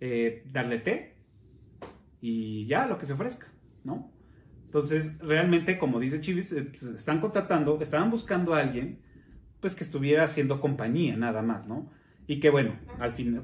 [0.00, 1.14] eh, darle té
[2.20, 3.46] y ya, lo que se ofrezca,
[3.84, 4.10] ¿no?
[4.64, 8.98] Entonces, realmente, como dice Chivis, eh, pues, están contratando, estaban buscando a alguien,
[9.60, 11.90] pues que estuviera haciendo compañía, nada más, ¿no?
[12.26, 13.40] Y que bueno, al fin,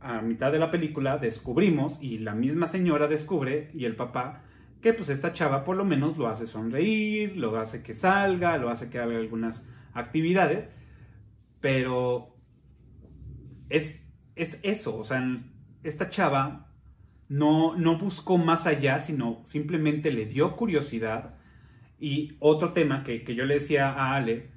[0.00, 4.42] a mitad de la película descubrimos, y la misma señora descubre, y el papá,
[4.82, 8.68] que pues esta chava por lo menos lo hace sonreír, lo hace que salga, lo
[8.68, 10.74] hace que haga algunas actividades,
[11.62, 12.36] pero
[13.70, 14.04] es,
[14.36, 15.40] es eso, o sea,
[15.82, 16.68] esta chava
[17.30, 21.36] no, no buscó más allá, sino simplemente le dio curiosidad.
[21.98, 24.50] Y otro tema que, que yo le decía a Ale,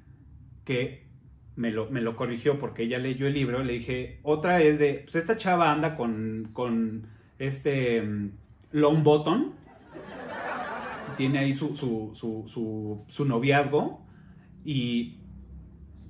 [0.64, 1.06] que
[1.54, 5.04] me lo, me lo corrigió porque ella leyó el libro, le dije, otra es de,
[5.04, 7.06] pues esta chava anda con, con
[7.38, 8.30] este mm,
[8.72, 9.04] long
[11.16, 14.04] tiene ahí su, su, su, su noviazgo
[14.64, 15.15] y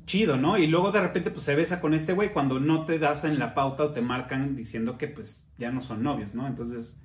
[0.06, 0.58] chido, ¿no?
[0.58, 3.38] Y luego de repente pues se besa con este güey cuando no te das en
[3.38, 6.46] la pauta o te marcan diciendo que pues ya no son novios, ¿no?
[6.46, 7.02] Entonces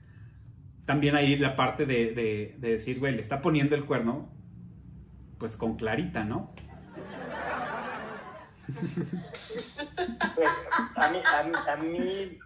[0.85, 4.29] también ahí la parte de, de- de decir, güey, le está poniendo el cuerno
[5.39, 6.53] pues con clarita, ¿no?
[10.35, 10.49] Pues,
[10.95, 12.39] a mí, a mí, a mí,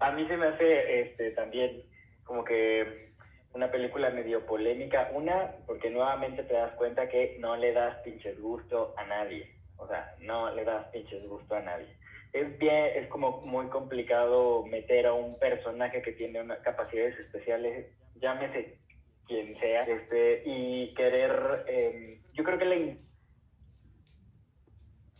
[0.00, 1.82] a mí se me hace este, también
[2.24, 3.12] como que
[3.54, 5.10] una película medio polémica.
[5.14, 9.59] Una, porque nuevamente te das cuenta que no le das pinches gusto a nadie.
[9.80, 11.96] O sea, no le das pinches gusto a nadie.
[12.32, 17.86] Es bien, es como muy complicado meter a un personaje que tiene unas capacidades especiales,
[18.16, 18.78] llámese
[19.26, 22.76] quien sea, este, y querer, eh, yo creo que la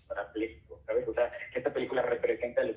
[0.06, 1.06] cuadrapléjico, ¿sabes?
[1.08, 2.76] O sea, que esta película representa a los.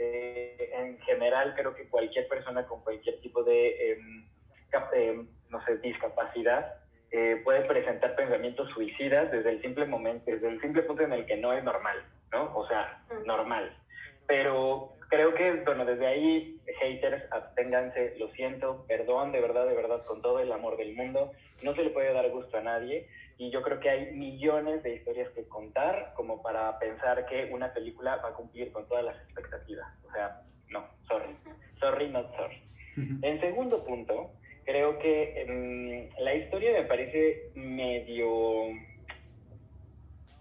[0.00, 4.28] Eh, en general, creo que cualquier persona con cualquier tipo de, em,
[4.70, 6.74] cap- em, no sé, discapacidad
[7.10, 11.26] eh, puede presentar pensamientos suicidas desde el simple momento, desde el simple punto en el
[11.26, 11.96] que no es normal,
[12.32, 12.54] ¿no?
[12.54, 13.74] O sea, normal.
[14.26, 20.02] Pero creo que, bueno, desde ahí, haters, absténganse, lo siento, perdón, de verdad, de verdad,
[20.06, 21.32] con todo el amor del mundo,
[21.62, 23.08] no se le puede dar gusto a nadie,
[23.38, 27.72] y yo creo que hay millones de historias que contar como para pensar que una
[27.72, 29.86] película va a cumplir con todas las expectativas.
[30.06, 31.34] O sea, no, sorry.
[31.78, 32.60] Sorry, not sorry.
[33.22, 34.32] En segundo punto,
[34.68, 38.66] creo que mm, la historia me parece medio,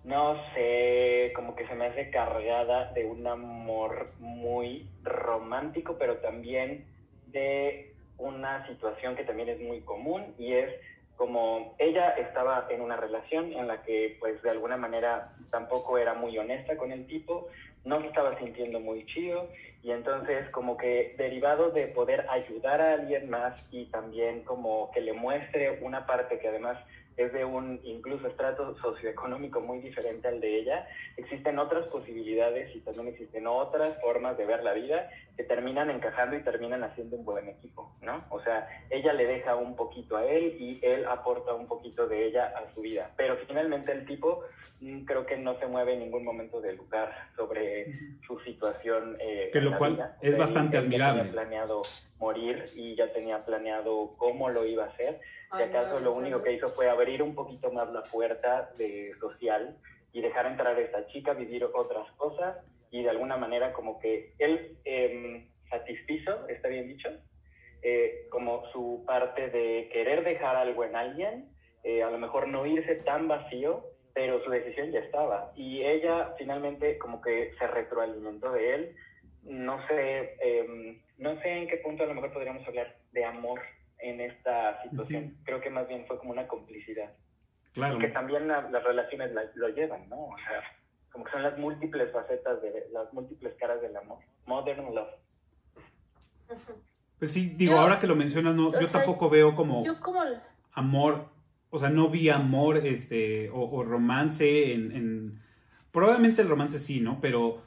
[0.03, 6.85] no sé, como que se me hace cargada de un amor muy romántico, pero también
[7.27, 10.73] de una situación que también es muy común y es
[11.17, 16.13] como ella estaba en una relación en la que pues de alguna manera tampoco era
[16.13, 17.47] muy honesta con el tipo,
[17.83, 19.49] no se estaba sintiendo muy chido
[19.83, 25.01] y entonces como que derivado de poder ayudar a alguien más y también como que
[25.01, 26.77] le muestre una parte que además
[27.17, 30.87] es de un incluso estrato socioeconómico muy diferente al de ella,
[31.17, 36.35] existen otras posibilidades y también existen otras formas de ver la vida que terminan encajando
[36.35, 38.23] y terminan haciendo un buen equipo, ¿no?
[38.29, 42.27] O sea, ella le deja un poquito a él y él aporta un poquito de
[42.27, 44.43] ella a su vida, pero finalmente el tipo
[44.81, 47.91] mm, creo que no se mueve en ningún momento del lugar sobre
[48.25, 49.17] su situación.
[49.19, 50.17] eh, Que lo cual vida.
[50.21, 51.19] es Él- bastante él ya admirable.
[51.21, 51.81] tenía planeado
[52.19, 55.19] morir y ya tenía planeado cómo lo iba a hacer.
[55.55, 59.77] Si acaso lo único que hizo fue abrir un poquito más la puerta de social
[60.11, 62.57] y dejar entrar a esta chica, vivir otras cosas
[62.91, 67.09] y de alguna manera como que él eh, satisfizo, está bien dicho,
[67.81, 71.49] eh, como su parte de querer dejar algo en alguien,
[71.83, 75.51] eh, a lo mejor no irse tan vacío, pero su decisión ya estaba.
[75.55, 78.95] Y ella finalmente como que se retroalimentó de él.
[79.43, 83.61] No sé, eh, no sé en qué punto a lo mejor podríamos hablar de amor
[83.99, 85.37] en esta situación.
[85.43, 87.11] Creo que más bien fue como una complicidad.
[87.73, 87.97] Claro.
[87.97, 90.25] Y que también la- las relaciones la- lo llevan, ¿no?
[90.27, 90.61] O sea,
[91.11, 94.19] como que son las múltiples facetas de las múltiples caras del amor.
[94.45, 95.09] Modern love.
[97.19, 99.83] Pues sí, digo, Yo- ahora que lo mencionas, no, o yo sea, tampoco veo como
[99.83, 100.21] Yo como...
[100.73, 101.25] amor,
[101.69, 105.41] o sea, no vi amor, este, o, o romance en, en-
[105.91, 107.19] probablemente el romance sí, ¿no?
[107.19, 107.63] Pero,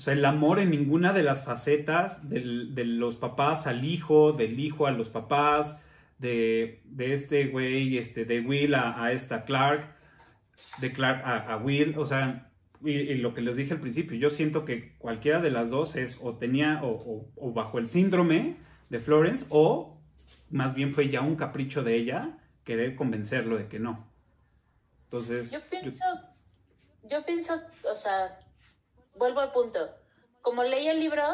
[0.00, 4.32] o sea, el amor en ninguna de las facetas del- de los papás al hijo,
[4.32, 5.84] del hijo a los papás,
[6.18, 9.94] de, de este güey, este, de Will a, a esta Clark,
[10.80, 12.50] de Clark a, a Will, o sea,
[12.82, 15.96] y, y lo que les dije al principio, yo siento que cualquiera de las dos
[15.96, 18.56] es o tenía o, o- o bajo el síndrome
[18.88, 20.00] de Florence o
[20.48, 24.08] más bien fue ya un capricho de ella querer convencerlo de que no.
[25.04, 26.04] Entonces, Yo yo- pienso,
[27.02, 27.60] yo pienso,
[27.92, 28.38] o sea,
[29.14, 29.94] vuelvo al punto.
[30.42, 31.24] Como leí el libro,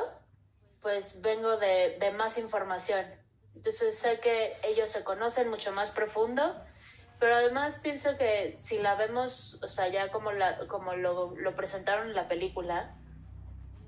[0.83, 3.05] pues vengo de, de más información.
[3.55, 6.55] Entonces sé que ellos se conocen mucho más profundo,
[7.19, 11.55] pero además pienso que si la vemos, o sea, ya como, la, como lo, lo
[11.55, 12.95] presentaron en la película,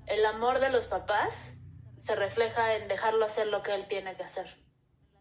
[0.07, 1.57] el amor de los papás
[1.97, 4.47] se refleja en dejarlo hacer lo que él tiene que hacer,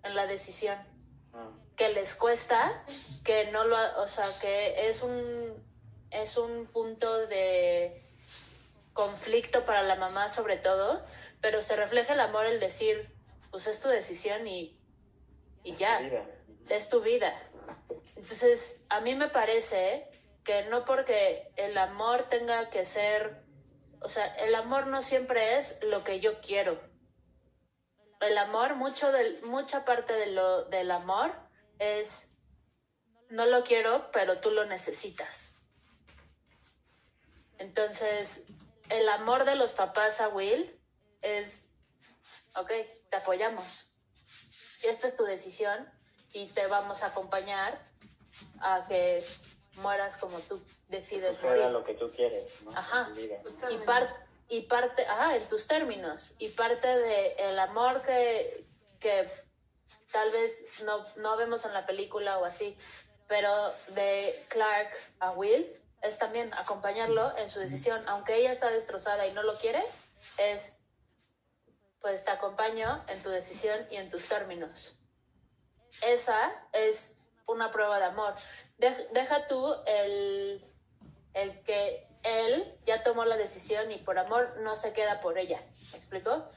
[0.03, 0.78] en la decisión.
[1.77, 2.85] Que les cuesta,
[3.24, 5.62] que no lo, o sea, que es un,
[6.11, 8.07] es un punto de
[8.99, 11.05] conflicto para la mamá sobre todo,
[11.41, 13.15] pero se refleja el amor, el decir,
[13.53, 14.77] pues es tu decisión y,
[15.62, 16.01] y ya
[16.69, 17.41] es tu vida.
[18.16, 20.11] Entonces, a mí me parece
[20.43, 23.45] que no porque el amor tenga que ser,
[24.01, 26.81] o sea, el amor no siempre es lo que yo quiero.
[28.20, 31.33] El amor, mucho del, mucha parte de lo, del amor
[31.79, 32.37] es,
[33.31, 35.55] no lo quiero, pero tú lo necesitas.
[37.59, 38.57] Entonces,
[38.90, 40.78] el amor de los papás a Will
[41.23, 41.70] es,
[42.56, 42.70] ok,
[43.10, 43.85] te apoyamos
[44.82, 45.90] esta es tu decisión
[46.32, 47.85] y te vamos a acompañar
[48.60, 49.24] a que
[49.77, 51.70] mueras como tú decides Suceda morir.
[51.73, 52.70] lo que tú quieres, ¿no?
[52.77, 53.10] Ajá.
[53.70, 58.65] Y, par- y parte, ah, en tus términos, y parte de el amor que,
[59.01, 59.28] que
[60.12, 62.77] tal vez no, no vemos en la película o así,
[63.27, 65.70] pero de Clark a Will
[66.03, 69.83] es también acompañarlo en su decisión, aunque ella está destrozada y no lo quiere,
[70.39, 70.77] es
[72.01, 74.97] pues te acompaño en tu decisión y en tus términos.
[76.03, 78.35] Esa es una prueba de amor.
[78.79, 80.65] Dej- deja tú el,
[81.35, 85.61] el que él ya tomó la decisión y por amor no se queda por ella.
[85.93, 86.49] ¿Me explico?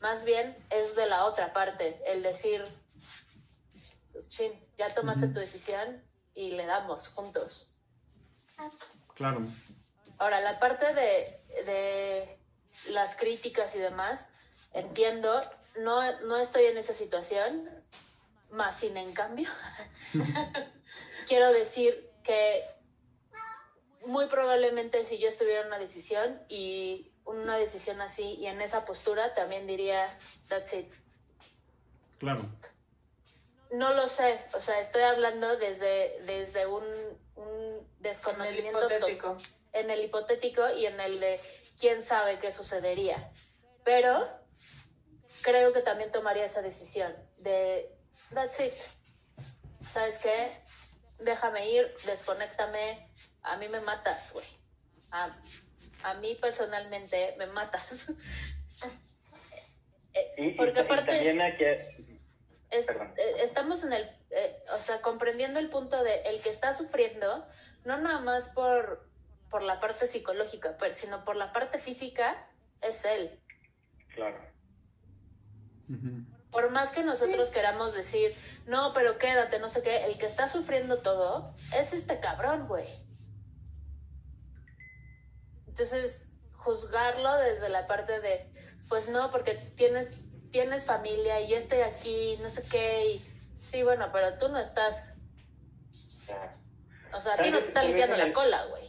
[0.00, 2.62] Más bien es de la otra parte, el decir,
[4.12, 6.04] pues chin, ya tomaste tu decisión
[6.34, 7.73] y le damos juntos.
[9.14, 9.42] Claro.
[10.18, 12.38] Ahora, la parte de, de
[12.90, 14.28] las críticas y demás,
[14.72, 15.40] entiendo,
[15.80, 17.68] no, no estoy en esa situación,
[18.50, 19.48] más sin en cambio,
[21.28, 22.62] quiero decir que
[24.06, 28.84] muy probablemente si yo estuviera en una decisión y una decisión así y en esa
[28.84, 30.06] postura, también diría,
[30.48, 30.92] that's it.
[32.18, 32.42] Claro.
[33.72, 36.84] No lo sé, o sea, estoy hablando desde, desde un,
[37.34, 39.38] un En el desconocimiento hipotético.
[39.72, 41.40] en el hipotético y en el de
[41.80, 43.30] quién sabe qué sucedería.
[43.84, 44.26] Pero
[45.42, 47.90] creo que también tomaría esa decisión de,
[48.32, 48.72] that's it.
[49.90, 50.50] ¿Sabes qué?
[51.18, 53.08] Déjame ir, desconéctame.
[53.42, 54.46] A mí me matas, güey.
[55.10, 55.36] A,
[56.02, 58.08] a mí personalmente me matas.
[60.16, 61.64] Eh, Porque y aparte- también aquí,
[62.70, 63.14] Es- Perdón.
[63.16, 67.46] eh, estamos en el, eh, o sea, comprendiendo el punto de el que está sufriendo,
[67.84, 69.08] no nada más por,
[69.50, 72.36] por la parte psicológica, pero, sino por la parte física,
[72.80, 73.40] es él.
[74.14, 74.38] claro.
[76.50, 78.32] Por más que nosotros queramos decir,
[78.66, 82.86] no, pero quédate, no sé qué, el que está sufriendo todo es este cabrón, güey.
[85.66, 88.50] Entonces, juzgarlo desde la parte de,
[88.88, 93.82] pues no, porque tienes, tienes familia y yo estoy aquí, no sé qué, y sí,
[93.82, 95.20] bueno, pero tú no estás,
[96.28, 96.56] Ya.
[97.16, 98.82] O sea, a ti no te está limpiando la el- cola, güey.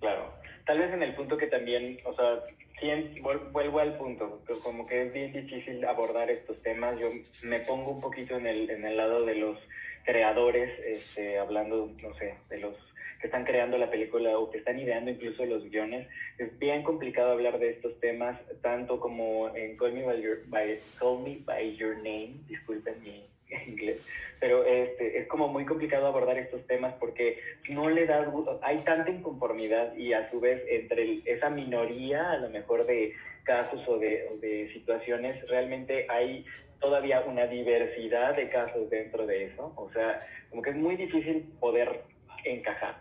[0.00, 0.32] Claro.
[0.66, 2.40] Tal vez en el punto que también, o sea,
[2.80, 6.98] sí, vuelvo al punto, que como que es bien difícil abordar estos temas.
[6.98, 7.08] Yo
[7.44, 9.58] me pongo un poquito en el, en el lado de los
[10.04, 12.74] creadores, este, hablando, no sé, de los
[13.20, 16.06] que están creando la película o que están ideando incluso los guiones.
[16.38, 20.78] Es bien complicado hablar de estos temas, tanto como en Call Me By Your, by,
[20.98, 23.26] Call Me By Your Name, disculpen mi
[23.66, 24.00] inglés,
[24.40, 28.26] pero este, es como muy complicado abordar estos temas porque no le da
[28.62, 33.12] hay tanta inconformidad y a su vez entre el- esa minoría a lo mejor de
[33.44, 36.44] casos o de, o de situaciones realmente hay
[36.80, 39.72] todavía una diversidad de casos dentro de eso.
[39.76, 40.18] O sea
[40.50, 42.00] como que es muy difícil poder
[42.44, 42.96] encajar.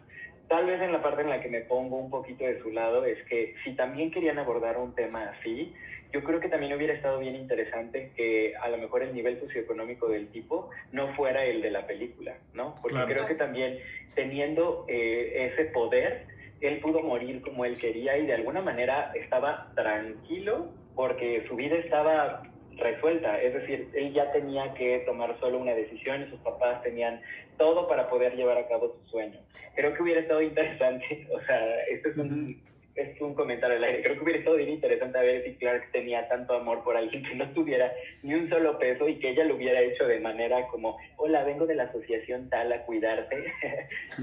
[0.48, 3.04] Tal vez en la parte en la que me pongo un poquito de su lado
[3.06, 5.74] es que si también querían abordar un tema así
[6.16, 10.08] yo creo que también hubiera estado bien interesante que a lo mejor el nivel socioeconómico
[10.08, 12.74] del tipo no fuera el de la película, ¿no?
[12.82, 13.12] Porque Claro.
[13.14, 13.80] creo que también
[14.16, 16.26] teniendo eh, ese poder,
[16.62, 21.76] él pudo morir como él quería y de alguna manera estaba tranquilo porque su vida
[21.76, 22.44] estaba
[22.78, 27.20] resuelta, es decir, él ya tenía que tomar solo una decisión y sus papás tenían
[27.58, 29.40] todo para poder llevar a cabo su sueño.
[29.76, 31.60] Creo que hubiera estado interesante, o sea,
[31.92, 32.64] esto es un
[32.96, 34.02] es un comentario al aire.
[34.02, 37.36] Creo que hubiera estado bien interesante ver si Clark tenía tanto amor por alguien que
[37.36, 37.92] no tuviera
[38.24, 41.66] ni un solo peso y que ella lo hubiera hecho de manera como, hola, vengo
[41.66, 43.36] de la asociación tal a cuidarte,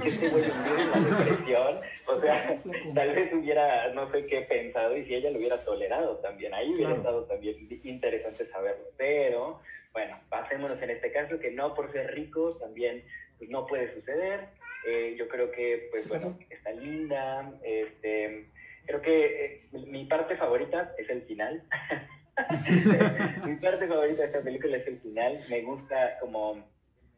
[0.03, 1.81] que te voy a hundir en la depresión.
[2.07, 2.61] O sea,
[2.95, 6.55] tal vez hubiera, no sé qué pensado y si ella lo hubiera tolerado también.
[6.55, 6.97] Ahí hubiera Claro.
[7.03, 8.85] estado también interesante saberlo.
[8.97, 9.61] Pero,
[9.93, 13.03] bueno, pasémonos en este caso que no por ser rico también
[13.39, 14.41] pues, no puede suceder.
[14.87, 17.53] Eh, yo creo que, pues bueno, está linda.
[17.63, 18.47] Este,
[18.87, 21.63] creo que eh, mi- mi parte favorita es el final.
[23.47, 25.45] mi parte favorita de esta película es el final.
[25.49, 26.67] Me gusta como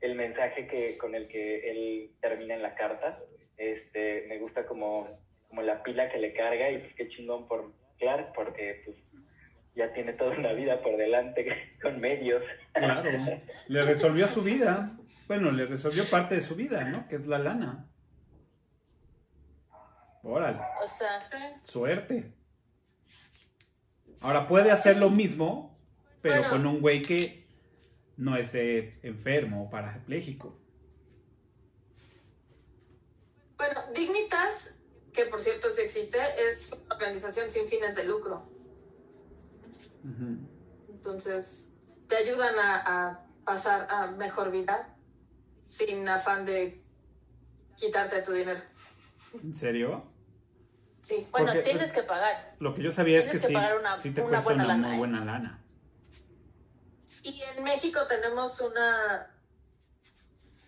[0.00, 3.18] el mensaje que con el que él termina en la carta.
[3.56, 5.08] Este, me gusta como,
[5.48, 8.96] como la pila que le carga y pues qué chingón por Clark porque pues
[9.76, 11.46] ya tiene toda una vida por delante
[11.82, 12.42] con medios.
[12.72, 13.10] Claro,
[13.68, 14.90] le resolvió su vida.
[15.28, 17.08] Bueno, le resolvió parte de su vida, ¿no?
[17.08, 17.86] Que es la lana.
[20.24, 21.20] Órale, O sea,
[21.64, 22.32] suerte.
[24.20, 25.78] Ahora puede hacer lo mismo,
[26.22, 26.50] pero Bueno.
[26.50, 27.46] con un güey que
[28.16, 30.56] no esté enfermo o parapléjico.
[33.58, 34.80] Bueno, Dignitas,
[35.12, 38.48] que por cierto sí existe, es una organización sin fines de lucro.
[40.88, 41.72] Entonces,
[42.08, 44.96] te ayudan a, a pasar a mejor vida
[45.66, 46.82] sin afán de
[47.76, 48.60] quitarte tu dinero.
[49.42, 50.13] ¿En serio?
[51.04, 51.28] Sí.
[51.30, 52.54] bueno, Porque- tienes que pagar.
[52.60, 54.44] Lo que yo sabía es que, Tienes que sí, pagar una- sí te una cuesta
[54.44, 54.98] buena una lana, muy ¿eh?
[54.98, 55.60] buena lana.
[57.22, 59.30] Y en México tenemos una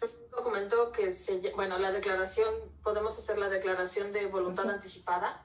[0.02, 5.42] un documento que se bueno, la declaración, podemos hacer la declaración de voluntad anticipada,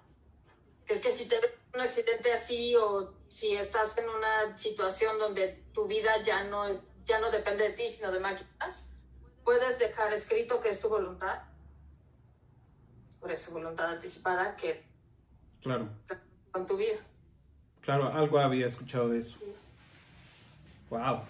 [0.86, 5.18] que es que si te ves un accidente así o si estás en una situación
[5.18, 8.90] donde tu vida ya no es ya no depende de ti, sino de máquinas,
[9.46, 11.42] puedes dejar escrito que es tu voluntad.
[13.22, 14.84] Por eso voluntad anticipada que
[15.62, 15.88] Claro,
[16.52, 16.98] con tu vida.
[17.82, 19.38] claro, algo había escuchado de eso.
[20.90, 21.22] Wow.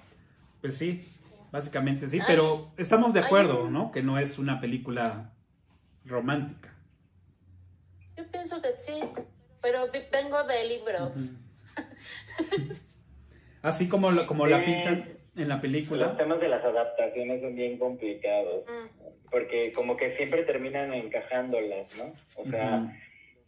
[0.62, 1.06] Pues sí,
[1.52, 2.26] básicamente sí, Ay.
[2.28, 3.26] pero estamos de Ay.
[3.26, 3.92] acuerdo, ¿no?
[3.92, 5.32] Que no es una película
[6.06, 6.74] romántica.
[8.18, 9.02] Yo pienso que sí,
[9.62, 11.12] pero vengo del libro.
[13.62, 14.66] Así como, lo- como la Sí.
[14.66, 15.10] pintan
[15.42, 16.18] en la Los película.
[16.18, 19.30] temas de las adaptaciones son bien complicados, Mm.
[19.30, 22.14] porque como que siempre terminan encajándolas, ¿no?
[22.42, 22.98] O sea,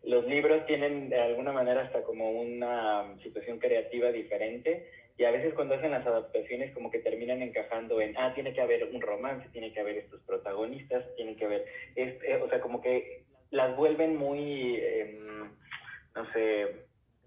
[0.04, 4.86] los libros tienen de alguna manera hasta como una situación creativa diferente
[5.18, 8.62] y a veces cuando hacen las adaptaciones como que terminan encajando en, ah, tiene que
[8.62, 11.66] haber un romance, tiene que haber estos protagonistas, tiene que haber,
[11.96, 15.52] este, o sea, como que las vuelven muy, em,
[16.16, 16.68] no sé,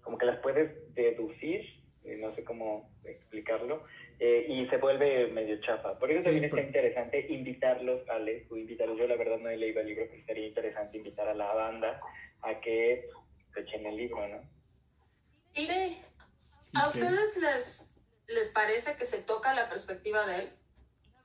[0.01, 1.71] como que las puedes deducir, eh,
[2.15, 3.83] no sé cómo explicarlo,
[4.19, 5.99] eh, y se vuelve medio chafa.
[5.99, 8.97] Por eso Sí, también está interesante invitarlos, Alex, o invitarlos.
[8.97, 11.99] Yo la verdad no he leído el libro, pero sería interesante invitar a la banda
[12.41, 13.09] a que
[13.53, 14.41] se echen el libro, ¿no?
[15.53, 16.01] Y Sí.
[16.73, 20.49] ¿A ustedes les, les parece que se toca la perspectiva de él?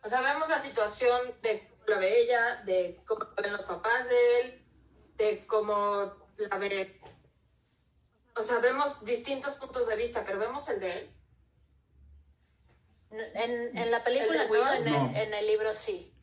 [0.05, 3.65] O sea, vemos la situación de cómo la ve ella, de cómo la ven los
[3.65, 4.65] papás de él,
[5.17, 7.01] de cómo la ve...
[8.37, 11.17] O sea, vemos distintos puntos de vista, pero vemos el de él.
[13.11, 15.17] En, en la película ¿El no, en el, No.
[15.17, 16.15] en el libro sí.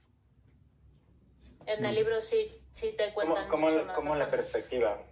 [1.68, 1.90] En No.
[1.90, 3.96] el libro sí, sí te ¿Cómo, cuentan cómo, mucho más.
[3.96, 4.32] cómo la ajá.
[4.32, 5.04] perspectiva?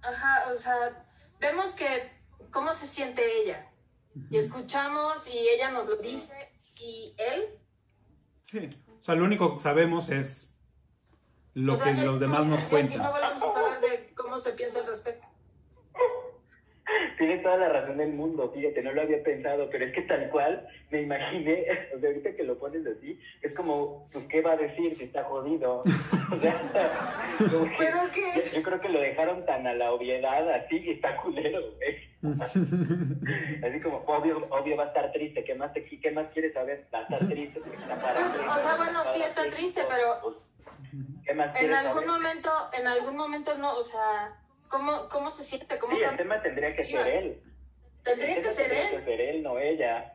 [0.00, 1.06] Ajá, o sea,
[1.38, 2.10] vemos que
[2.50, 3.70] cómo se siente ella.
[4.30, 6.34] Y escuchamos y ella nos lo dice
[6.76, 7.58] y él
[8.44, 8.82] Sí.
[8.98, 10.56] O sea, lo único que sabemos es
[11.54, 13.12] lo O sea, que él los demás nos Y no cuentan.
[13.12, 15.26] volvemos a saber de cómo se piensa al respecto.
[17.18, 20.28] Tienes toda la razón del mundo, fíjate, no lo había pensado, pero es que tal
[20.30, 24.52] cual me imaginé, o sea, ahorita que lo pones así, es como, pues, ¿qué va
[24.52, 25.82] a decir si está jodido?
[26.32, 26.54] O sea,
[27.38, 27.68] como
[28.12, 32.10] que- yo creo que lo dejaron tan a la obviedad, así, que está culero, güey.
[33.64, 36.86] Así como, obvio, obvio va a estar triste, ¿qué más, te, qué más quieres saber?
[36.94, 40.40] Va a estar triste porque está para Pues, o sea, bueno, sí está triste, pero
[41.24, 42.08] ¿Qué más en algún saber?
[42.08, 44.32] momento, en algún momento no, o sea,
[44.70, 45.78] ¿cómo, cómo se siente?
[45.78, 47.42] ¿Cómo Sí, el tema tendría que ser él.
[48.02, 48.96] Tendría que ser tendría él.
[48.96, 50.14] que ser él, no ella.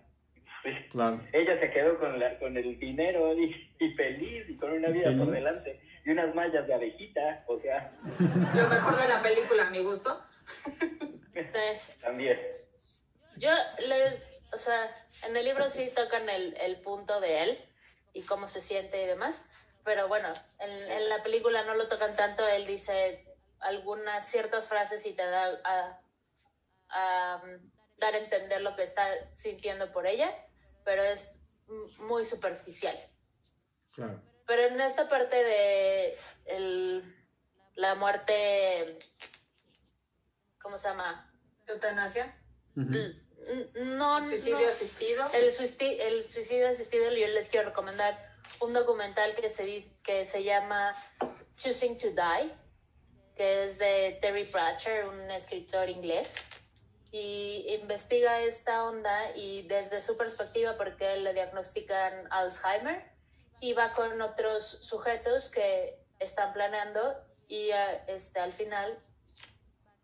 [0.92, 1.22] Claro.
[1.32, 5.16] Ella se quedó con, la, con el dinero y, y feliz y con una vida
[5.16, 5.80] por delante.
[6.04, 7.92] Y unas mallas de abejita, o sea,
[8.56, 10.20] Lo mejor de la película, a mi gusto.
[10.46, 11.42] Sí.
[12.02, 12.40] también.
[13.38, 14.18] Yo, le,
[14.54, 14.88] o sea,
[15.28, 17.60] en el libro sí tocan el, el punto de él
[18.14, 19.50] y cómo se siente y demás,
[19.84, 20.30] pero bueno,
[20.60, 23.25] en, en la película no lo tocan tanto, él dice
[23.60, 26.02] algunas ciertas frases y te da a,
[26.90, 30.32] a, um, dar a entender lo que está sintiendo por ella,
[30.84, 31.40] pero es
[32.00, 32.96] muy superficial.
[33.94, 34.22] Claro.
[34.46, 37.16] Pero en esta parte de el-
[37.76, 39.00] la muerte
[40.62, 41.32] ¿cómo se llama?
[41.68, 42.36] Eutanasia,
[42.76, 44.26] No, no.
[44.26, 45.26] suicidio asistido.
[45.34, 48.16] El, suici- el suicidio asistido, yo les quiero recomendar
[48.62, 50.96] un documental que se, que se llama
[51.58, 52.52] Choosing to Die,
[53.36, 56.36] que es de Terry Pratchett, un escritor inglés,
[57.12, 63.04] y investiga esta onda y desde su perspectiva, porque le diagnostican Alzheimer,
[63.62, 67.16] y va con otros sujetos que están planeando
[67.48, 69.00] y eh, este, al final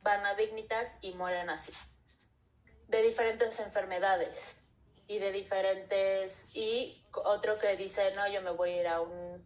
[0.02, 1.74] van a Dignitas y mueren así.
[2.88, 4.62] De diferentes enfermedades
[5.08, 9.46] y de diferentes y otro que dice no yo me voy a ir a un-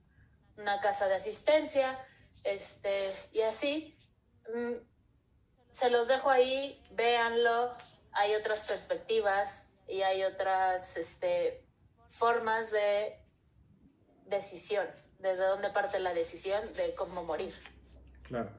[0.58, 1.98] una casa de asistencia
[2.46, 3.96] este y así
[4.54, 4.76] Mm,
[5.72, 7.72] se los dejo ahí véanlo
[8.12, 11.64] hay otras perspectivas y hay otras este
[12.12, 13.18] formas de
[14.28, 14.86] decisión
[15.20, 17.54] desde dónde parte la decisión de cómo morir
[18.24, 18.50] Claro.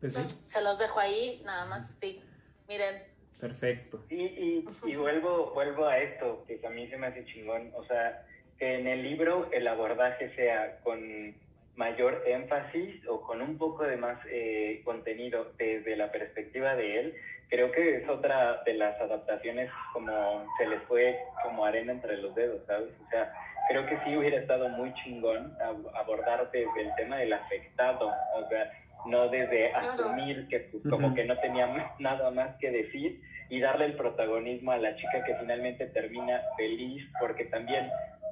[0.00, 2.22] Pues sí, se los dejo ahí nada más sí
[2.68, 3.02] miren
[3.40, 4.02] perfecto.
[4.08, 7.70] Y, y, y vuelvo, vuelvo a esto, que a mí se me hace chingón.
[7.74, 8.26] O sea,
[8.58, 11.36] que en el libro el abordaje sea con
[11.76, 17.14] mayor énfasis o con un poco de más eh, contenido desde la perspectiva de él,
[17.48, 22.34] creo que es otra de las adaptaciones como se les fue como arena entre los
[22.34, 22.88] dedos, ¿sabes?
[23.06, 23.30] O sea,
[23.68, 28.48] creo que sí hubiera estado muy chingón ab- abordar desde el tema del afectado, o
[28.48, 28.70] sea,
[29.06, 33.84] no desde asumir que pues, como que no tenía nada más que decir y darle
[33.84, 37.88] el protagonismo a la chica que finalmente termina feliz, porque también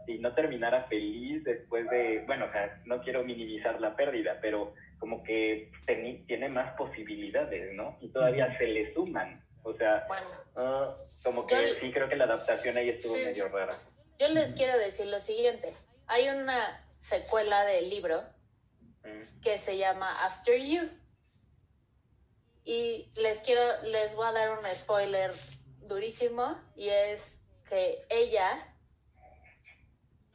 [0.07, 4.75] si no terminara feliz después de, bueno, o sea, no quiero minimizar la pérdida, pero
[4.99, 7.99] como que teni- tiene más posibilidades, ¿no?
[8.01, 10.27] Y todavía se le suman, o sea, bueno
[10.57, 13.25] ah, como que Yo- sí creo que la adaptación ahí estuvo Sí.
[13.25, 13.75] medio rara.
[14.19, 15.73] Yo les quiero decir lo siguiente.
[16.07, 18.23] Hay una secuela del libro
[19.05, 19.41] Mm.
[19.43, 20.89] que se llama After You.
[22.65, 25.33] Y les quiero, les voy a dar un spoiler
[25.81, 28.74] durísimo y es que ella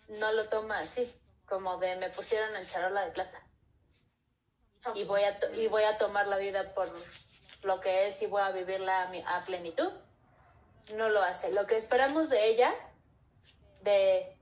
[0.10, 1.11] no lo toma así,
[1.48, 3.41] como de me pusieron en charola de plata
[4.95, 6.88] y voy a, y voy a tomar la vida por
[7.64, 9.91] lo que es y voy a vivirla a, mi- a plenitud.
[10.95, 11.52] No lo hace.
[11.52, 12.73] Lo que esperamos de ella,
[13.81, 14.36] de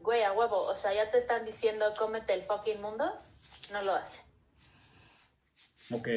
[0.00, 3.18] güey, a huevo, o sea, ya te están diciendo cómete el fucking mundo,
[3.72, 4.20] no lo hace.
[5.92, 6.08] Ok.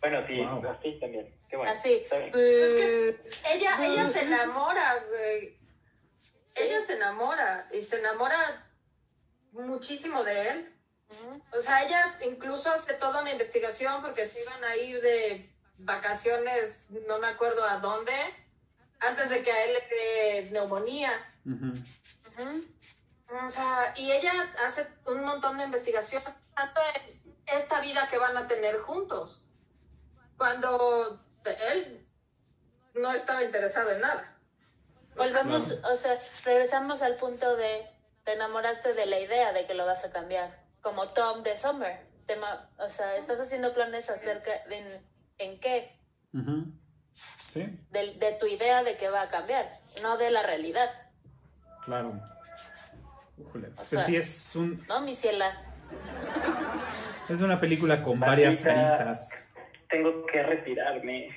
[0.00, 0.68] Bueno, sí, Wow.
[0.70, 1.32] así también.
[1.48, 1.72] Qué bueno.
[1.72, 1.94] Así.
[2.10, 5.58] Es que ella, ella se enamora, güey.
[6.56, 8.66] Ella se enamora y se enamora
[9.52, 10.72] muchísimo de él.
[11.52, 16.86] O sea, ella incluso hace toda una investigación porque se iban a ir de vacaciones,
[17.06, 18.12] no me acuerdo a dónde,
[19.00, 21.12] antes de que a él le dé neumonía.
[23.44, 24.32] O sea, y ella
[24.64, 26.22] hace un montón de investigación,
[26.54, 29.46] tanto en esta vida que van a tener juntos,
[30.36, 31.22] cuando
[31.72, 32.06] él
[32.94, 34.35] no estaba interesado en nada.
[35.16, 37.86] Volvemos, o sea, regresamos al punto de
[38.24, 42.00] te enamoraste de la idea de que lo vas a cambiar, como Tom de Summer.
[42.26, 42.36] Te
[42.78, 45.06] o sea, estás haciendo planes acerca de en,
[45.38, 45.96] en qué.
[47.52, 50.90] Sí, de, de tu idea de que va a cambiar, no de la realidad,
[51.84, 52.20] claro.
[53.38, 53.68] Újule.
[53.68, 55.62] Pues sea- sí, es, un, ¿no, mi ciela?
[57.28, 59.48] es una película con varias aristas.
[59.88, 61.28] Tengo que retirarme.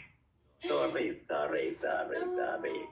[0.68, 2.90] Sorry, sorry, sorry, sorry.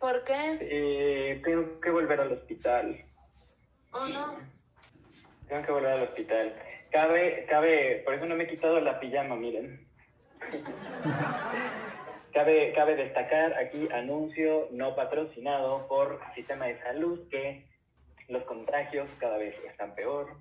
[0.00, 0.58] ¿Por qué?
[0.62, 3.04] Eh, tengo que volver al hospital.
[3.92, 4.38] Oh, no.
[5.46, 6.54] Tengo que volver al hospital.
[6.90, 9.86] Cabe, cabe, por eso no me he quitado la pijama, miren.
[12.32, 17.66] cabe, cabe destacar aquí anuncio no patrocinado por Sistema de Salud que
[18.28, 20.34] los contagios cada vez están peor.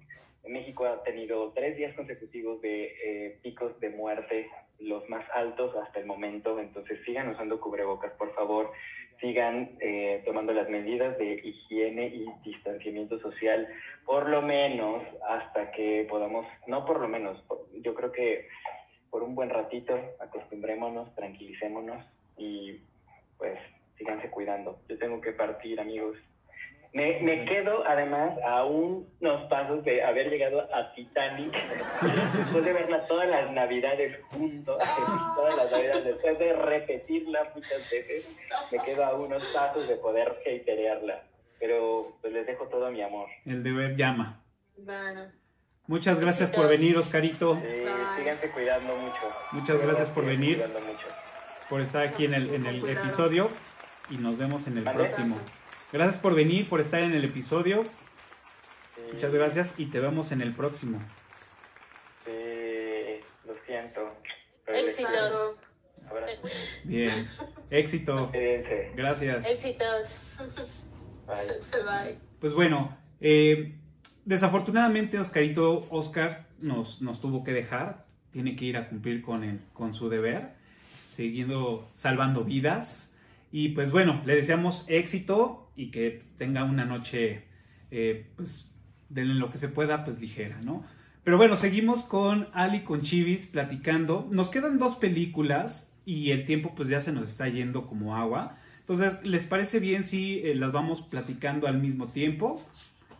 [0.48, 4.50] México ha tenido tres días consecutivos de eh, picos de muerte,
[4.80, 6.60] los más altos hasta el momento.
[6.60, 8.72] Entonces sigan usando cubrebocas, por favor.
[9.20, 13.68] Sigan eh, tomando las medidas de higiene y distanciamiento social,
[14.06, 17.44] por lo menos hasta que podamos, no por lo menos,
[17.82, 18.48] yo creo que
[19.10, 22.06] por un buen ratito acostumbrémonos, tranquilicémonos
[22.38, 22.80] y
[23.38, 23.60] pues
[23.98, 24.80] síganse cuidando.
[24.88, 26.18] Yo tengo que partir, amigos.
[26.92, 31.54] Me, me quedo además a unos pasos de haber llegado a Titanic
[32.38, 34.78] después de verla todas las navidades juntos,
[35.36, 38.36] todas las navidades después de repetirla muchas veces,
[38.72, 41.24] me quedo a unos pasos de poder haterearla.
[41.60, 43.28] Pero pues les dejo todo mi amor.
[43.46, 44.42] El deber llama.
[44.78, 45.26] Bueno.
[45.88, 47.86] Muchas gracias por venir, Oscarito, Bye.
[48.18, 49.20] síganse cuidando mucho.
[49.52, 50.58] Muchas gracias por Síganse venir.
[50.88, 51.08] mucho.
[51.70, 53.50] por estar aquí en el, en el episodio
[54.10, 55.00] y nos vemos en el Vale.
[55.00, 55.36] próximo.
[55.92, 57.84] Gracias por venir, por estar en el episodio.
[57.84, 61.02] Sí, Muchas gracias y te vemos en el próximo.
[62.26, 62.32] sí,
[63.46, 64.14] lo siento.
[64.68, 65.60] Éxitos.
[66.08, 66.42] Abrazo.
[66.84, 67.28] Bien.
[67.72, 68.32] Éxito.
[68.96, 69.48] Gracias.
[69.48, 70.24] Éxitos.
[71.26, 71.84] Bye.
[71.84, 72.20] Bye.
[72.40, 73.76] Pues bueno, eh,
[74.26, 78.06] desafortunadamente Oscarito Oscar nos, nos tuvo que dejar.
[78.32, 80.52] Tiene que ir a cumplir con, el, con su deber,
[81.08, 83.16] siguiendo salvando vidas.
[83.52, 87.44] Y pues bueno, le deseamos éxito y que pues, tenga una noche,
[87.92, 88.76] eh, pues,
[89.10, 90.84] de lo que se pueda, pues ligera, ¿no?
[91.24, 94.28] Pero bueno, seguimos con Ali con Chivis platicando.
[94.32, 98.58] Nos quedan dos películas y el tiempo pues ya se nos está yendo como agua.
[98.80, 102.66] Entonces, ¿les parece bien si eh, las vamos platicando al mismo tiempo?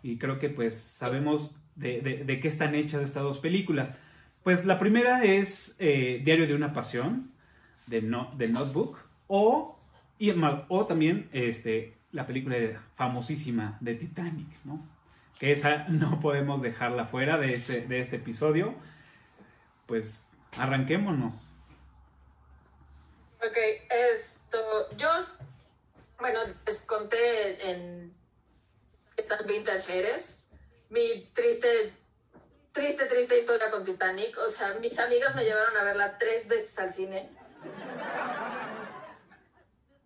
[0.04, 3.94] Y creo que pues sabemos de, de- qué están hechas estas dos películas.
[4.44, 7.32] Pues la primera es eh, Diario de una Pasión,
[7.88, 9.78] de, no, de Notebook, o,
[10.18, 10.32] y,
[10.70, 12.58] o también este, la película
[12.96, 14.86] famosísima de Titanic, ¿no?
[15.40, 18.76] Que esa no podemos dejarla fuera de este, de este episodio.
[19.86, 20.26] Pues
[20.58, 21.50] arranquémonos.
[23.42, 23.58] Ok,
[23.90, 25.10] esto, yo,
[26.20, 28.14] bueno, les conté en
[29.16, 30.52] qué tan vintage eres,
[30.90, 31.94] mi triste,
[32.74, 34.38] triste, triste historia con Titanic.
[34.40, 37.30] O sea, mis amigas me llevaron a verla tres veces al cine.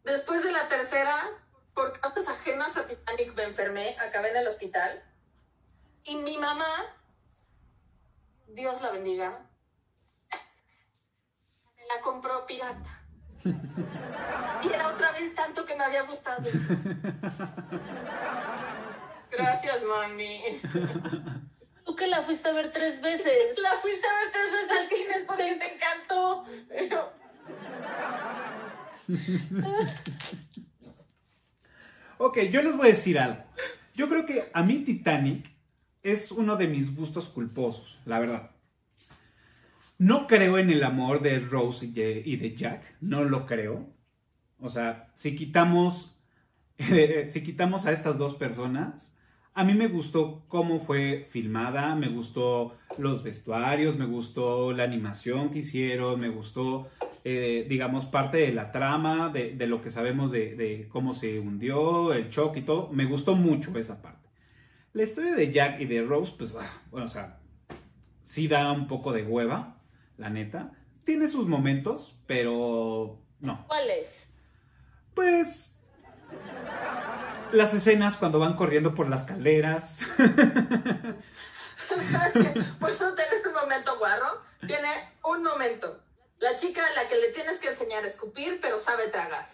[0.03, 1.29] Después de la tercera,
[1.73, 5.03] por causas ajenas a Titanic me enfermé, acabé en el hospital.
[6.03, 6.67] Y mi mamá,
[8.47, 9.39] Dios la bendiga,
[11.75, 13.01] me la compró pirata.
[14.63, 16.49] Y era otra vez tanto que me había gustado.
[19.31, 20.43] Gracias, mami.
[21.85, 23.57] Tú que la fuiste a ver tres veces.
[23.59, 26.45] La fuiste a ver tres veces al cine es porque te encantó.
[32.25, 33.43] Ok, yo les voy a decir algo.
[33.93, 35.45] Yo creo que a mí Titanic
[36.01, 38.51] es uno de mis gustos culposos, la verdad.
[39.97, 43.89] No creo en el amor de Rose y de, Jack, no lo creo.
[44.57, 46.23] O sea, si quitamos,
[47.27, 49.17] si quitamos a estas dos personas,
[49.55, 55.51] a mí me gustó cómo fue filmada, me gustó los vestuarios, me gustó la animación
[55.51, 56.89] que hicieron, me gustó,
[57.23, 61.39] eh, digamos, parte de la trama, de, de lo que sabemos de, de cómo se
[61.39, 62.89] hundió, el shock y todo.
[62.91, 64.29] Me gustó mucho esa parte.
[64.93, 67.39] La historia de Jack y de Rose, pues, ah, bueno, o sea,
[68.23, 69.81] sí da un poco de hueva,
[70.17, 70.71] la neta.
[71.05, 73.65] Tiene sus momentos, pero no.
[73.67, 74.33] ¿Cuál es?
[75.13, 75.73] Pues
[77.53, 79.99] las escenas cuando van corriendo por las calderas.
[82.11, 82.61] ¿Sabes qué?
[82.79, 84.41] ¿Puedo tener un momento guarro?
[84.65, 84.89] Tiene
[85.23, 86.01] un momento.
[86.39, 89.47] La chica a la que le tienes que enseñar a escupir, pero sabe tragar.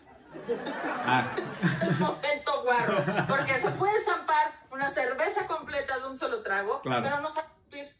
[1.05, 1.35] Ah,
[1.81, 3.03] El momento guarro.
[3.27, 7.03] Porque se puede zampar una cerveza completa de un solo trago, Claro.
[7.03, 7.95] pero no sabe escupir.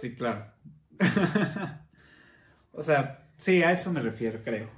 [0.00, 0.46] sí, claro.
[2.72, 4.70] o sea, sí, a eso me refiero, creo.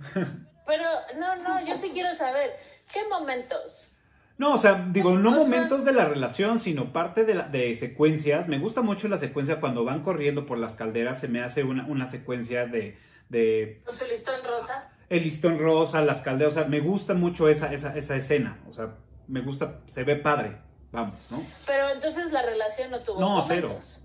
[0.66, 0.84] Pero
[1.16, 2.56] no, no, yo sí quiero saber.
[3.02, 3.94] ¿Qué momentos?
[4.38, 7.48] No, o sea, digo, no O sea- momentos de la relación, sino parte de, la-
[7.48, 8.46] de secuencias.
[8.48, 11.20] Me gusta mucho la secuencia cuando van corriendo por las calderas.
[11.20, 12.96] Se me hace una, una secuencia de,
[13.28, 14.90] de Con su listón rosa.
[15.08, 16.54] el listón rosa, las calderas.
[16.54, 18.58] O sea, me gusta mucho esa, esa, esa escena.
[18.68, 18.94] O sea,
[19.26, 20.58] me gusta, se ve padre.
[20.92, 21.44] Vamos, ¿no?
[21.66, 24.04] Pero entonces la relación no tuvo No, momentos.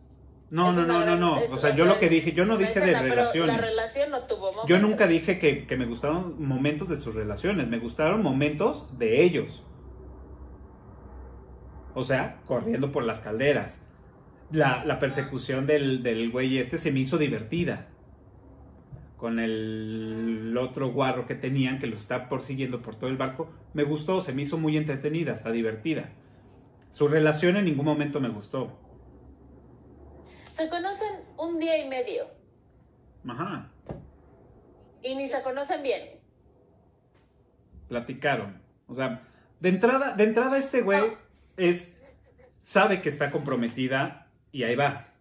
[0.54, 1.42] No, no, no, no, no.
[1.52, 3.56] O sea, yo lo que dije, yo no dije de relaciones.
[3.56, 4.68] La relación no tuvo.
[4.68, 9.24] Yo nunca dije que, que me gustaron momentos de sus relaciones, me gustaron momentos de
[9.24, 9.64] ellos.
[11.96, 13.82] O sea, corriendo por las calderas.
[14.52, 17.88] La, la persecución del, del güey este se me hizo divertida.
[19.18, 23.50] Con el otro guarro que tenían, que lo está persiguiendo por todo el barco.
[23.74, 26.12] Me gustó, se me hizo muy entretenida, hasta divertida.
[26.92, 28.83] Su relación en ningún momento me gustó.
[30.54, 32.28] Se conocen un día y medio
[33.28, 33.72] Ajá,
[35.02, 36.22] y ni se conocen bien.
[37.88, 38.62] platicaron.
[38.88, 39.28] O sea,
[39.60, 41.18] de entrada, de entrada este güey
[41.58, 41.98] es
[42.62, 45.14] sabe que está comprometida y ahí va.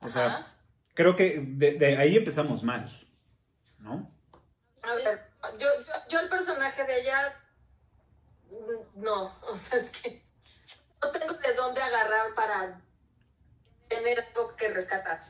[0.00, 0.54] O sea,
[0.94, 2.88] creo que de, de ahí empezamos mal,
[3.78, 4.10] ¿no?
[4.82, 7.32] A ver, yo, yo, yo el personaje de ella,
[8.50, 10.22] mm, no, o sea, es que
[11.02, 12.80] no tengo de dónde agarrar para
[13.88, 14.18] tener
[14.56, 15.20] que rescatar.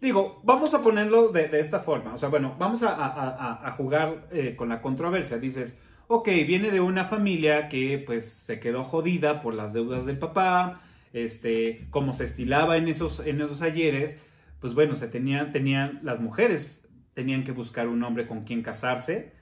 [0.00, 2.14] Digo, vamos a ponerlo de, esta forma.
[2.14, 5.38] O sea, bueno, vamos a jugar eh, con la controversia.
[5.38, 10.18] Dices, ok, viene de una familia que pues se quedó jodida por las deudas del
[10.18, 10.82] papá,
[11.12, 14.18] este, como se estilaba en esos, en esos ayeres,
[14.60, 19.32] pues bueno, se tenían, tenían, las mujeres tenían que buscar un hombre con quien casarse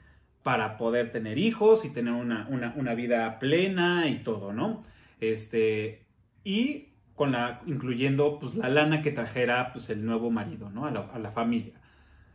[0.43, 4.85] para poder tener hijos y tener una, una- una vida plena y todo, ¿no?
[5.21, 6.07] Este,
[6.45, 10.87] y con la, incluyendo pues la lana que trajera pues el nuevo marido, ¿no?
[10.87, 11.75] A la, a la familia.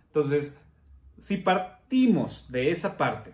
[0.08, 0.60] Entonces,
[1.18, 3.34] si partimos de esa parte,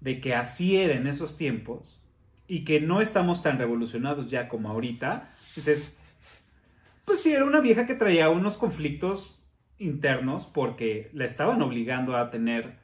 [0.00, 2.04] de que así era en esos tiempos,
[2.46, 5.96] y que no estamos tan revolucionados ya como ahorita, dices,
[7.04, 9.40] pues sí, era una vieja que traía unos conflictos
[9.78, 12.78] internos porque la estaban obligando a tener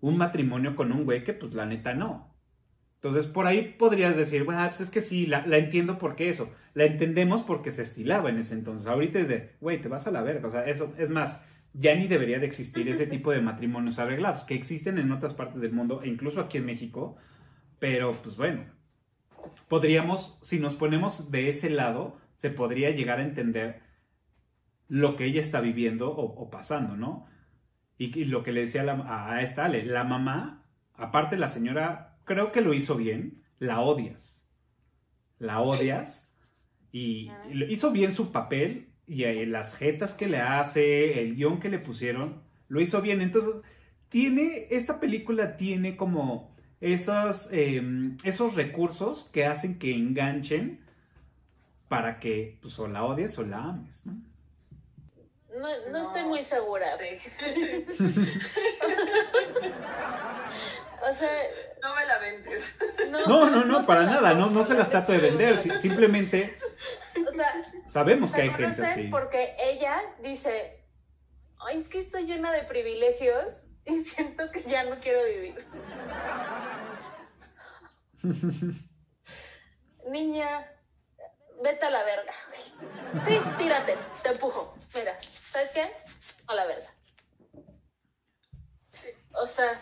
[0.00, 2.34] un matrimonio con un güey que pues la neta no.
[3.08, 6.52] Entonces por ahí podrías decir, bueno, pues es que sí, la, la entiendo porque eso.
[6.74, 8.86] La entendemos porque se estilaba en ese entonces.
[8.86, 10.48] Ahorita es de, güey, te vas a la verga.
[10.48, 11.42] O sea, eso es más,
[11.72, 15.60] ya ni debería de existir ese tipo de matrimonios arreglados, que existen en otras partes
[15.60, 17.16] del mundo e incluso aquí en México.
[17.78, 18.64] Pero pues bueno,
[19.68, 23.82] podríamos, si nos ponemos de ese lado, se podría llegar a entender
[24.88, 27.26] lo que ella está viviendo o, o pasando, ¿no?
[27.98, 30.64] Y, y, lo que le decía la, a esta Ale, la mamá,
[30.94, 34.46] aparte la señora, creo que lo hizo bien, la odias.
[35.38, 36.30] La odias.
[36.92, 41.60] Y, y hizo bien su papel y eh, las jetas que le hace, el guion
[41.60, 43.22] que le pusieron, lo hizo bien.
[43.22, 43.54] Entonces,
[44.08, 47.82] tiene, esta película tiene como esos, eh,
[48.24, 50.80] esos recursos que hacen que enganchen
[51.88, 54.20] para que pues, o la odies o la ames, ¿no?
[55.60, 56.94] No, no, estoy muy segura.
[61.02, 61.30] o sea.
[61.82, 62.78] No me la vendes.
[63.10, 64.34] No, no, no, no para nada.
[64.34, 65.58] No, no se las trato de vender.
[65.80, 66.58] Simplemente.
[67.26, 67.52] O sea.
[67.88, 69.04] Sabemos que hay gente así.
[69.04, 70.84] Porque ella dice:
[71.58, 75.64] Ay, es que estoy llena de privilegios y siento que ya no quiero vivir.
[80.10, 80.66] Niña,
[81.62, 82.32] vete a la verga.
[83.26, 84.76] Sí, tírate, te empujo.
[84.96, 85.18] Mira,
[85.50, 85.92] ¿sabes qué?
[86.46, 86.90] A la verga.
[89.34, 89.78] O sea,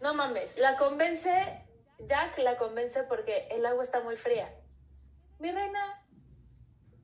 [0.00, 1.66] no mames, la convence,
[1.98, 4.54] Jack la convence porque el agua está muy fría.
[5.40, 6.04] Mi reina,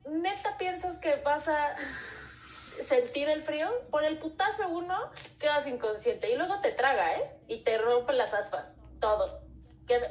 [0.05, 3.69] ¿neta piensas que vas a sentir el frío?
[3.91, 5.11] Por el putazo uno,
[5.41, 7.41] quedas inconsciente y luego te traga, ¿eh?
[7.49, 9.43] Y te rompe las aspas, todo.
[9.85, 10.07] Queda...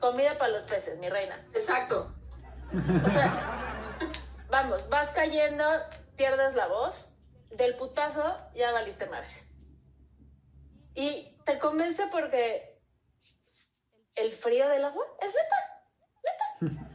[0.00, 1.46] Comida para los peces, mi reina.
[1.54, 2.12] Exacto.
[3.06, 3.65] O sea,
[4.56, 5.64] vamos, vas cayendo,
[6.16, 7.10] pierdes la voz,
[7.50, 9.54] del putazo ya valiste madres.
[10.94, 12.80] Y te convence porque
[14.14, 16.90] el frío del agua es neta, neta.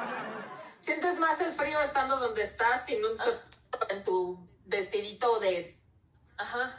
[0.80, 3.86] Sientes más el frío estando donde estás sin un ah.
[3.90, 5.78] en tu vestidito de
[6.38, 6.78] ajá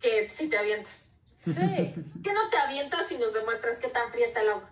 [0.00, 1.20] que si te avientas.
[1.36, 1.52] Sí.
[2.24, 4.70] ¿Qué no te avientas y nos demuestras qué tan fría está el agua?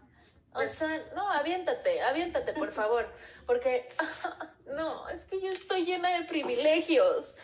[0.55, 3.13] O sea, no, aviéntate, aviéntate, por favor.
[3.49, 3.89] Porque,
[4.67, 7.39] no, es que yo estoy llena de privilegios.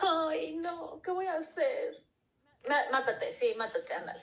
[0.00, 2.04] Ay, no, ¿qué voy a hacer?
[2.92, 4.22] Mátate, sí, mátate, ándale.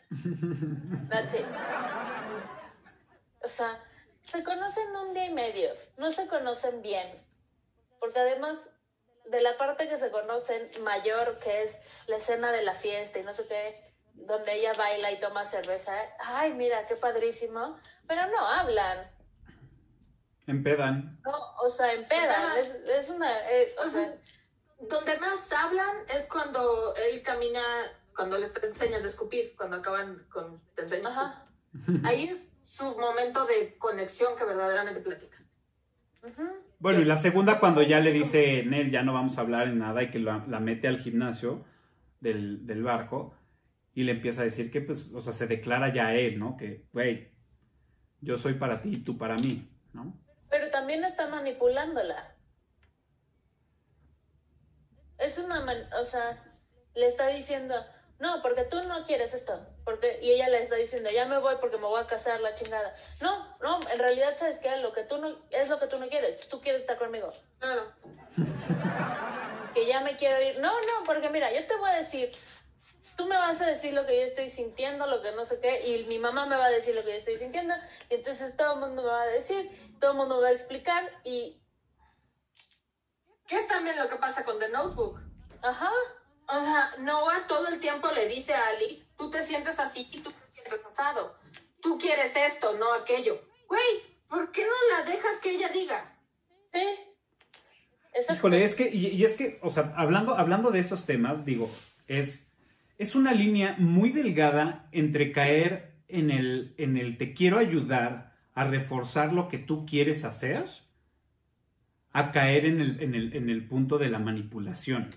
[3.43, 3.83] O sea,
[4.23, 7.07] se conocen un día y medio, no se conocen bien.
[7.99, 8.69] Porque además
[9.25, 11.77] de la parte que se conocen mayor, que es
[12.07, 15.93] la escena de la fiesta y no sé qué, donde ella baila y toma cerveza.
[16.19, 17.77] Ay, mira, qué padrísimo.
[18.07, 19.16] Pero no hablan.
[20.47, 21.19] Empedan.
[21.25, 22.57] No, o sea, empedan.
[22.57, 23.29] Es, es una.
[23.51, 24.17] Eh, o, o sea, sea,
[24.89, 27.61] donde más hablan es cuando él camina,
[28.15, 30.61] cuando les enseñan a escupir, cuando acaban con.
[30.73, 31.07] Te enseñan.
[31.11, 31.45] Ajá.
[32.03, 35.41] Ahí es su momento de conexión que verdaderamente platican.
[36.23, 36.51] Uh -huh.
[36.79, 39.79] Bueno, y la segunda cuando ya le dice, Nel, ya no vamos a hablar en
[39.79, 41.65] nada y que la, la mete al gimnasio
[42.19, 43.35] del, del barco
[43.93, 46.55] y le empieza a decir que, pues, o sea, se declara ya a él, ¿no?
[46.55, 47.31] Que, güey,
[48.21, 50.15] yo soy para ti y tú para mí, ¿no?
[50.49, 52.35] Pero también está manipulándola.
[55.17, 56.43] Es una, man o sea,
[56.93, 57.75] le está diciendo,
[58.19, 61.55] no, porque tú no quieres esto, porque y ella le está diciendo, ya me voy
[61.59, 62.95] porque me voy a casar la chingada.
[63.21, 66.07] No, no, en realidad sabes que lo que tú no es lo que tú no
[66.07, 67.33] quieres, tú quieres estar conmigo.
[67.59, 67.91] Claro.
[69.73, 70.59] que ya me quiero ir.
[70.59, 72.31] No, no, porque mira, yo te voy a decir,
[73.15, 75.87] tú me vas a decir lo que yo estoy sintiendo, lo que no sé qué,
[75.87, 77.75] y mi mamá me va a decir lo que yo estoy sintiendo,
[78.09, 79.69] y entonces todo el mundo me va a decir,
[79.99, 81.61] todo el mundo va a explicar, y...
[83.47, 85.19] ¿Qué es también lo que pasa con The Notebook?
[85.61, 85.89] Ajá.
[86.47, 90.19] O sea, Noah todo el tiempo le dice a Ali, tú te sientes así y
[90.19, 91.37] tú te sientes asado.
[91.81, 93.41] Tú quieres esto, no aquello.
[93.67, 96.19] Güey, ¿por qué no la dejas que ella diga?
[96.73, 96.83] Sí.
[98.13, 98.33] Exacto.
[98.33, 101.69] Híjole, es que, y, y es que, o sea, hablando, hablando de esos temas, digo,
[102.07, 102.47] es
[102.97, 108.26] es una línea muy delgada entre caer en el, en el te quiero ayudar
[108.57, 110.65] a reforzar lo que tú quieres hacer,
[112.11, 115.11] a caer en el, en el, en el punto de la manipulación.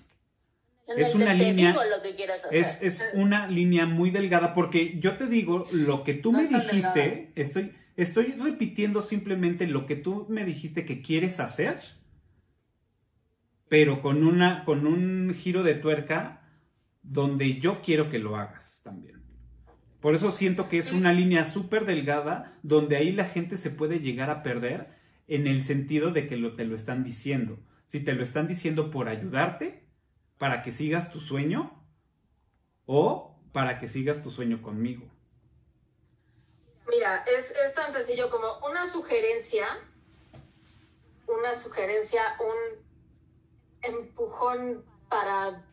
[0.87, 2.61] En es una línea digo lo que quieras hacer.
[2.61, 6.49] es, es una línea muy delgada porque yo te digo lo que tú No me
[6.49, 11.81] dijiste estoy estoy repitiendo simplemente lo que tú me dijiste que quieres hacer,
[13.69, 16.43] pero con, una, con un giro de tuerca
[17.03, 19.20] donde yo quiero que lo hagas también.
[20.01, 24.01] Por eso siento que es una línea súper delgada donde ahí la gente se puede
[24.01, 24.89] llegar a perder
[25.29, 27.59] en el sentido de que lo, te lo están diciendo.
[27.87, 29.87] Si te lo están diciendo por ayudarte,
[30.39, 31.81] para que sigas tu sueño,
[32.87, 35.09] o para que sigas tu sueño conmigo.
[36.89, 39.67] Mira, es, es tan sencillo como una sugerencia,
[41.29, 42.85] una sugerencia, un
[43.83, 45.65] empujón para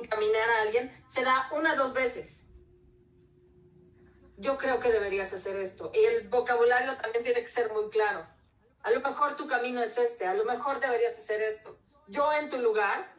[0.00, 2.44] encaminar a alguien, se da una o dos veces.
[4.36, 5.90] Yo creo que deberías hacer esto.
[5.94, 8.26] Y el vocabulario también tiene que ser muy claro.
[8.82, 11.78] A lo mejor tu camino es este, a lo mejor deberías hacer esto.
[12.06, 13.12] Yo en tu lugar.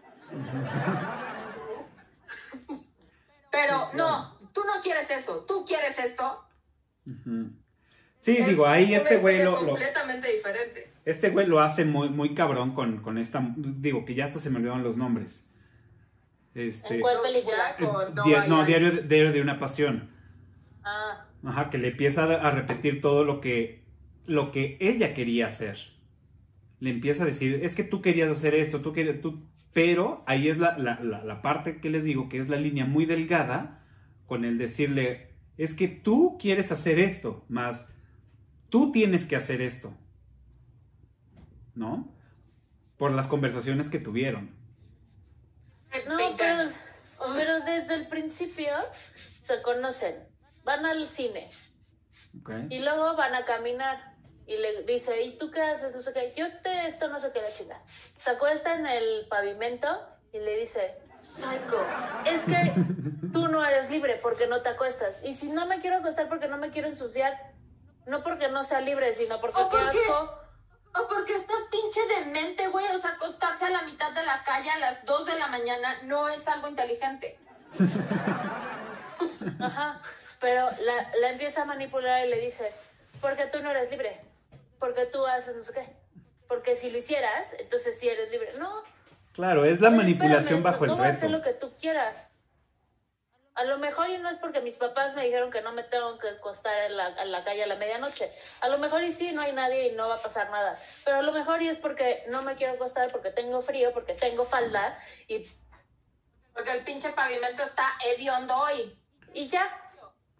[3.51, 6.45] Pero no, tú no quieres eso, tú quieres esto.
[8.19, 10.93] Sí, Es digo, ahí este güey lo- completamente diferente.
[11.05, 14.49] este güey lo hace muy, muy cabrón con, con esta, digo, que ya hasta se
[14.49, 15.45] me olvidaron los nombres.
[16.55, 17.75] Este, ¿En cuál película?
[17.79, 17.83] Eh,
[18.15, 20.09] No no, diario, de- diario de una pasión.
[20.83, 23.83] Ah, Ajá, que le empieza a a repetir todo lo que,
[24.25, 25.77] lo que ella quería hacer.
[26.79, 29.45] Le empieza a decir, es que tú querías hacer esto, tú querías, tú...
[29.73, 32.85] Pero ahí es la, la- la- la parte que les digo, que es la línea
[32.85, 33.85] muy delgada
[34.25, 37.89] con el decirle, es que tú quieres hacer esto, más
[38.69, 39.93] tú tienes que hacer esto.
[41.75, 42.11] ¿No?
[42.97, 44.49] Por las conversaciones que tuvieron.
[46.07, 46.79] no, 20 pero, años.
[47.35, 47.59] pero
[47.89, 48.71] desde el principio
[49.41, 50.27] se conocen.
[50.63, 51.49] Van al cine
[52.39, 52.51] ¿ok?
[52.69, 54.15] y luego van a caminar.
[54.45, 55.95] Y le dice, ¿y tú qué haces?
[55.95, 56.33] No sé qué.
[56.35, 57.83] Yo te esto no sé qué la chingada.
[58.19, 59.87] Se acuesta en el pavimento
[60.33, 61.85] y le dice, Psycho.
[62.25, 62.73] es que
[63.33, 65.23] tú no eres libre porque no te acuestas.
[65.23, 67.53] Y si no me quiero acostar porque no me quiero ensuciar,
[68.07, 69.99] no porque no sea libre, sino porque ¿O qué por qué?
[69.99, 70.39] asco.
[70.95, 72.87] O porque estás pinche demente, güey.
[72.87, 76.01] O sea, acostarse a la mitad de la calle a las 2 de la mañana
[76.03, 77.37] no es algo inteligente.
[79.59, 80.01] Ajá.
[80.39, 82.71] Pero la, la empieza a manipular y le dice,
[83.21, 84.19] porque tú no eres libre,
[84.79, 85.85] porque tú haces no sé qué.
[86.47, 88.49] Porque si lo hicieras, entonces sí eres libre.
[88.57, 88.83] No.
[89.33, 91.37] Claro, es la Oye, manipulación espérame, bajo no el voy a hacer reto.
[91.37, 92.27] lo que tú quieras.
[93.55, 96.17] A lo mejor y no es porque mis papás me dijeron que no me tengo
[96.17, 98.29] que acostar en la, en la calle a la medianoche.
[98.61, 100.79] A lo mejor y sí, no hay nadie y no va a pasar nada.
[101.03, 104.13] Pero a lo mejor y es porque no me quiero acostar, porque tengo frío, porque
[104.13, 104.97] tengo falda
[105.27, 105.45] y,
[106.59, 108.99] Porque el pinche pavimento está hediondo y
[109.33, 109.69] y ya.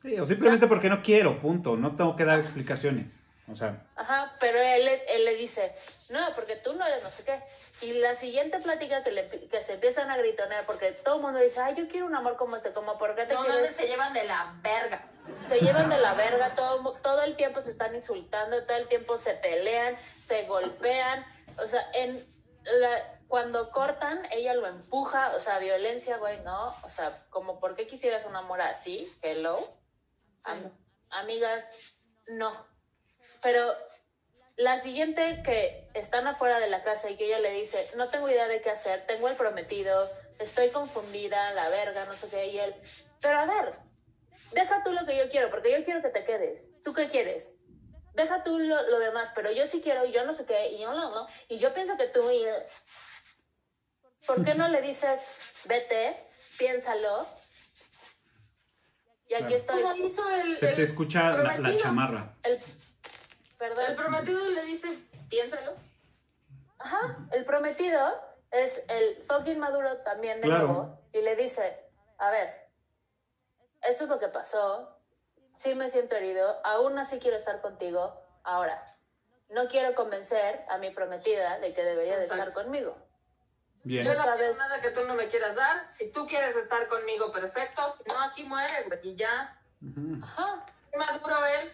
[0.01, 1.77] Sí, o simplemente porque no quiero, punto.
[1.77, 3.05] No tengo que dar explicaciones.
[3.51, 5.73] O sea, Ajá, pero él, le- él le dice,
[6.09, 7.39] no, porque tú no eres no sé qué.
[7.85, 11.39] Y la siguiente plática que, le, que se empiezan a gritonear, porque todo el mundo
[11.39, 13.61] dice, ay, yo quiero un amor como ese, como, ¿por qué te no quieres?
[13.61, 15.07] mames, se llevan de la verga.
[15.47, 19.17] se llevan de la verga, todo, todo el tiempo se están insultando, todo el tiempo
[19.17, 21.25] se pelean, se golpean,
[21.57, 22.19] o sea, en
[22.63, 26.75] la- cuando cortan, ella lo empuja, o sea, violencia, güey, ¿no?
[26.83, 29.07] O sea, como, ¿por qué quisieras un amor así?
[29.21, 29.55] Hello.
[30.45, 30.71] Am-
[31.11, 31.69] amigas,
[32.27, 32.51] no.
[33.43, 33.71] Pero
[34.57, 38.27] la siguiente que están afuera de la casa y que ella le dice, no tengo
[38.27, 42.59] idea de qué hacer, tengo el prometido, estoy confundida, la verga, no sé qué, y
[42.59, 42.73] él,
[43.21, 43.75] pero a ver,
[44.53, 46.81] deja tú lo que yo quiero, porque yo quiero que te quedes.
[46.81, 47.57] ¿Tú qué quieres?
[48.15, 50.79] Deja tú lo, lo demás, pero yo sí quiero y yo no sé qué, y
[50.79, 52.43] yo no, no, y yo pienso que tú y...
[54.25, 55.19] ¿Por qué no le dices,
[55.65, 56.17] vete,
[56.57, 57.27] piénsalo?
[59.27, 59.55] Y aquí Claro.
[59.55, 59.81] estoy.
[59.81, 62.33] Como hizo el, se el te escucha la, chamarra.
[62.43, 62.59] El,
[63.57, 63.85] perdón.
[63.87, 64.89] El prometido le dice,
[65.29, 65.73] piénsalo.
[66.79, 67.99] Ajá, el prometido
[68.51, 70.67] es el fucking Maduro también de Claro.
[70.67, 71.77] nuevo y le dice,
[72.17, 72.69] a ver,
[73.81, 74.97] esto es lo que pasó,
[75.55, 78.83] sí me siento herido, aún así quiero estar contigo, ahora,
[79.49, 82.95] no quiero convencer a mi prometida de que debería de estar conmigo.
[83.83, 84.03] Bien.
[84.03, 84.57] Yo no sabes.
[84.57, 85.89] nada que tú no me quieras dar.
[85.89, 87.87] Si tú quieres estar conmigo, perfecto.
[87.87, 88.99] Si no, aquí muere, güey.
[89.03, 89.57] Y ya.
[89.81, 90.23] Ujú.
[90.23, 90.65] Ajá,
[90.97, 91.71] Maduro él.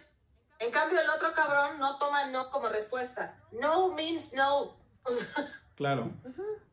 [0.58, 3.36] En cambio, el otro cabrón no toma no como respuesta.
[3.52, 4.76] No means no.
[5.76, 6.10] Claro.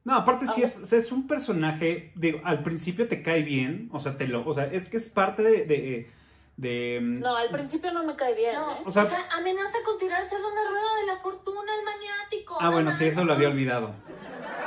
[0.06, 4.18] No, aparte sí es, es un personaje, digo, al principio te cae bien, o sea,
[4.18, 6.12] te lo, o sea, es que es parte de, de,
[6.58, 8.76] de- no, al principio no me cae bien, no, ¿eh?
[8.86, 9.04] O sea-
[9.38, 12.58] amenaza con tirarse de una rueda de la fortuna, el maniático.
[12.62, 13.94] Ah, bueno, no sí, eso lo había olvidado.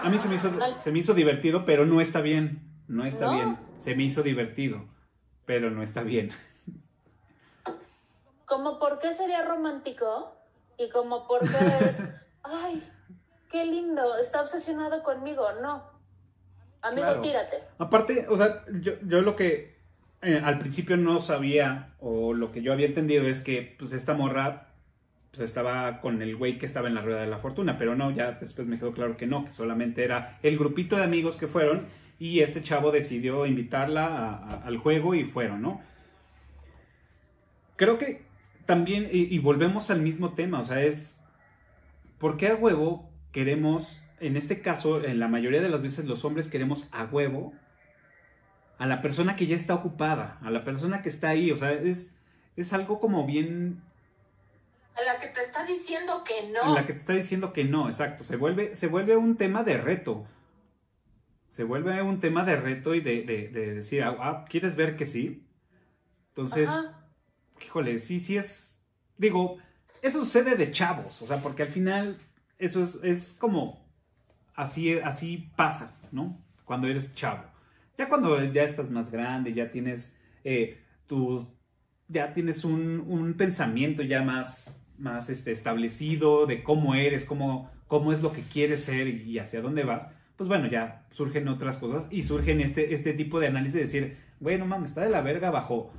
[0.03, 0.51] A mí se me hizo,
[0.81, 3.35] se me hizo divertido, pero no está bien, no está No.
[3.35, 3.59] bien.
[3.81, 4.85] Se me hizo divertido,
[5.45, 6.31] pero no está bien.
[8.47, 10.33] Como por qué sería romántico
[10.79, 11.99] y como por qué es,
[12.45, 12.81] ay,
[13.51, 15.83] qué lindo, está obsesionado conmigo, no.
[16.83, 17.21] Amigo, Claro.
[17.23, 17.65] tírate.
[17.79, 19.76] Aparte, o sea, yo, yo lo que
[20.23, 24.15] eh, al principio no sabía, o lo que yo había entendido es que pues esta
[24.15, 24.69] morra
[25.31, 28.11] pues estaba con el güey que estaba en la rueda de la fortuna, pero no,
[28.11, 31.47] ya después me quedó claro que no, que solamente era el grupito de amigos que
[31.47, 31.87] fueron
[32.19, 35.83] y este chavo decidió invitarla al juego y fueron, ¿no?
[37.77, 38.23] Creo que
[38.65, 41.21] también, y, y volvemos al mismo tema, o sea, es,
[42.19, 46.25] ¿por qué a huevo queremos, en este caso, en la mayoría de las veces los
[46.25, 47.53] hombres queremos a huevo
[48.79, 51.73] a la persona que ya está ocupada, a la persona que está ahí, o sea,
[51.73, 52.13] es,
[52.57, 53.83] es algo como bien
[54.95, 56.75] A la que te está diciendo que no.
[56.75, 58.25] la que te está diciendo que no, exacto.
[58.25, 60.27] Se vuelve, se vuelve un tema de reto.
[61.49, 64.95] Se vuelve un tema de reto y de, de- de decir, ah, ah, ¿quieres ver
[64.97, 65.43] que sí?
[66.29, 67.07] Entonces, Ajá.
[67.65, 68.79] híjole, sí, sí es.
[69.17, 69.57] Digo,
[70.03, 72.19] eso sucede de chavos, o sea, porque al final
[72.59, 73.87] eso es, es como.
[74.55, 76.39] Así, así pasa, ¿no?
[76.65, 77.43] Cuando eres chavo.
[77.99, 81.47] Ya cuando ya estás más grande, ya tienes eh, tu.
[82.09, 88.13] Ya tienes un, un pensamiento ya más, más este, establecido de cómo eres, cómo, cómo
[88.13, 90.09] es lo que quieres ser y hacia dónde vas.
[90.37, 94.17] Pues bueno, ya surgen otras cosas y surgen este, este tipo de análisis de decir,
[94.39, 95.91] bueno, mames, está de la verga bajo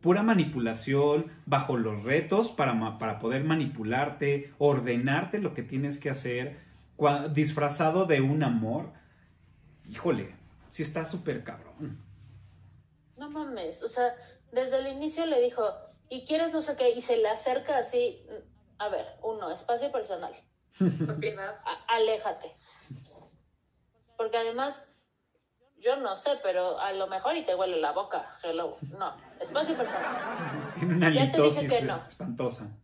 [0.00, 6.58] pura manipulación, bajo los retos para, para poder manipularte, ordenarte lo que tienes que hacer,
[7.32, 8.92] disfrazado de un amor.
[9.88, 10.37] Híjole,
[10.70, 12.04] sí está súper cabrón.
[13.16, 14.14] No mames, o sea,
[14.52, 15.64] desde el inicio le dijo,
[16.08, 16.90] ¿y quieres no sé qué?
[16.90, 18.24] Y se le acerca así,
[18.78, 20.32] a ver, uno, espacio personal,
[20.80, 22.56] a- aléjate.
[24.16, 24.88] Porque además,
[25.78, 28.76] yo no sé, pero a lo mejor y te huele la boca, hello.
[28.98, 30.14] No, espacio personal.
[30.78, 32.04] Tiene una Ya te dije que no.
[32.06, 32.76] espantosa.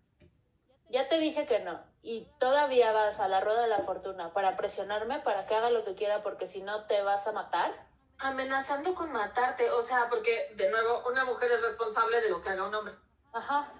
[0.94, 1.80] Ya te dije que no.
[2.02, 5.84] Y todavía vas a la rueda de la fortuna para presionarme para que haga lo
[5.84, 7.72] que quiera porque si no te vas a matar.
[8.18, 9.72] Amenazando con matarte.
[9.72, 12.94] O sea, porque, de nuevo, una mujer es responsable de lo que haga un hombre.
[13.32, 13.72] Ajá.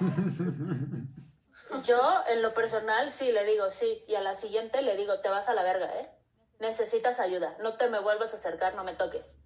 [1.86, 4.02] Yo, en lo personal, sí le digo sí.
[4.08, 6.10] Y a la siguiente le digo, te vas a la verga, ¿eh?
[6.58, 7.56] Necesitas ayuda.
[7.60, 9.38] No te me vuelvas a acercar, no me toques.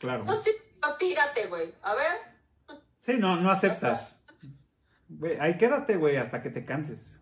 [0.00, 0.24] Claro.
[0.24, 0.50] No, sí,
[0.82, 1.74] no, tírate, güey.
[1.80, 2.12] A ver.
[3.00, 4.13] Sí, no, no aceptas.
[5.08, 7.20] Güey, ahí quédate, güey, hasta que te canses.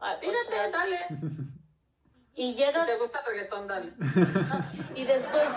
[0.00, 0.98] Ah, Tírate, sea, dale.
[2.34, 3.92] y Si llega te gusta el reggaetón, dale.
[4.94, 5.48] y después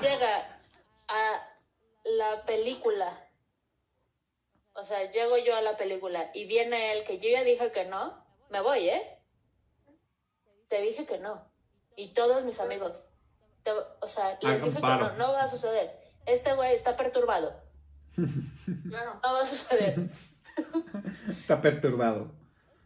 [0.00, 0.60] llega
[1.08, 1.48] a
[2.04, 3.24] la película.
[4.74, 7.86] O sea, llego yo a la película y viene él que yo ya dije que
[7.86, 8.24] no.
[8.50, 9.02] Me voy, ¿eh?
[10.68, 11.44] Te dije que no.
[11.96, 12.92] Y todos mis amigos.
[13.64, 15.98] te- o sea, les dije que no, no va a suceder.
[16.26, 17.60] Este güey está perturbado.
[18.90, 19.18] Claro.
[19.22, 20.10] No va a suceder.
[21.28, 22.32] Está perturbado.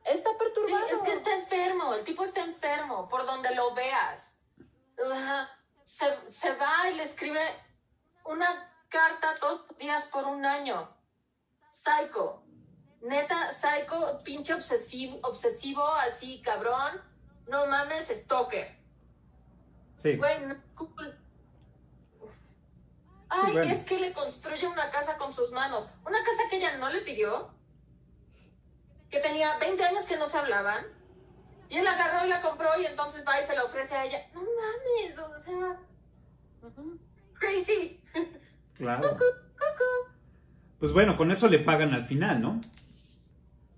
[0.05, 0.87] Está Sí, perturbado.
[0.87, 4.45] es que está enfermo, el tipo está enfermo, por donde lo veas.
[5.03, 5.49] O sea,
[5.85, 7.41] se, se va y le escribe
[8.25, 8.49] una
[8.89, 10.89] carta todos los días por un año.
[11.71, 12.43] Psycho.
[13.01, 17.01] Neta, psycho, pinche obsesivo, obsesivo, así, cabrón.
[17.49, 18.79] No mames, stalker.
[19.97, 20.17] Sí.
[20.17, 21.19] Güey, no es cool.
[23.29, 23.73] Ay, bueno.
[23.73, 25.89] es que le construye una casa con sus manos.
[26.07, 27.51] Una casa que ella no le pidió.
[29.13, 30.85] Que tenía 20 años que no se hablaban.
[31.69, 34.27] Y él agarró y la compró y entonces va y se la ofrece a ella.
[34.35, 35.79] No mames, o sea,
[37.35, 38.03] crazy.
[38.75, 39.17] Claro.
[40.79, 42.61] Pues bueno, con eso le pagan al final, ¿no?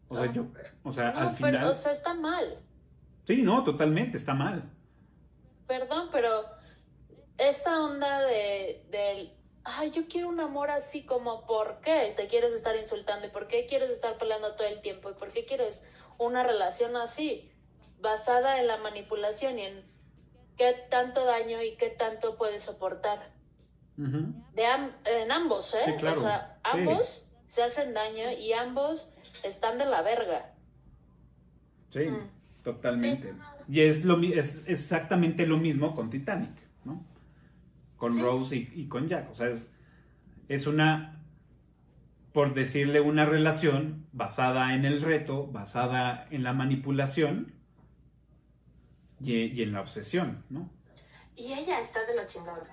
[0.08, 0.46] O sea, yo,
[0.82, 1.64] o sea, No, al pero, final.
[1.68, 2.58] o sea, está mal.
[3.24, 4.62] Sí, no, totalmente, está mal.
[5.66, 6.44] Perdón, pero
[7.36, 9.32] esta onda de del
[9.64, 13.48] ay, yo quiero un amor así como ¿por qué te quieres estar insultando y por
[13.48, 15.88] qué quieres estar peleando todo el tiempo y por qué quieres
[16.18, 17.50] una relación así
[18.00, 19.84] basada en la manipulación y en
[20.56, 23.32] qué tanto daño y qué tanto puedes soportar
[23.96, 25.78] de am- en ambos, ¿eh?
[25.84, 26.18] Sí, claro.
[26.20, 26.78] O sea, Sí.
[26.80, 29.12] ambos se hacen daño y ambos
[29.44, 30.52] están de la verga.
[31.90, 32.30] Sí, Mm.
[32.64, 33.32] totalmente.
[33.68, 36.50] Y es, lo, es exactamente lo mismo con Titanic.
[37.96, 38.22] Con Sí.
[38.22, 39.30] Rose y, y con Jack.
[39.30, 39.72] O sea, es,
[40.48, 41.22] es una,
[42.32, 47.54] por decirle, una relación basada en el reto, basada en la manipulación
[49.20, 50.70] y, y en la obsesión, ¿no?
[51.36, 52.64] Y ella está de la chingada.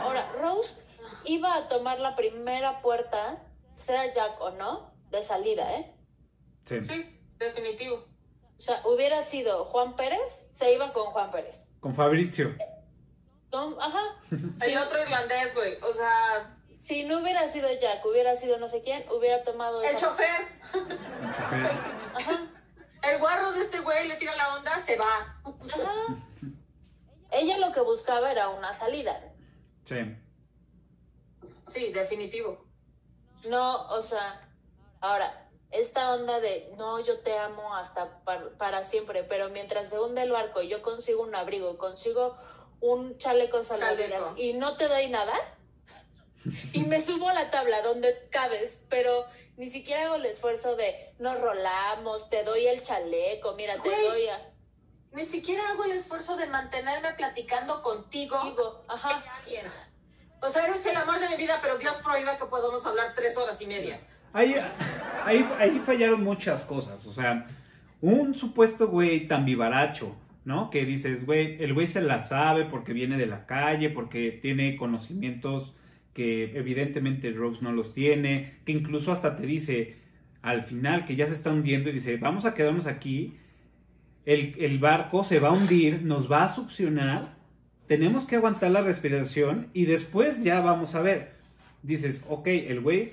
[0.00, 0.82] Ahora, Rose
[1.24, 3.42] iba a tomar la primera puerta,
[3.74, 5.92] sea Jack o no, de salida, ¿eh?
[6.64, 6.84] Sí.
[6.84, 7.96] Sí, definitivo.
[8.58, 11.70] O sea, hubiera sido Juan Pérez, se iba con Juan Pérez.
[11.80, 12.54] Con Fabrizio.
[13.50, 14.02] Con, ajá.
[14.30, 15.78] Si, El otro irlandés, güey.
[15.82, 19.88] O sea, si no hubiera sido Jack, hubiera sido no sé quién, hubiera tomado el
[19.90, 19.98] esa.
[20.08, 20.40] chofer,
[20.74, 20.82] el
[21.32, 21.70] chofer.
[22.14, 22.46] Ajá.
[23.02, 25.36] el guarro de este güey le tira la onda, se va.
[25.44, 26.16] Ajá.
[27.30, 29.20] Ella lo que buscaba era una salida.
[29.84, 29.96] Sí.
[31.68, 32.64] Sí, definitivo.
[33.48, 34.48] No, o sea,
[35.00, 39.98] ahora, esta onda de no, yo te amo hasta par- para, siempre, pero mientras se
[40.00, 42.36] hunde el barco y yo consigo un abrigo, consigo
[42.80, 44.40] un chaleco salvavidas Chaleco.
[44.40, 45.34] y no te doy nada,
[46.72, 49.26] y me subo a la tabla donde cabes, pero
[49.56, 54.26] ni siquiera hago el esfuerzo de nos rolamos, te doy el chaleco, mira, te doy
[54.26, 54.52] a...
[55.12, 58.38] Ni siquiera hago el esfuerzo de mantenerme platicando contigo.
[58.44, 59.24] Digo, ajá.
[59.38, 59.66] alguien.
[60.42, 63.36] O sea, eres el amor de mi vida, pero Dios prohíba que podamos hablar tres
[63.38, 63.98] horas y media.
[64.34, 64.54] Ahí,
[65.24, 67.06] ahí, ahí fallaron muchas cosas.
[67.06, 67.46] O sea,
[68.02, 70.14] un supuesto güey tan vivaracho,
[70.46, 70.70] ¿no?
[70.70, 74.76] Que dices, güey, el güey se la sabe porque viene de la calle, porque tiene
[74.76, 75.76] conocimientos
[76.14, 79.96] que evidentemente Rose no los tiene, que incluso hasta te dice
[80.40, 83.36] al final que ya se está hundiendo y dice, vamos a quedarnos aquí,
[84.24, 87.36] el, el barco se va a hundir, nos va a succionar,
[87.88, 91.32] tenemos que aguantar la respiración y después ya vamos a ver.
[91.82, 93.12] Dices, ok, el güey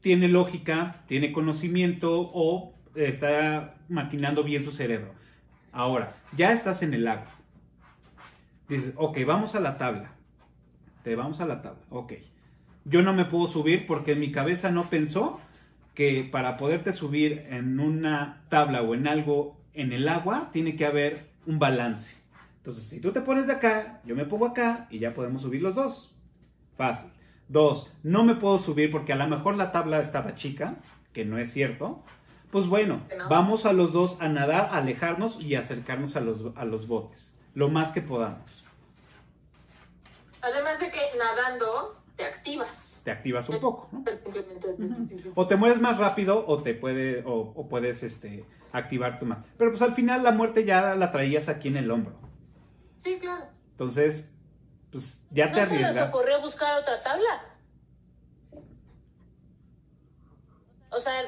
[0.00, 5.14] tiene lógica, tiene conocimiento o está maquinando bien su cerebro.
[5.72, 7.30] Ahora, ya estás en el agua.
[8.68, 10.12] Dices, ok, vamos a la tabla.
[11.02, 12.12] Te vamos a la tabla, ok.
[12.84, 15.40] Yo no me puedo subir porque mi cabeza no pensó
[15.94, 20.86] que para poderte subir en una tabla o en algo en el agua tiene que
[20.86, 22.16] haber un balance.
[22.58, 25.62] Entonces, si tú te pones de acá, yo me pongo acá y ya podemos subir
[25.62, 26.16] los dos.
[26.76, 27.10] Fácil.
[27.48, 30.76] Dos, no me puedo subir porque a lo mejor la tabla estaba chica,
[31.12, 32.04] que no es cierto.
[32.50, 33.28] Pues bueno, no.
[33.28, 37.36] vamos a los dos a nadar, a alejarnos y acercarnos a los, a los botes,
[37.54, 38.64] lo más que podamos.
[40.42, 43.02] Además de que nadando te activas.
[43.04, 44.04] Te activas un poco, ¿no?
[45.34, 49.38] O te mueres más rápido o te puede, o, o puedes este, activar tu más.
[49.56, 52.14] Pero pues al final la muerte ya la traías aquí en el hombro.
[52.98, 53.44] Sí, claro.
[53.72, 54.34] Entonces,
[54.90, 56.08] pues ya te ¿No se les arriesgas.
[56.08, 57.44] ocurrió buscar otra tabla?
[60.90, 61.22] O sea,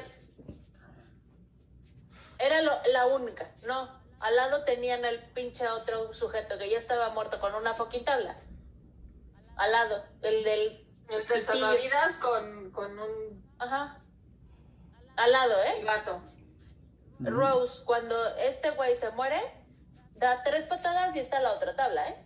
[2.42, 3.88] era lo- la única, ¿no?
[4.20, 8.36] Al lado tenían el pinche otro sujeto que ya estaba muerto con una fucking tabla.
[9.56, 10.86] Al lado, el del...
[11.08, 13.98] El del salvavidas con, con un Ajá.
[15.16, 15.84] Al lado, ¿eh?
[15.84, 16.22] gato.
[17.20, 19.38] Rose, cuando este güey se muere,
[20.16, 22.24] da tres patadas y está la otra tabla, ¿eh?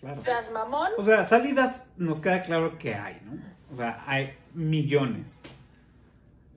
[0.00, 0.20] Claro.
[0.20, 0.90] Seas mamón.
[0.98, 3.42] O sea, salidas nos queda claro que hay, ¿no?
[3.70, 5.40] O sea, hay millones.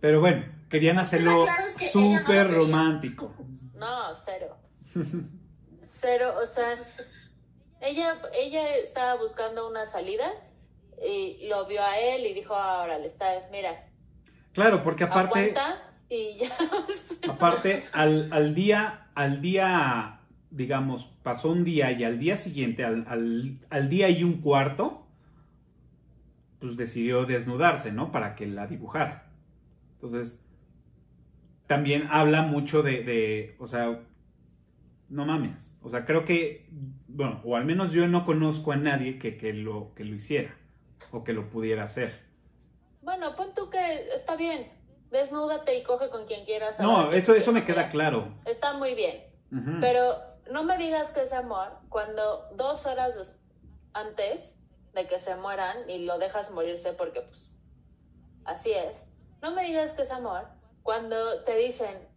[0.02, 3.36] Pero bueno, querían hacerlo claro es que ella no lo súper romántico.
[3.76, 4.58] No, cero.
[5.92, 6.74] Cero, o sea,
[7.82, 10.30] ella, ella estaba buscando una salida
[11.06, 13.86] y lo vio a él y dijo, ahora le está, mira,
[14.54, 15.54] Claro, porque aparte,
[16.10, 16.50] y ya.
[17.32, 20.22] aparte al, al día, al día,
[20.52, 25.08] digamos, pasó un día y al día siguiente, al, al- al día y un cuarto,
[26.60, 28.12] pues decidió desnudarse, ¿no?
[28.12, 29.32] Para que la dibujara.
[29.96, 30.46] Entonces,
[31.70, 34.02] también habla mucho de, de, o sea,
[35.08, 35.78] no mames.
[35.84, 36.68] O sea, creo que,
[37.08, 40.58] bueno, o al menos yo no conozco a nadie que, que lo, que lo hiciera
[41.12, 42.26] o que lo pudiera hacer.
[43.04, 44.68] Bueno, pon tú que está bien,
[45.12, 46.80] desnúdate y coge con quien quieras.
[46.80, 48.34] No, eso, eso me queda claro.
[48.46, 49.26] Está muy bien.
[49.80, 50.02] Pero
[50.52, 53.44] no me digas que es amor cuando dos horas
[53.94, 54.60] antes
[54.96, 57.54] de que se mueran y lo dejas morirse porque pues
[58.44, 59.08] así es.
[59.44, 62.08] No me digas que es amor cuando te dicen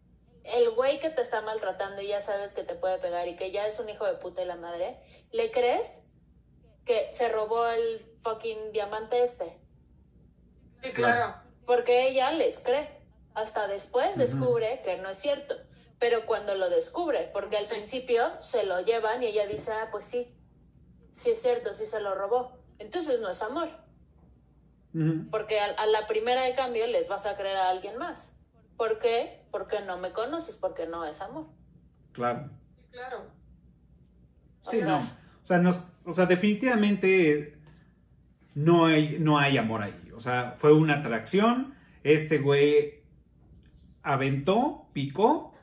[0.45, 3.53] el güey que te está maltratando y ya sabes que te puede pegar y que
[3.53, 4.99] ya es un hijo de puta y la madre,
[5.31, 6.09] ¿le crees
[6.85, 9.59] que se robó el fucking diamante este?
[10.83, 11.35] Sí, claro.
[11.65, 13.01] Porque ella les cree.
[13.35, 15.55] Hasta después descubre que no es cierto.
[16.01, 17.75] Pero cuando lo descubre, porque al Sí.
[17.77, 20.37] principio se lo llevan y ella dice, ah, pues sí,
[21.13, 22.59] sí es cierto, sí se lo robó.
[22.81, 23.69] Entonces no es amor.
[25.31, 28.37] Porque a, a la primera de cambio les vas a creer a alguien más.
[28.83, 29.45] ¿Por qué?
[29.53, 31.47] Porque no me conoces, porque no es amor.
[32.11, 32.51] Claro.
[32.75, 33.19] Sí, claro.
[34.67, 35.11] O Sí, sea- no.
[35.45, 37.59] O sea, nos- o sea, definitivamente
[38.57, 40.11] no hay, no hay amor ahí.
[40.17, 41.75] O sea, fue una atracción.
[42.03, 43.05] Este güey
[44.03, 45.55] aventó, picó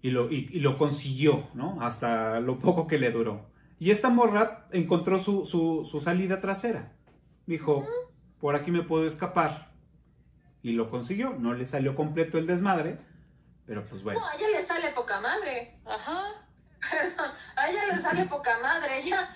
[0.00, 1.82] y lo, y, y lo consiguió, ¿no?
[1.82, 3.50] Hasta lo poco que le duró.
[3.78, 6.92] Y esta morra encontró su, su- su salida trasera.
[7.44, 7.86] Dijo,
[8.40, 9.70] por aquí me puedo escapar.
[10.62, 11.30] Y lo consiguió.
[11.38, 12.98] No le salió completo el desmadre.
[13.66, 14.20] Pero pues bueno.
[14.20, 15.78] No, a ella le sale poca madre.
[15.84, 16.46] Ajá.
[16.90, 18.98] Perdón, a ella le sale poca madre.
[18.98, 19.28] Ella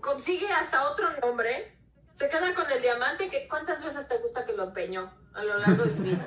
[0.00, 1.76] consigue hasta otro nombre.
[2.12, 3.28] Se queda con el diamante.
[3.28, 6.24] Que, ¿Cuántas veces te gusta que lo empeñó a lo largo de su vida?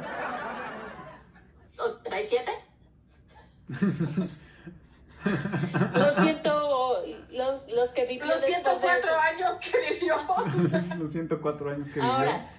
[1.77, 2.49] ¿87?
[5.93, 9.21] Lo siento, los, los que vivió Los después de 104 eso.
[9.21, 10.15] años que vivió.
[10.97, 12.11] Los 104 años que vivió.
[12.11, 12.52] Ahora,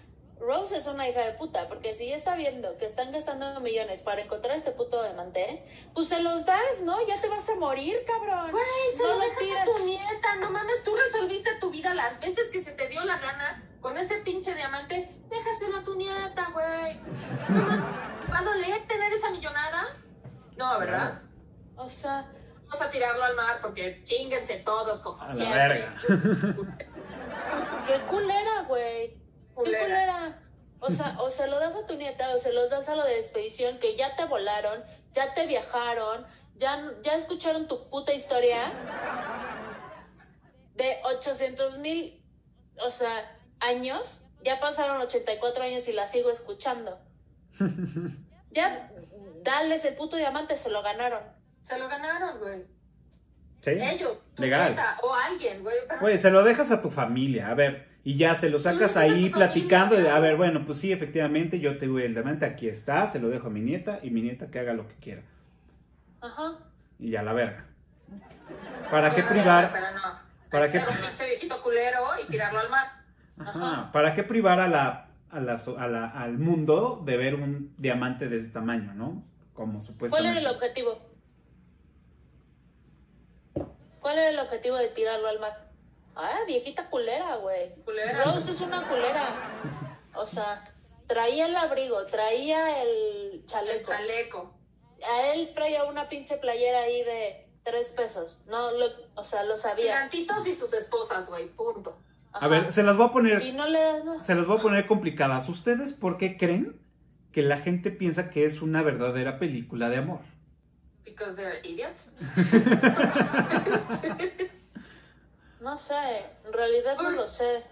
[0.45, 4.03] Rose es una hija de puta, porque si ya está viendo que están gastando millones
[4.03, 5.65] para encontrar este puto diamante,
[5.95, 6.97] pues se los das, ¿no?
[7.07, 8.51] Ya te vas a morir, cabrón.
[8.51, 8.65] Güey,
[8.97, 9.63] se No lo dejas tiras.
[9.63, 10.35] a tu nieta.
[10.41, 13.97] No mames, tú resolviste tu vida las veces que se te dio la gana con
[13.97, 15.09] ese pinche diamante.
[15.29, 16.99] Déjaselo a tu nieta, güey.
[17.49, 19.97] No ¿Va a doler tener esa millonada?
[20.57, 21.23] No, ¿verdad?
[21.77, 22.31] O sea,
[22.67, 25.59] Vamos a tirarlo al mar porque chinguense todos como A la siempre.
[25.59, 25.97] verga.
[27.87, 29.24] qué culera, güey.
[29.57, 29.85] Qué Culera.
[29.85, 30.39] culera.
[30.81, 33.05] O sea, o se lo das a tu nieta o se los das a lo
[33.05, 34.83] de expedición que ya te volaron,
[35.13, 36.27] ya te viajaron,
[36.57, 38.71] ya, ya escucharon tu puta historia
[40.75, 42.23] de 800 mil,
[42.85, 44.21] o sea, años.
[44.43, 46.99] Ya pasaron 84 años y la sigo escuchando.
[48.51, 48.89] Ya,
[49.43, 51.19] dales el puto diamante, se lo ganaron.
[51.63, 52.63] Se lo ganaron, güey.
[53.63, 53.71] ¿Sí?
[53.71, 54.69] Ellos, tu Legal.
[54.69, 55.75] nieta o alguien, güey.
[55.89, 58.97] pero- Güey, se lo dejas a tu familia, a ver, y ya se lo sacas
[58.97, 62.69] ahí platicando, de, a ver, bueno, pues sí, efectivamente, yo te doy el diamante, aquí
[62.69, 65.23] está, se lo dejo a mi nieta, y mi nieta que haga lo que quiera.
[66.21, 66.59] Ajá.
[66.99, 67.65] Y ya la verga.
[68.91, 69.71] ¿Para qué privar?
[69.73, 70.25] Pero no.
[70.51, 70.79] ¿Para qué?
[70.79, 72.87] un pinche viejito culero y tirarlo al mar.
[73.39, 77.35] Ajá, ¿Para qué privar a la, a la so- a la- al mundo de ver
[77.35, 79.25] un diamante de ese tamaño, no?
[79.55, 80.41] Como ¿Cuál supuestamente.
[80.41, 81.01] era el objetivo?
[84.01, 85.64] ¿Cuál era el objetivo de tirarlo al mar?
[86.17, 87.75] Ah, viejita culera, güey.
[87.85, 88.25] Culera.
[88.25, 89.35] Rose es una culera.
[90.15, 90.65] O sea,
[91.07, 92.89] traía el abrigo, traía el
[93.35, 93.91] El chaleco.
[93.91, 94.55] chaleco.
[95.13, 98.43] A él traía una pinche playera ahí de tres pesos.
[98.47, 98.87] No, lo,
[99.17, 99.85] o sea, lo sabía.
[100.09, 101.49] Gigantitos y sus esposas, güey.
[101.49, 101.99] Punto.
[102.33, 104.21] A ver, se las voy a Y poner, no le das nada.
[104.21, 105.49] se las voy a poner complicadas.
[105.49, 106.81] ¿Ustedes por qué creen
[107.33, 110.21] que la gente piensa que es una verdadera película de amor?
[111.05, 112.17] Because they're idiots.
[115.65, 117.65] No sé, en realidad no lo sé.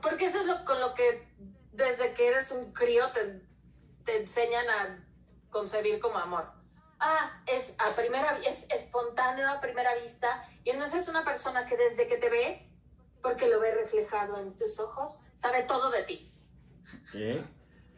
[0.00, 1.28] Porque eso es lo, con lo que
[1.72, 3.42] desde que eres un crío te,
[4.04, 5.04] te enseñan a
[5.50, 6.48] concebir como amor.
[7.00, 11.76] Ah, es a primera es espontáneo a primera vista y entonces es una persona que
[11.76, 12.70] desde que te ve,
[13.20, 16.32] porque lo ve reflejado en tus ojos, sabe todo de ti
[17.10, 17.44] ¿Qué?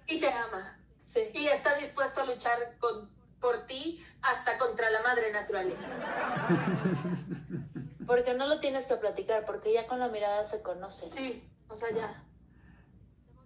[0.07, 1.31] y te ama Sí.
[1.35, 3.09] y está dispuesto a luchar con,
[3.41, 5.79] por ti hasta contra la madre naturaleza.
[8.09, 11.09] Porque no lo tienes que platicar, porque ya con la mirada se conoce.
[11.09, 12.25] Sí, o sea, ya.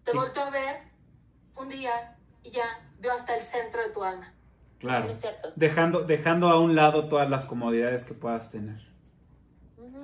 [0.05, 0.17] Te Sí.
[0.17, 0.77] volteo a ver
[1.57, 2.65] un día y ya
[2.99, 4.33] veo hasta el centro de tu alma.
[4.79, 5.11] Claro.
[5.11, 5.53] Es cierto.
[5.57, 8.81] Dejando, dejando a un lado todas las comodidades que puedas tener.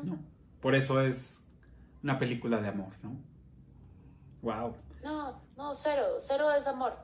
[0.05, 0.19] ¿no?
[0.61, 1.49] Por eso es
[2.03, 3.17] una película de amor, ¿no?
[4.43, 4.77] Wow.
[5.03, 6.19] No, no, cero.
[6.21, 6.97] Cero es amor.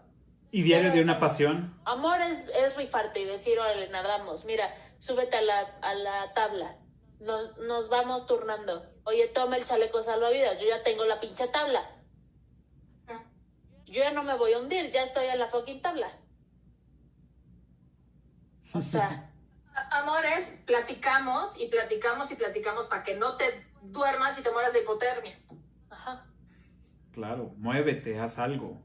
[0.50, 1.28] Y Diario Cero de una amor.
[1.28, 1.80] pasión.
[1.84, 4.44] Amor es, es rifarte y decir, órale, nadamos.
[4.44, 4.68] Mira,
[4.98, 6.76] súbete a la, a la tabla.
[7.20, 8.90] Nos, nos vamos turnando.
[9.04, 10.60] Oye, toma el chaleco salvavidas.
[10.60, 11.80] Yo ya tengo la pinche tabla.
[13.86, 14.90] Yo ya no me voy a hundir.
[14.90, 16.10] Ya estoy en la fucking tabla.
[18.74, 19.30] O sea,
[19.90, 23.44] Amores, platicamos y platicamos y platicamos para que no te
[23.82, 25.36] duermas y te mueras de hipotermia.
[25.90, 26.26] ajá.
[27.12, 28.80] Claro, muévete, haz algo.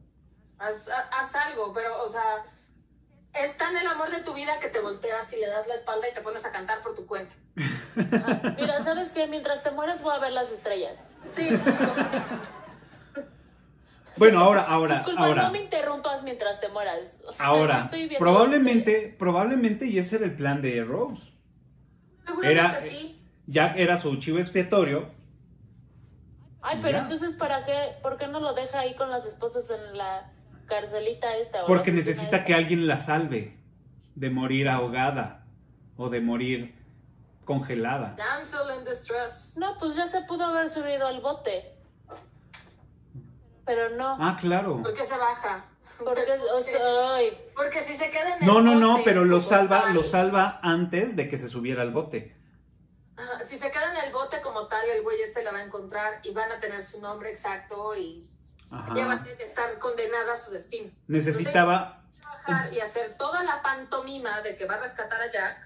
[0.57, 2.43] Haz, ha- haz algo, pero, o sea,
[3.33, 6.07] es tan el amor de tu vida que te volteas y le das la espalda
[6.09, 7.33] y te pones a cantar por tu cuenta.
[8.57, 9.27] Mira, ¿sabes qué?
[9.27, 10.99] Mientras te mueres voy a ver las estrellas.
[11.33, 11.49] Sí,
[14.17, 15.43] Bueno, ahora, ahora, Disculpa, ahora.
[15.43, 17.21] no me interrumpas mientras te mueras.
[17.25, 21.31] O sea, Ahora, estoy probablemente, probablemente, y ese era el plan de Rose.
[22.25, 23.15] seguramente Era- sí.
[23.47, 25.09] Jack era su chivo expiatorio.
[26.61, 27.03] Ay, pero Ya.
[27.03, 27.95] entonces, ¿para qué?
[28.03, 30.29] ¿Por qué no lo deja ahí con las esposas en la
[30.69, 31.63] carcelita esta?
[31.63, 32.45] o Porque oficina necesita esta?
[32.45, 33.57] que alguien la salve
[34.15, 35.45] de morir ahogada
[35.97, 36.75] o de morir
[37.43, 38.15] congelada.
[38.15, 39.57] Damsel in distress.
[39.57, 41.75] No, pues ya se pudo haber subido al bote.
[43.65, 44.17] Pero no.
[44.19, 44.81] Ah, claro.
[44.81, 45.65] ¿Por qué se baja?
[46.03, 46.21] Porque,
[46.55, 49.49] o sea, ay, Porque si se queda en el No, no, no, pero lo como
[49.49, 52.35] salva, tal- lo salva antes de que se subiera al bote.
[53.17, 55.63] Ajá, Si se queda en el bote como tal, el güey este la va a
[55.65, 58.27] encontrar y van a tener su nombre exacto y
[58.71, 59.23] ella va a Ajá.
[59.23, 60.91] tener que estar condenada a su destino.
[61.07, 62.03] Necesitaba,
[62.47, 65.57] Entonces, y hacer toda la pantomima de que va a rescatar a Jack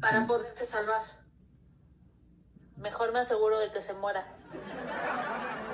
[0.00, 1.02] para poderse salvar.
[2.76, 4.24] mejor me aseguro de que se muera.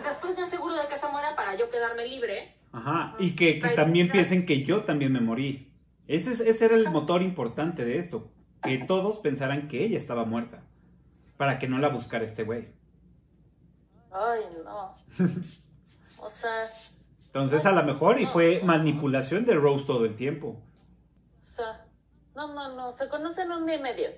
[0.02, 2.56] Después me aseguro de que se muera para yo quedarme libre.
[2.72, 5.70] ajá, y que, que también piensen que yo también me morí.
[6.08, 8.30] Ese, es- ese era el motor importante de esto,
[8.62, 10.62] que todos pensaran que ella estaba muerta,
[11.36, 12.68] para que no la buscara este güey.
[14.16, 14.94] Ay, no.
[16.18, 16.70] O sea,
[17.26, 20.48] Entonces a lo mejor y fue manipulación de Rose todo el tiempo.
[21.42, 21.84] o sea,
[22.34, 22.92] No, no, no.
[22.92, 24.08] Se conocen un día y medio.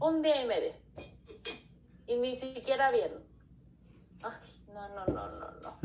[0.00, 0.72] Un día y medio.
[2.06, 3.10] Y ni siquiera bien.
[4.22, 4.32] Ay,
[4.72, 5.78] no, no, no, no, no.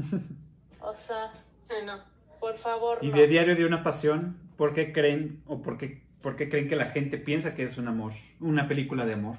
[0.88, 1.32] O sea,
[1.64, 2.00] Sí, no.
[2.40, 3.18] por favor, Y no.
[3.18, 6.76] de Diario de una Pasión, ¿por qué creen o por qué, por qué creen que
[6.76, 9.38] la gente piensa que es un amor, una película de amor?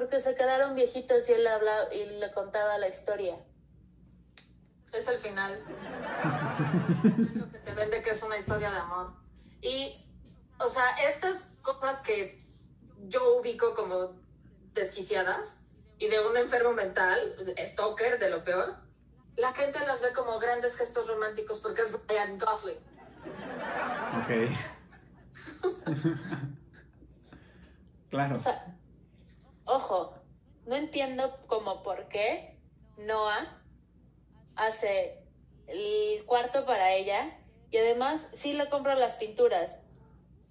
[0.00, 3.36] Porque se quedaron viejitos y él hablaba y le contaba la historia.
[4.94, 5.62] Es el final.
[7.34, 9.12] Lo que te vende que es una historia de amor.
[9.60, 10.02] Y,
[10.58, 12.42] o sea, estas cosas que
[13.08, 14.18] yo ubico como
[14.72, 15.66] desquiciadas
[15.98, 18.76] y de un enfermo mental, stalker de lo peor,
[19.36, 22.78] la gente las ve como grandes gestos románticos porque es Ryan Gosling.
[24.22, 24.56] Ok.
[28.08, 28.34] claro.
[28.36, 28.79] O sea,
[29.70, 30.14] ojo,
[30.66, 32.58] no entiendo como por qué
[32.96, 33.62] Noah
[34.56, 35.24] hace
[35.66, 37.38] el cuarto para ella
[37.70, 39.86] y además sí le compra las pinturas.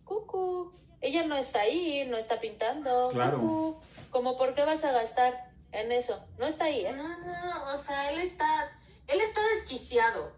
[0.06, 0.72] Cucu,
[1.02, 3.10] ella no está ahí, no está pintando.
[3.12, 3.40] Claro.
[3.40, 6.26] Cucu, como por qué vas a gastar en eso.
[6.38, 6.94] No está ahí, ¿eh?
[6.94, 8.72] No, no, no, o sea, él está,
[9.08, 10.38] él está desquiciado.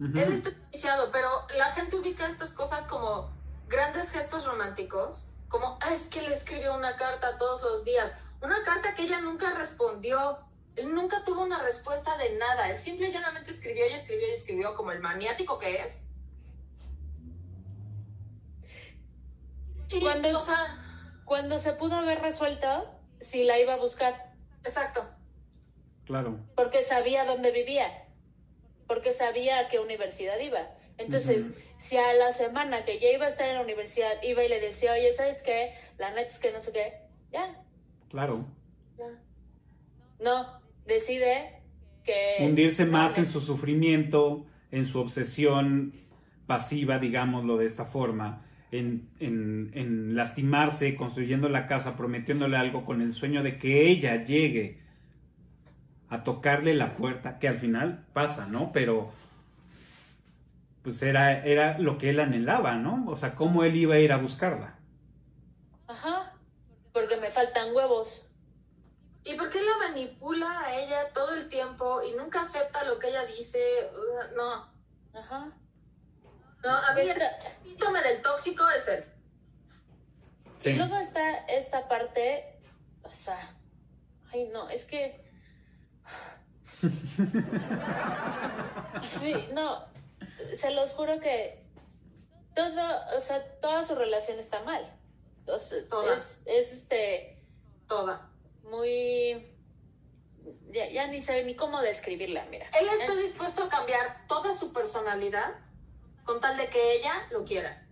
[0.00, 3.30] Él está desquiciado, pero la gente ubica estas cosas como
[3.68, 8.10] grandes gestos románticos, como, "Ah, es que le escribió una carta todos los días,
[8.42, 10.38] una carta que ella nunca respondió,
[10.74, 14.32] él nunca tuvo una respuesta de nada, él simple y llanamente escribió y escribió y
[14.32, 16.08] escribió como el maniático que es.
[19.90, 20.80] Y, Cuando- o sea,
[21.24, 22.90] Cuando se pudo haber resuelto,
[23.20, 24.34] si la iba a buscar.
[24.64, 25.08] exacto.
[26.04, 26.38] Claro.
[26.56, 28.06] porque sabía dónde vivía,
[28.88, 30.68] porque sabía a qué universidad iba.
[30.98, 31.54] Entonces,
[31.84, 34.58] si a la semana que ya iba a estar en la universidad iba y le
[34.58, 35.74] decía, oye, ¿sabes qué?
[35.98, 36.92] La neta es que no sé qué,
[37.30, 37.60] ya,
[38.08, 38.46] Claro.
[38.98, 39.04] ya.
[40.24, 41.60] No, decide
[42.04, 42.38] que...
[42.40, 45.92] Hundirse más en su sufrimiento, en su obsesión
[46.46, 53.02] pasiva, digámoslo de esta forma, en, en- en lastimarse, construyendo la casa, prometiéndole algo con
[53.02, 54.78] el sueño de que ella llegue
[56.08, 58.72] a tocarle la puerta, que al final pasa, ¿no?
[58.72, 59.12] Pero
[60.84, 63.06] pues era, era lo que él anhelaba, ¿no?
[63.08, 64.78] O sea, cómo él iba a ir a buscarla.
[65.88, 66.34] Ajá,
[66.92, 68.30] porque me faltan huevos.
[69.24, 73.08] ¿Y por qué la manipula a ella todo el tiempo y nunca acepta lo que
[73.08, 73.58] ella dice?
[73.94, 74.70] Uh, No,
[75.18, 75.50] Ajá.
[76.62, 77.16] no, a mí el
[77.62, 79.04] síntoma del tóxico es él.
[80.58, 80.70] Sí.
[80.70, 82.60] Y luego está esta parte,
[83.02, 83.40] o sea,
[84.32, 85.24] ay no, es que...
[89.02, 89.93] Sí, no,
[90.56, 91.64] se los juro que
[92.54, 92.82] todo,
[93.16, 94.98] o sea, toda su relación está mal.
[95.58, 96.14] Sea, Toda.
[96.16, 97.42] es, es este,
[97.88, 98.30] Toda.
[98.62, 99.50] muy...
[100.70, 102.68] Ya, ya ni sé ni cómo describirla, mira.
[102.78, 105.54] Él está dispuesto a cambiar toda su personalidad
[106.24, 107.86] con tal de que ella lo quiera.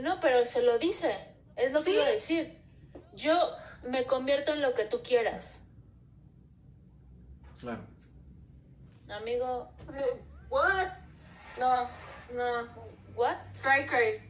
[0.00, 1.86] No, pero se lo dice, es lo Sí.
[1.90, 2.62] que iba a decir.
[3.14, 3.52] Yo
[3.82, 5.62] me convierto en lo que tú quieras.
[7.60, 7.84] Claro.
[9.08, 9.70] Amigo,
[10.50, 10.88] What?
[11.58, 11.88] No,
[12.34, 12.68] no.
[13.14, 13.36] ¿what?
[13.62, 14.22] Cry.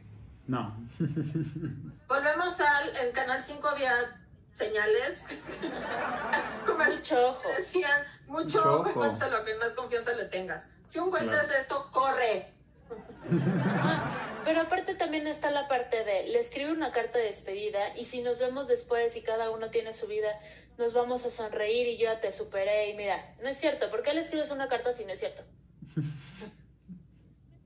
[0.47, 0.75] No.
[2.07, 4.19] Volvemos al en Canal 5 había
[4.53, 5.43] señales.
[6.65, 7.47] Mucho ojo.
[7.55, 10.75] Decían, mucho, Mucho ojo y a lo que más confianza le tengas.
[10.87, 11.41] Si un te Claro.
[11.41, 12.53] esto, corre.
[14.45, 18.21] Pero aparte también está la parte de, le escribe una carta de despedida y si
[18.23, 20.29] nos vemos después y cada uno tiene su vida,
[20.77, 24.01] nos vamos a sonreír y yo ya te superé y mira, no es cierto, ¿por
[24.01, 25.43] qué le escribes una carta si no es cierto?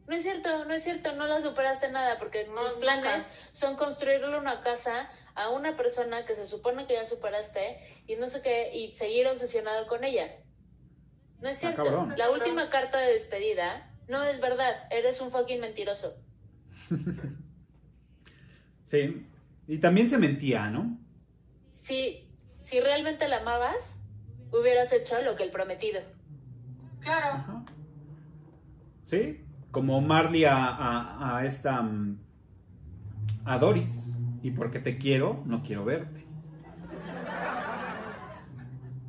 [0.08, 2.80] No es cierto, no es cierto, no la superaste nada porque No, tus nunca.
[2.82, 8.16] planes son construirle una casa a una persona que se supone que ya superaste y
[8.18, 10.30] no sé qué y seguir obsesionado con ella.
[11.40, 12.08] No es Está cierto.
[12.18, 16.16] La última carta de despedida no es verdad, eres un fucking mentiroso.
[18.86, 19.28] Sí.
[19.68, 21.00] Y también se mentía, ¿no?
[21.72, 23.98] si, si realmente la amabas,
[24.52, 26.00] hubieras hecho lo que el prometido.
[27.00, 27.26] Claro.
[27.38, 27.66] Ajá.
[29.04, 31.82] Sí, como Marley a, a- a esta.
[31.82, 32.18] mm,
[33.44, 34.14] a Doris.
[34.42, 36.26] Y porque te quiero, no quiero verte.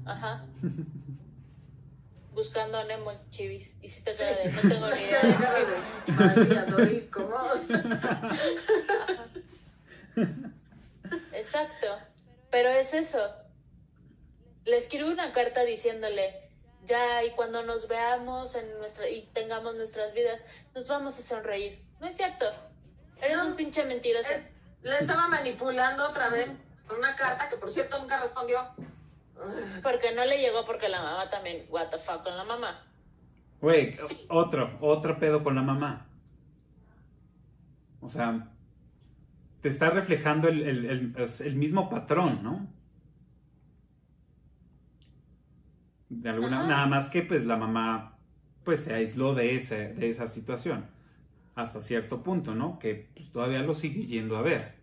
[0.04, 0.44] Ajá.
[2.34, 3.76] Buscando a Nemo Chivis.
[3.82, 5.22] Hiciste cara de no tengo ni idea.
[6.06, 7.36] De, María, Dori, ¿cómo?
[11.32, 11.86] Exacto.
[12.50, 13.18] Pero es eso.
[14.64, 16.43] Le escribo una carta diciéndole,
[16.86, 20.40] ya, y cuando nos veamos en nuestra, y tengamos nuestras vidas,
[20.74, 21.82] nos vamos a sonreír.
[22.00, 22.46] No es cierto.
[23.20, 23.46] Eres No.
[23.46, 24.30] un pinche mentiroso.
[24.32, 24.50] Eh,
[24.82, 26.50] Le estaba manipulando otra vez
[26.86, 28.58] con una carta que, por cierto, nunca respondió.
[29.82, 32.82] Porque no le llegó porque la mamá también, what the fuck con la mamá.
[33.60, 34.26] Güey, Sí.
[34.28, 36.06] otro, otro pedo con la mamá.
[38.00, 38.48] O sea,
[39.62, 40.84] te está reflejando el, el-
[41.16, 42.66] el- el mismo patrón, ¿no?
[46.08, 46.68] De alguna, Ajá.
[46.68, 48.18] nada más que pues la mamá
[48.65, 50.89] pues se aisló de, ese, de esa situación
[51.55, 52.78] hasta cierto punto, ¿no?
[52.78, 54.74] Que pues, todavía lo sigue yendo a ver.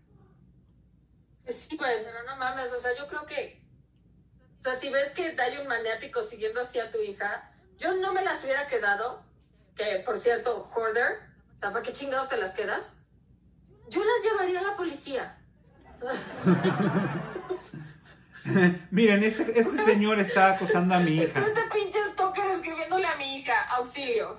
[1.47, 3.61] Sí, güey, pero no mames, o sea, yo creo que,
[4.59, 8.13] o sea, si ves que hay un maniático siguiendo así a tu hija, yo no
[8.13, 9.23] me las hubiera quedado,
[9.75, 11.19] que por cierto, hoarder,
[11.57, 13.03] o sea, ¿para qué chingados te las quedas?
[13.89, 15.37] Yo las llevaría a la policía.
[18.91, 21.39] Miren, este, este señor está acosando a mi hija.
[21.39, 24.35] Este pinche stalker escribiéndole a mi hija, auxilio.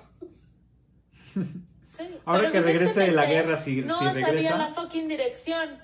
[1.83, 4.57] Sí, Ahora que regrese de la guerra, si- no si sabía regresa.
[4.57, 5.81] la fucking dirección.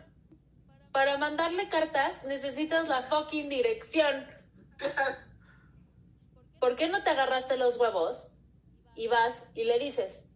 [0.91, 4.25] Para mandarle cartas necesitas la fucking dirección.
[6.59, 8.29] ¿Por qué no te agarraste los huevos
[8.95, 10.29] y vas y le dices?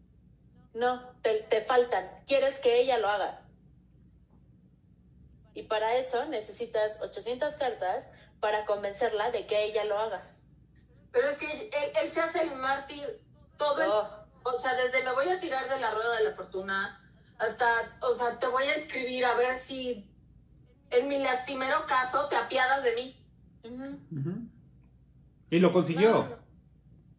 [0.74, 2.08] No, te, te faltan.
[2.26, 3.42] Quieres que ella lo haga.
[5.54, 10.24] Y para eso necesitas 800 cartas para convencerla de que ella lo haga.
[11.12, 11.70] Pero es que él,
[12.02, 13.06] él se hace el mártir
[13.58, 13.90] todo el...
[13.90, 14.24] Oh.
[14.46, 17.00] O sea, desde me voy a tirar de la rueda de la fortuna
[17.38, 20.10] hasta, o sea, te voy a escribir a ver si
[20.90, 23.26] en mi lastimero caso te apiadas de mí.
[23.64, 24.00] Ujú.
[24.12, 24.50] Ujú.
[25.50, 26.12] Y lo consiguió.
[26.12, 26.44] No, no.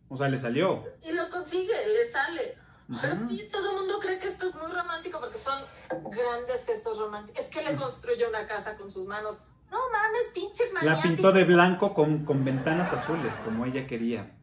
[0.08, 0.84] O sea, le salió.
[1.02, 2.58] Y lo consigue, le sale.
[3.00, 6.98] Pero sí, todo el mundo cree que esto es muy romántico porque son grandes gestos
[6.98, 7.44] románticos.
[7.44, 9.42] Es que le construyó una casa con sus manos.
[9.70, 11.08] No mames, pinche La maniático.
[11.14, 14.36] pintó de blanco con, con ventanas azules, como ella quería.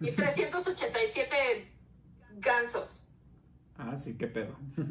[0.00, 1.72] Y 387
[2.38, 3.08] gansos.
[3.78, 4.56] Ah, sí, qué pedo.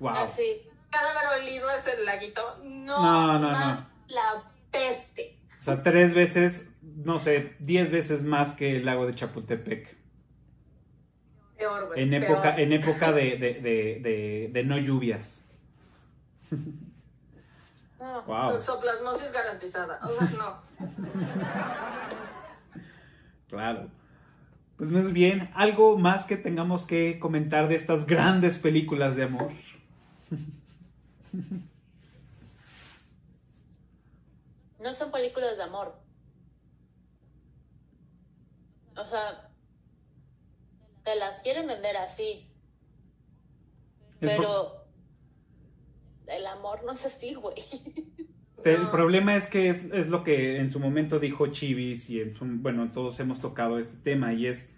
[0.00, 0.10] wow.
[0.16, 0.62] Así.
[0.90, 2.58] Cada haber olido ese laguito.
[2.64, 3.86] No, No, no.
[4.08, 4.42] La
[4.72, 5.38] peste.
[5.60, 6.69] O sea, tres veces,
[7.04, 9.96] no sé, diez veces más que el lago de Chapultepec.
[11.58, 12.02] Peor, güey.
[12.02, 12.24] En peor.
[12.24, 15.44] época, en época de, de, de, de- de no lluvias.
[18.00, 18.22] No.
[18.22, 18.52] Wow.
[18.52, 20.00] Toxoplasmosis garantizada.
[20.02, 20.56] O sea, no.
[23.46, 23.90] Claro.
[24.78, 25.50] Pues muy bien.
[25.54, 29.52] ¿Algo más que tengamos que comentar de estas grandes películas de amor?
[34.80, 35.94] No son películas de amor.
[39.00, 39.50] O sea,
[41.04, 42.46] te las quieren vender así,
[44.20, 44.84] pero
[46.26, 47.56] el amor no es así, güey.
[48.64, 48.90] el No.
[48.90, 52.44] problema es que es, es lo que en su momento dijo Chivis y en su-
[52.46, 54.72] bueno, todos hemos tocado este tema y es,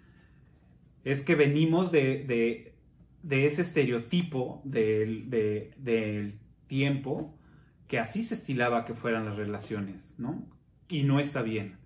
[1.03, 2.75] es que venimos de, de,
[3.23, 7.37] de ese estereotipo del, de- del tiempo
[7.87, 10.47] que así se estilaba que fueran las relaciones, ¿no?
[10.87, 11.77] Y no está bien.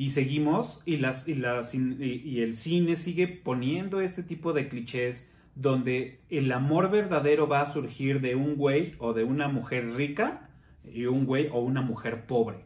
[0.00, 5.30] Y seguimos y, las, y, las, y, el cine sigue poniendo este tipo de clichés
[5.54, 10.48] donde el amor verdadero va a surgir de un güey o de una mujer rica
[10.84, 12.64] y un güey o una mujer pobre.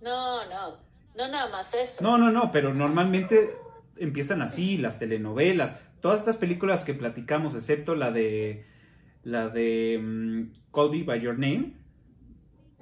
[0.00, 0.78] No, no,
[1.16, 2.02] no nada más eso.
[2.02, 3.50] No, no, no, pero normalmente
[3.96, 8.66] empiezan así las telenovelas, todas estas películas que platicamos, excepto la de
[9.22, 11.83] la de mm, Call Me by Your Name,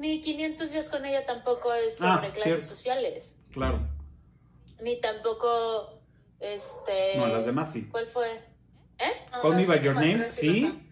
[0.03, 2.67] Ni 500 días con ella tampoco es Ah, sobre clases cierto.
[2.67, 3.45] sociales.
[3.53, 3.79] claro.
[4.83, 6.03] Ni tampoco,
[6.41, 7.17] este...
[7.17, 7.87] No, las demás sí.
[7.89, 8.33] ¿Cuál fue?
[8.99, 9.13] ¿Eh?
[9.31, 10.89] No, Call Me by Your Name, sí.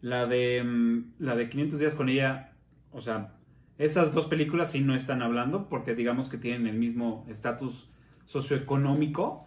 [0.00, 2.56] La de mm, la de 500 días con ella,
[2.90, 3.36] o sea,
[3.78, 7.88] esas dos películas sí no están hablando porque digamos que tienen el mismo estatus
[8.26, 9.46] socioeconómico,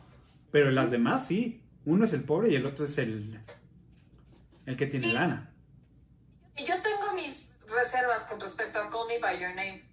[0.49, 1.59] pero las demás sí.
[1.85, 3.41] Uno es el pobre y el otro es el
[4.65, 5.11] el que tiene Sí.
[5.14, 5.53] lana.
[6.56, 9.90] Y yo tengo mis reservas con respecto a Call Me By Your Name.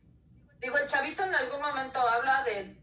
[0.61, 2.77] Digo, el chavito en algún momento habla de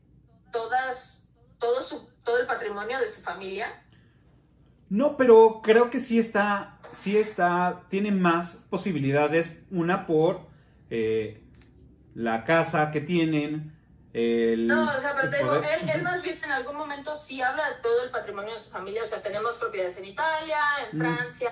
[0.52, 3.84] todas, todo, su, todo el patrimonio de su familia.
[4.90, 9.60] No, pero creo que sí está, sí está, tiene más posibilidades.
[9.70, 10.48] Una por
[10.90, 11.44] eh,
[12.16, 13.74] la casa que tienen,
[14.14, 17.42] el, No, o sea, pero te digo, él, él más bien en algún momento sí
[17.42, 19.04] habla de todo el patrimonio de su familia.
[19.04, 20.58] O sea, tenemos propiedades en Italia,
[20.90, 21.02] en Mm.
[21.02, 21.52] Francia,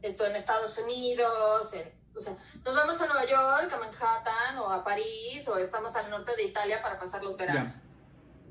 [0.00, 2.34] esto en Estados Unidos, en- o sea,
[2.64, 6.44] nos vamos a Nueva York, a Manhattan o a París, o estamos al norte de
[6.44, 7.74] Italia para pasar los veranos.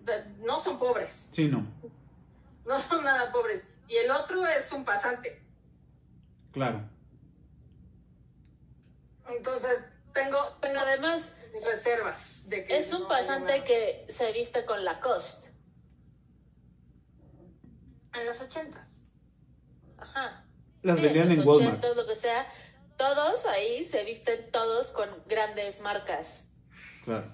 [0.03, 1.65] De- no son pobres, Sí, no,
[2.65, 3.67] no son nada pobres.
[3.87, 5.43] Y el otro es un pasante.
[6.51, 6.89] claro.
[9.27, 12.77] Entonces, tengo, tengo además mis reservas de que...
[12.77, 15.49] es un no pasante que se viste con Lacoste.
[18.13, 19.05] En los ochentas.
[19.97, 20.45] Ajá.
[20.81, 21.81] Las Sí, vendían los en Walmart.
[21.83, 22.45] 80s, lo que sea.
[23.01, 26.53] Todos ahí se visten todos con grandes marcas.
[27.03, 27.25] Claro.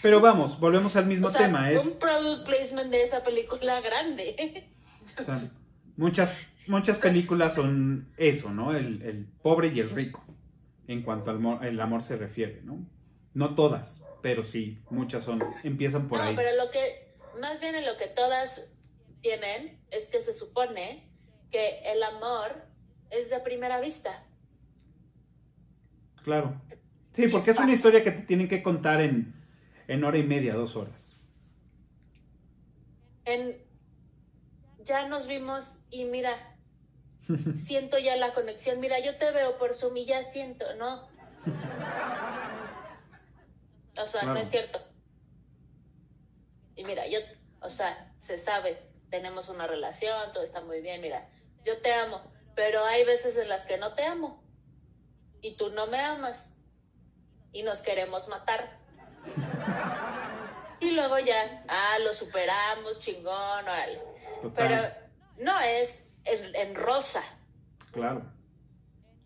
[0.00, 1.70] Pero vamos, volvemos al mismo O sea, tema.
[1.70, 4.72] Es, un product placement de esa película grande.
[5.20, 5.38] o sea,
[5.98, 6.34] muchas,
[6.66, 8.74] muchas películas son eso, ¿no?
[8.74, 10.24] El, el pobre y el rico,
[10.88, 12.78] en cuanto al amor, el amor se refiere, ¿no?
[13.34, 16.34] No todas, pero sí, muchas son, empiezan por no, ahí.
[16.34, 18.74] pero lo que, más bien en lo que todas
[19.20, 21.10] tienen, es que se supone
[21.50, 22.72] que el amor
[23.10, 24.24] es de primera vista.
[26.22, 26.60] Claro.
[27.12, 29.32] Sí, porque es una historia que te tienen que contar en,
[29.86, 31.20] en hora y media, dos horas.
[33.24, 33.56] En,
[34.82, 36.34] ya nos vimos y mira,
[37.56, 38.80] siento ya la conexión.
[38.80, 41.06] Mira, yo te veo por Zoom y ya siento, ¿no?
[43.96, 44.34] O sea, Claro.
[44.34, 44.80] no es cierto.
[46.76, 47.18] Y mira, yo,
[47.60, 51.28] o sea, se sabe, tenemos una relación, todo está muy bien, mira,
[51.64, 52.20] yo te amo,
[52.54, 54.42] pero hay veces en las que no te amo.
[55.40, 56.54] Y tú no me amas.
[57.52, 58.78] Y nos queremos matar.
[60.80, 64.00] Y luego ya, ah, lo superamos, chingón, órale.
[64.42, 64.68] Total.
[64.68, 64.82] Pero
[65.44, 67.22] no es en, en rosa,
[67.92, 68.22] Claro.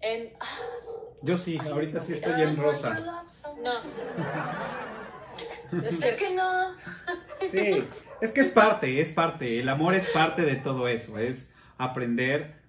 [0.01, 0.35] en...
[0.41, 0.59] ah,
[1.23, 3.25] Yo sí, ahorita sí estoy en rosa.
[3.63, 3.73] No.
[5.83, 6.75] Es que no.
[7.51, 7.85] Sí,
[8.21, 9.61] es que es parte, es parte.
[9.61, 11.19] El amor es parte de todo eso.
[11.19, 12.61] Es aprender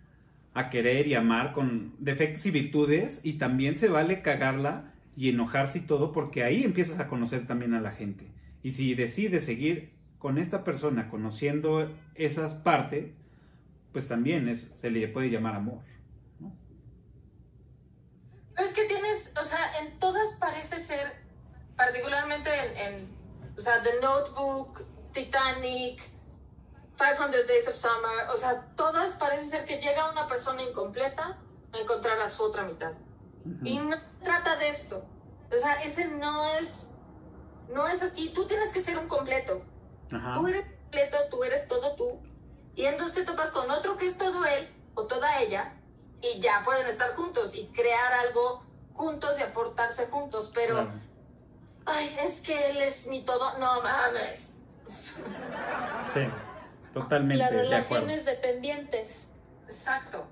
[0.54, 3.22] a querer y amar con defectos y virtudes.
[3.24, 7.74] Y también se vale cagarla y enojarse y todo, porque ahí empiezas a conocer también
[7.74, 8.28] a la gente.
[8.64, 13.12] Y si decides seguir con esta persona conociendo esas partes,
[13.92, 15.80] pues también es- se le puede llamar amor.
[18.56, 21.08] Pero es que tienes, o sea, en todas parece ser,
[21.78, 23.10] particularmente en, en,
[23.58, 26.02] o sea, The Notebook, Titanic,
[27.00, 31.38] 500 Days of Summer, o sea, todas parece ser que llega una persona incompleta
[31.72, 32.92] a encontrar a su otra mitad.
[33.64, 35.06] Y no trata de esto.
[35.52, 36.92] O sea, ese no es,
[37.70, 38.34] no es así.
[38.34, 39.64] Tú tienes que ser un completo.
[40.12, 40.36] Ajá.
[40.36, 42.22] Tú eres completo, tú eres todo tú.
[42.76, 45.74] Y entonces te topas con otro que es todo él o toda ella
[46.22, 50.52] y ya pueden estar juntos y crear algo juntos y aportarse juntos.
[50.54, 50.92] Pero, Claro.
[51.86, 53.58] ay, es que él es mi todo.
[53.58, 54.66] No mames.
[54.88, 56.28] Sí,
[56.94, 57.70] totalmente Las de acuerdo.
[57.72, 59.28] relaciones dependientes.
[59.68, 60.28] Exacto.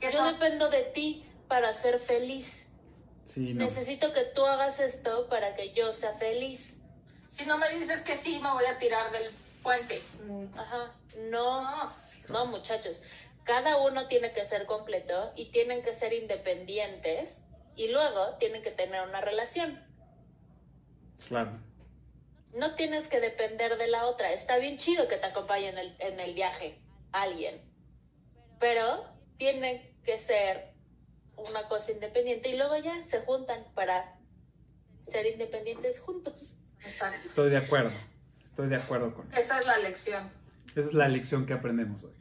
[0.00, 2.68] Yo son- dependo de ti para ser feliz.
[3.24, 3.64] Sí, no.
[3.64, 6.74] Necesito que tú hagas esto para que yo sea feliz.
[7.28, 9.24] si no me dices que sí, me voy a tirar del
[9.62, 10.00] puente.
[10.26, 10.94] Mm, Ajá.
[11.30, 11.90] No, No.
[12.30, 13.02] no, muchachos.
[13.44, 17.42] Cada uno tiene que ser completo y tienen que ser independientes
[17.76, 19.82] y luego tienen que tener una relación.
[21.28, 21.58] Claro.
[22.54, 24.32] No tienes que depender de la otra.
[24.32, 26.80] Está bien chido que te acompañe en el, en el viaje
[27.12, 27.60] alguien.
[28.58, 29.04] Pero
[29.36, 30.72] tiene que ser
[31.36, 34.18] una cosa independiente y luego ya se juntan para
[35.02, 36.62] ser independientes juntos.
[36.80, 37.28] Exacto.
[37.28, 37.92] Estoy de acuerdo.
[38.44, 39.40] Estoy de acuerdo con eso.
[39.40, 40.32] Esa es la lección.
[40.70, 42.12] Esa es la lección que aprendemos hoy.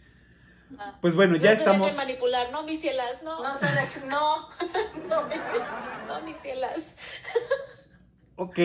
[0.78, 0.98] Ah.
[1.02, 1.88] Pues bueno, ya no se estamos.
[1.94, 3.42] dejen manipular, no, mis cielas, no.
[3.42, 4.50] No se deje- no.
[5.08, 6.98] No, mis cielas, no, mis cielas.
[8.38, 8.60] Ok.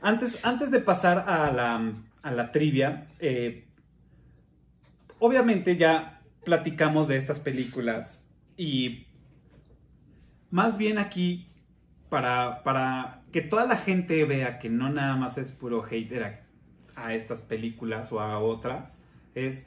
[0.00, 1.92] Antes, antes de pasar a la,
[2.22, 3.66] a la trivia, eh,
[5.18, 9.06] obviamente ya platicamos de estas películas y
[10.50, 11.48] más bien aquí
[12.08, 16.40] para, para que toda la gente vea que no nada más es puro hater a,
[16.96, 19.02] a estas películas o a otras,
[19.34, 19.66] es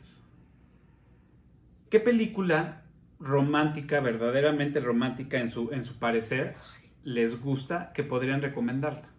[1.91, 2.81] ¿qué película
[3.19, 6.55] romántica, verdaderamente romántica en su, en su parecer,
[7.03, 9.16] les gusta que podrían recomendarla?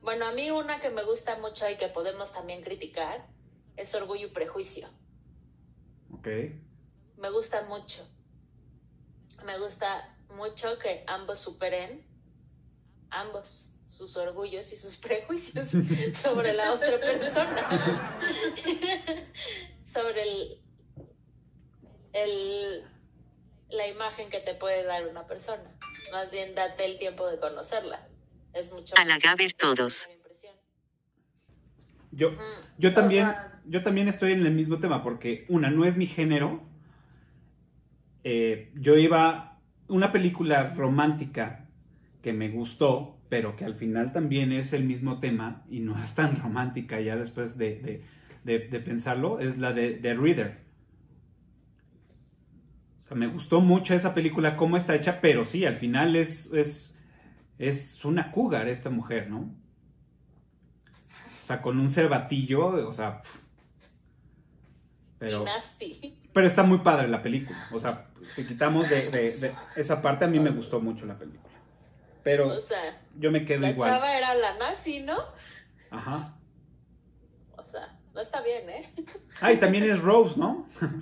[0.00, 3.26] Bueno, a mí una que me gusta mucho y que podemos también criticar
[3.76, 4.88] es Orgullo y Prejuicio.
[6.12, 6.28] ¿Ok?
[7.16, 8.08] Me gusta mucho.
[9.44, 12.06] Me gusta mucho que ambos superen
[13.10, 15.70] ambos sus orgullos y sus prejuicios
[16.14, 18.20] sobre la otra persona.
[19.84, 20.62] sobre el,
[22.12, 22.84] el,
[23.70, 25.78] la imagen que te puede dar una persona.
[26.12, 28.08] Más bien date el tiempo de conocerla.
[28.56, 30.08] Es mucho A la Gaber todos.
[32.12, 32.32] Yo,
[32.78, 35.96] yo también, o sea- yo también estoy en el mismo tema porque una no es
[35.96, 36.62] mi género.
[38.24, 41.68] Eh, yo iba una película romántica
[42.22, 46.14] que me gustó, pero que al final también es el mismo tema y no es
[46.14, 48.04] tan romántica ya después de, de-
[48.44, 50.58] de- de pensarlo, es la de, de Reader.
[52.98, 56.52] O sea, me gustó mucho esa película, cómo está hecha, pero sí, al final es,
[56.52, 56.95] es,
[57.58, 59.38] es una cougar esta mujer, ¿no?
[59.40, 63.38] O sea, con un cervatillo, o sea, pf,
[65.18, 66.18] Pero, nasty.
[66.32, 67.56] pero está muy padre la película.
[67.72, 71.16] O sea, si quitamos de, de- de esa parte, a mí me gustó mucho la
[71.16, 71.42] película.
[72.24, 73.88] Pero O sea, yo me quedo la igual.
[73.90, 75.16] chava era la nazi, ¿no?
[75.90, 76.36] Ajá.
[77.56, 78.92] O sea, no está bien, ¿eh?
[79.40, 80.68] Ah, y también es Rose, ¿no?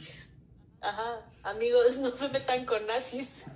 [0.84, 1.22] Ajá.
[1.42, 3.46] Amigos, no se metan con nazis.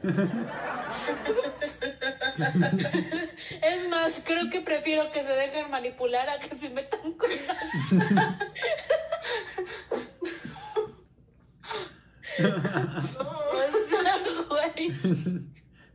[3.62, 8.14] es más, creo que prefiero que se dejen manipular a que se metan con nazis.
[13.18, 15.44] o sea, güey.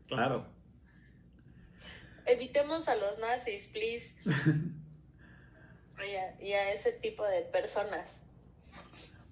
[0.07, 0.45] Claro.
[2.25, 4.15] Evitemos a los nazis, please.
[5.95, 8.23] Y a, y a ese tipo de personas.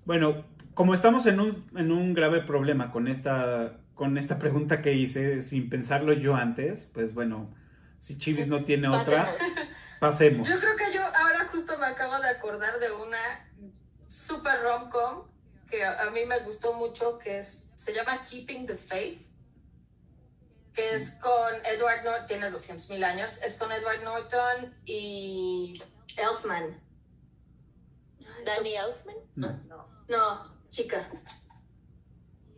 [0.06, 4.94] Bueno, como estamos en un, en un grave problema con esta, con esta pregunta que
[4.94, 7.54] hice sin pensarlo yo antes, pues bueno,
[8.00, 9.28] si Chivis no tiene otra,
[10.00, 10.48] pasemos.
[10.48, 13.18] Yo creo que yo ahora justo me acabo de acordar de una
[14.08, 15.28] super rom-com
[15.70, 19.22] que a, a mí me gustó mucho, que es, se llama Keeping the Faith,
[20.74, 25.74] que es con Edward Norton, tiene 200 mil años, es con Edward Norton y
[26.18, 26.80] Elfman.
[28.46, 29.16] Danny Elfman.
[29.36, 29.60] No.
[30.08, 31.08] No, chica.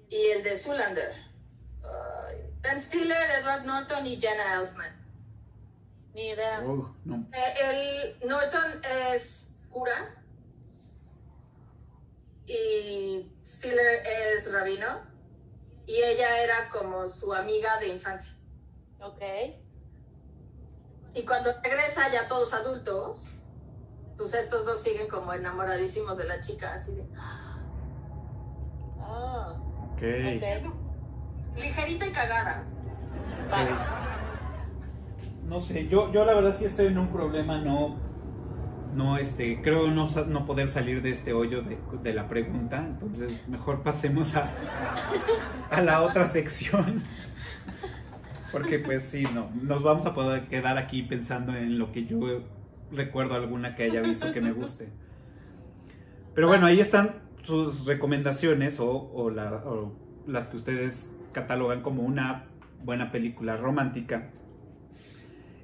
[0.08, 1.14] Y el de Zoolander.
[1.83, 5.03] Ay, ben Stiller, Edward Norton y Jenna Elfman.
[6.14, 6.61] Ni idea.
[6.64, 7.27] Oh, no.
[7.33, 10.24] Eh, el Norton es cura
[12.45, 15.01] y Stiller es rabino
[15.88, 18.38] y ella era como su amiga de infancia.
[19.01, 19.22] Ok.
[21.16, 23.43] Y cuando regresa ya todos adultos,
[24.17, 27.08] pues estos dos siguen como enamoradísimos de la chica, así de
[30.03, 31.57] Ok.
[31.57, 32.65] ligerita y cagada.
[35.48, 37.98] No sé, yo, yo la verdad sí estoy en un problema, no,
[38.95, 43.48] no, este, creo no, no poder salir de este hoyo de, de la pregunta, entonces
[43.48, 44.49] mejor pasemos a,
[45.69, 47.03] a la otra sección.
[48.51, 52.19] Porque pues sí, no, nos vamos a poder quedar aquí pensando en lo que yo
[52.91, 54.90] recuerdo alguna que haya visto que me guste.
[56.35, 59.93] Pero bueno, ahí están sus recomendaciones o, o la- o
[60.27, 62.45] las que ustedes catalogan como una
[62.83, 64.31] buena película romántica.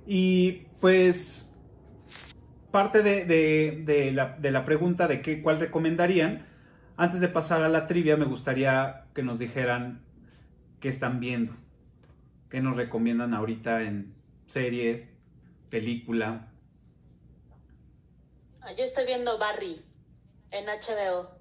[0.05, 1.55] Y pues
[2.71, 6.45] parte de la, de la pregunta de qué, cuál recomendarían,
[6.97, 10.01] antes de pasar a la trivia me gustaría que nos dijeran
[10.79, 11.53] qué están viendo,
[12.49, 14.13] qué nos recomiendan ahorita en
[14.47, 15.09] serie,
[15.69, 16.47] película.
[18.61, 19.81] Ah, Yo estoy viendo Barry
[20.51, 21.38] en HBO.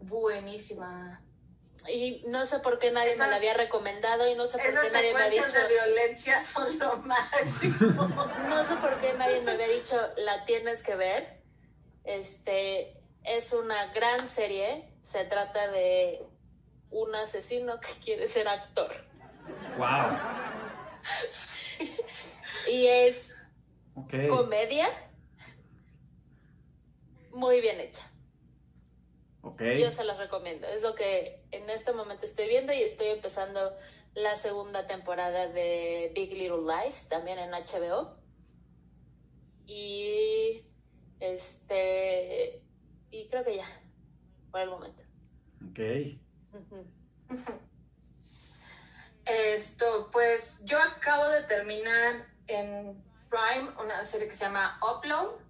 [0.00, 1.22] Buenísima.
[1.88, 4.90] Y no sé por qué nadie me la había recomendado y no sé por qué
[4.90, 5.70] nadie me había secuencias dicho.
[5.82, 8.26] de violencia son lo máximo.
[8.48, 11.42] No sé por qué nadie me había dicho la tienes que ver.
[12.04, 14.88] Este es una gran serie.
[15.02, 16.24] Se trata de
[16.90, 18.92] un asesino que quiere ser actor.
[19.78, 19.86] ¡Wow!
[22.68, 23.32] Y es
[24.28, 24.88] comedia
[27.30, 28.02] muy bien hecha.
[29.78, 30.66] Yo se las recomiendo.
[30.66, 33.76] Es lo que en este momento estoy viendo y estoy empezando
[34.14, 38.16] la segunda temporada de Big Little Lies, también en HBO.
[39.66, 40.64] Y
[41.20, 42.62] este
[43.10, 43.66] y creo que ya,
[44.50, 45.02] por el momento.
[45.68, 45.78] Ok.
[49.24, 55.40] Esto, pues yo acabo de terminar en Prime una serie que se llama Upload,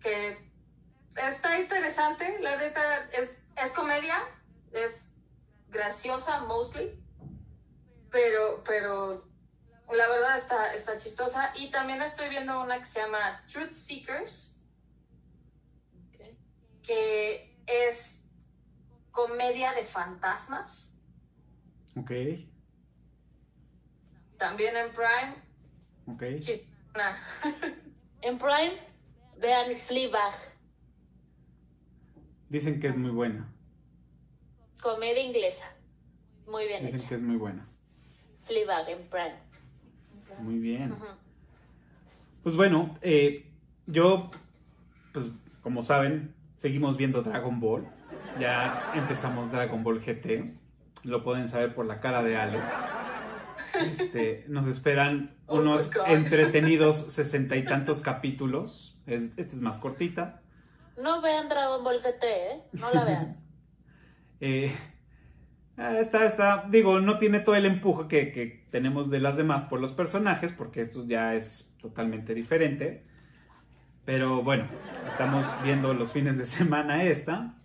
[0.00, 0.45] que
[1.16, 4.18] está interesante, la neta es, es comedia,
[4.72, 5.14] es
[5.68, 7.02] graciosa mostly,
[8.10, 9.28] pero, pero
[9.92, 11.52] la verdad está, está chistosa.
[11.56, 14.64] Y también estoy viendo una que se llama Truth Seekers,
[16.08, 16.20] Ok.
[16.82, 18.24] que es
[19.10, 21.02] comedia de fantasmas.
[21.96, 22.10] Ok.
[24.38, 25.42] También en Prime.
[26.06, 26.40] Ok.
[26.40, 27.16] Chistona.
[28.22, 28.80] En Prime,
[29.36, 30.34] vean Fleabag,
[32.48, 33.52] Dicen que es muy buena.
[34.82, 35.72] comedia inglesa.
[36.46, 37.08] Muy bien Dicen hecha.
[37.08, 37.66] que es muy buena.
[38.44, 39.34] Fleabag en Prime.
[40.40, 40.94] Muy bien.
[42.42, 43.50] Pues bueno, eh,
[43.86, 44.30] yo,
[45.12, 45.30] pues
[45.62, 47.86] como saben, seguimos viendo Dragon Ball.
[48.38, 50.52] Ya empezamos Dragon Ball GT.
[51.04, 52.58] Lo pueden saber por la cara de Ale.
[53.80, 59.00] Este, nos esperan Oh unos entretenidos sesenta y tantos capítulos.
[59.06, 60.42] Es, esta es más cortita.
[61.02, 62.62] No vean Dragon Ball GT, ¿eh?
[62.72, 63.36] No la vean.
[64.38, 64.70] Eh,
[65.78, 69.64] ah, está, está, digo, no tiene todo el empuje que, que tenemos de las demás
[69.64, 73.06] por los personajes, porque esto ya es totalmente diferente.
[74.04, 74.68] Pero bueno,
[75.08, 77.56] estamos viendo los fines de semana esta.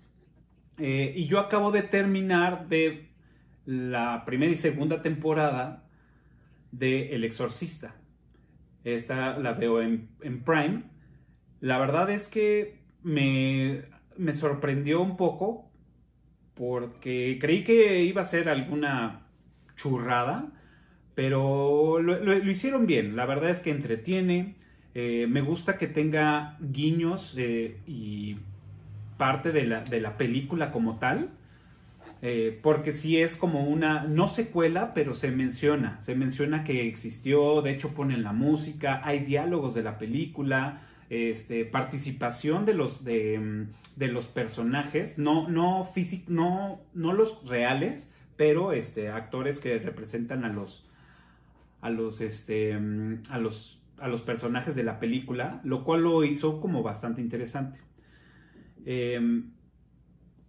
[0.77, 3.11] Eh, y yo acabo de terminar de
[3.65, 5.83] la primera y segunda temporada
[6.71, 7.95] de El Exorcista.
[8.83, 10.83] Esta la veo en, en Prime.
[11.59, 13.83] La verdad es que me,
[14.17, 15.71] me sorprendió un poco
[16.55, 19.27] porque creí que iba a ser alguna
[19.75, 20.51] churrada,
[21.15, 23.15] pero lo, hicieron bien.
[23.15, 24.55] La verdad es que entretiene.
[24.95, 28.38] eh, me gusta que tenga guiños eh, y
[29.17, 31.31] parte de la, de la película como tal.
[32.21, 37.61] eh, porque sí es como una, no secuela, pero se menciona, se menciona que existió,
[37.61, 40.81] de hecho ponen la música, hay diálogos de la película,
[41.11, 47.45] este, participación de los, de, mm, de los personajes, no, no, físic- no, no los
[47.49, 50.90] reales, pero este, actores que representan a los,
[51.81, 56.23] a los, este, mm, a los, a los personajes de la película, lo cual lo
[56.23, 57.77] hizo como bastante interesante.
[58.85, 59.51] Em,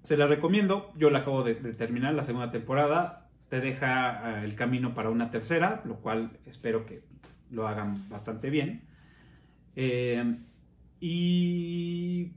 [0.04, 4.54] se la recomiendo, yo la acabo de, terminar la segunda temporada, te deja eh, el
[4.54, 7.02] camino para una tercera, lo cual espero que
[7.50, 8.82] lo hagan bastante bien.
[9.74, 10.36] Eh,
[11.04, 12.30] y,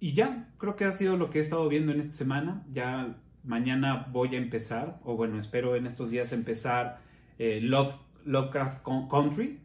[0.00, 2.62] ya, creo que ha sido lo que he estado viendo en esta semana.
[2.70, 7.00] Ya mañana voy a empezar, o bueno, espero en estos días empezar
[7.38, 7.94] eh, Love,
[8.26, 9.60] Lovecraft Country.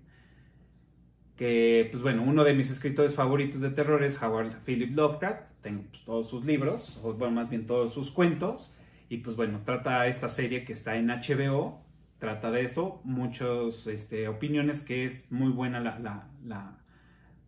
[1.35, 5.42] Que, pues bueno, uno de mis escritores favoritos de terror es Howard Philip Lovecraft.
[5.61, 8.77] Tengo pues, todos sus libros, o bueno, más bien todos sus cuentos.
[9.09, 11.82] Y pues bueno, trata esta serie que está en HBO.
[12.17, 16.77] Trata de esto, muchas este, opiniones que es muy buena la,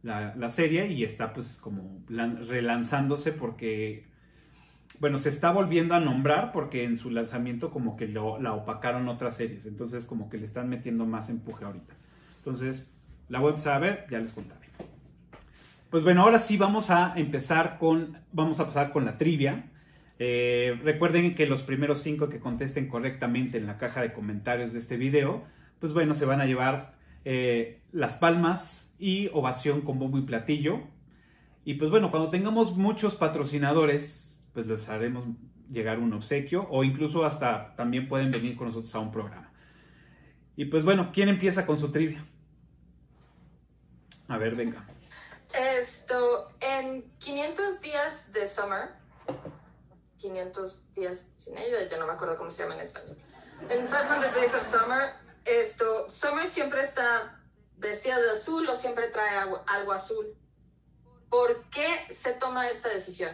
[0.04, 4.06] la- serie y está pues como lan- relanzándose porque,
[5.00, 9.08] bueno, se está volviendo a nombrar porque en su lanzamiento como que lo, la opacaron
[9.10, 11.94] otras series, entonces como que le están metiendo más empuje ahorita.
[12.38, 12.92] Entonces,
[13.28, 14.68] la voy a empezar a ver, ya les contaré.
[15.90, 19.66] Pues bueno, ahora sí vamos a empezar con, vamos a pasar con la trivia.
[20.20, 24.80] Eh, recuerden que los primeros cinco que contesten correctamente en la caja de comentarios de
[24.80, 25.44] este video,
[25.80, 26.94] pues bueno, se van a llevar
[27.26, 30.82] eh, las palmas y ovación con bombo y platillo.
[31.66, 35.26] Y pues bueno, cuando tengamos muchos patrocinadores, pues les haremos
[35.72, 39.52] llegar un obsequio o incluso hasta también pueden venir con nosotros a un programa.
[40.56, 42.26] Y pues bueno, ¿quién empieza con su trivia?
[44.28, 44.86] A ver, venga.
[45.54, 48.90] Esto, en 500 días de Summer,
[50.18, 53.18] 500 días sin ella, ya no me acuerdo cómo se llama en español.
[53.70, 55.14] En 500 Days of Summer,
[55.46, 57.39] esto, Summer siempre está
[57.80, 60.26] vestida de azul o siempre trae algo, algo azul.
[61.30, 63.32] ¿Por qué se toma esta decisión?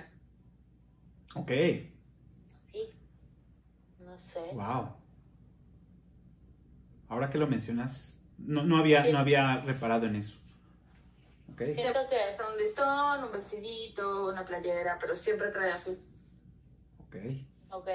[1.35, 1.51] Ok,
[2.71, 2.89] Sí.
[3.99, 4.51] No sé.
[4.53, 4.95] wow.
[7.09, 9.11] Ahora que lo mencionas, no, no había, Sí.
[9.11, 10.37] no había reparado en eso.
[11.51, 15.97] Ok, Siento que Está un listón, un vestidito, una playera, pero siempre trae azul.
[17.07, 17.15] ok.
[17.71, 17.89] Ok.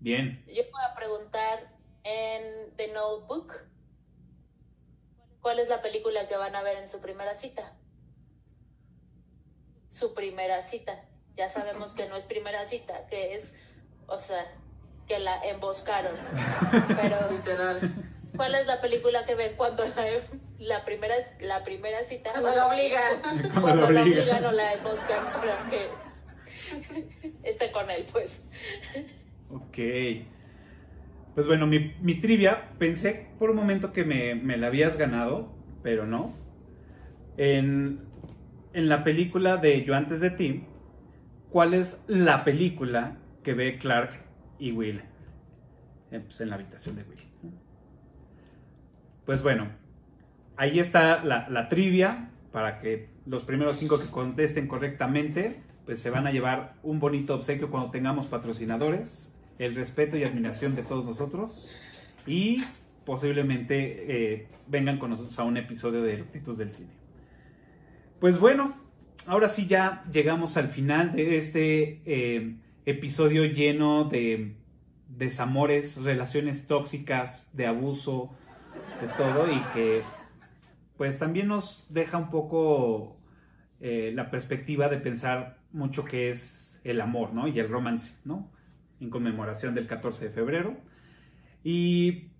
[0.00, 0.42] Bien.
[0.46, 1.72] Yo voy a preguntar
[2.04, 3.52] en The Notebook.
[5.46, 7.72] ¿Cuál es la película que van a ver en su primera cita?
[9.88, 11.04] Su primera cita.
[11.36, 13.54] Ya sabemos que no es primera cita, que es,
[14.08, 14.44] o sea,
[15.06, 16.16] que la emboscaron.
[17.00, 17.78] Pero, Literal.
[18.34, 20.06] ¿cuál es la película que ven cuando la,
[20.58, 22.32] la primera, la primera cita?
[22.32, 23.52] Cuando la obligan.
[23.62, 24.22] Cuando la obligan.
[24.22, 25.90] obligan o la emboscan para que
[27.44, 28.48] esté con él, pues.
[29.52, 29.78] Ok.
[31.36, 36.06] Pues bueno, mi, trivia, pensé por un momento que me, me la habías ganado, pero
[36.06, 36.34] no.
[37.36, 38.00] En,
[38.72, 40.64] en la película de Yo antes de ti,
[41.50, 44.12] ¿cuál es la película que ve Clark
[44.58, 45.02] y Will?
[46.10, 47.20] Eh, pues en la habitación de Will.
[49.26, 49.68] Pues bueno,
[50.56, 56.08] ahí está la, la trivia para que los primeros cinco que contesten correctamente, pues se
[56.08, 61.04] van a llevar un bonito obsequio cuando tengamos patrocinadores, el respeto y admiración de todos
[61.04, 61.70] nosotros
[62.26, 62.62] y
[63.04, 66.90] posiblemente eh, vengan con nosotros a un episodio de Eructitos del Cine.
[68.20, 68.76] Pues bueno,
[69.26, 74.56] ahora sí ya llegamos al final de este eh, episodio lleno de
[75.08, 78.30] desamores, relaciones tóxicas, de abuso,
[79.00, 80.02] de todo y que
[80.96, 83.16] pues también nos deja un poco
[83.80, 87.48] eh, la perspectiva de pensar mucho que es el amor, ¿no?
[87.48, 88.50] Y el romance, ¿no?
[89.00, 90.76] En conmemoración del 14 de febrero.
[91.62, 92.30] Y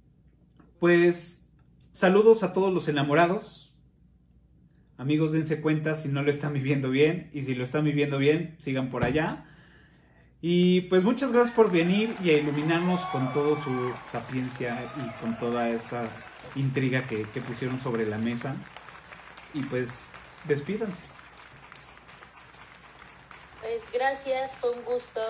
[0.78, 1.48] pues
[1.92, 3.74] saludos a todos los enamorados.
[4.98, 8.56] Amigos, dense cuenta si no lo están viviendo bien y si lo están viviendo bien,
[8.58, 9.44] sigan por allá.
[10.40, 15.38] Y pues muchas gracias por venir y a iluminarnos con toda su sapiencia y con
[15.38, 16.08] toda esta
[16.54, 18.56] intriga que, que pusieron sobre la mesa.
[19.52, 20.04] Y pues
[20.46, 21.04] despídanse.
[23.60, 25.20] pues gracias, fue un gusto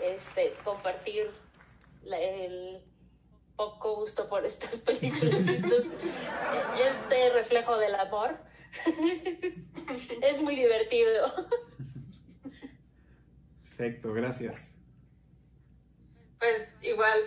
[0.00, 1.30] este, compartir
[2.02, 2.82] la- el
[3.56, 5.98] poco gusto por estas películas, estos,
[6.78, 8.38] este reflejo del amor.
[10.22, 11.32] es muy divertido.
[13.76, 14.70] Perfecto, gracias.
[16.38, 17.18] Pues igual,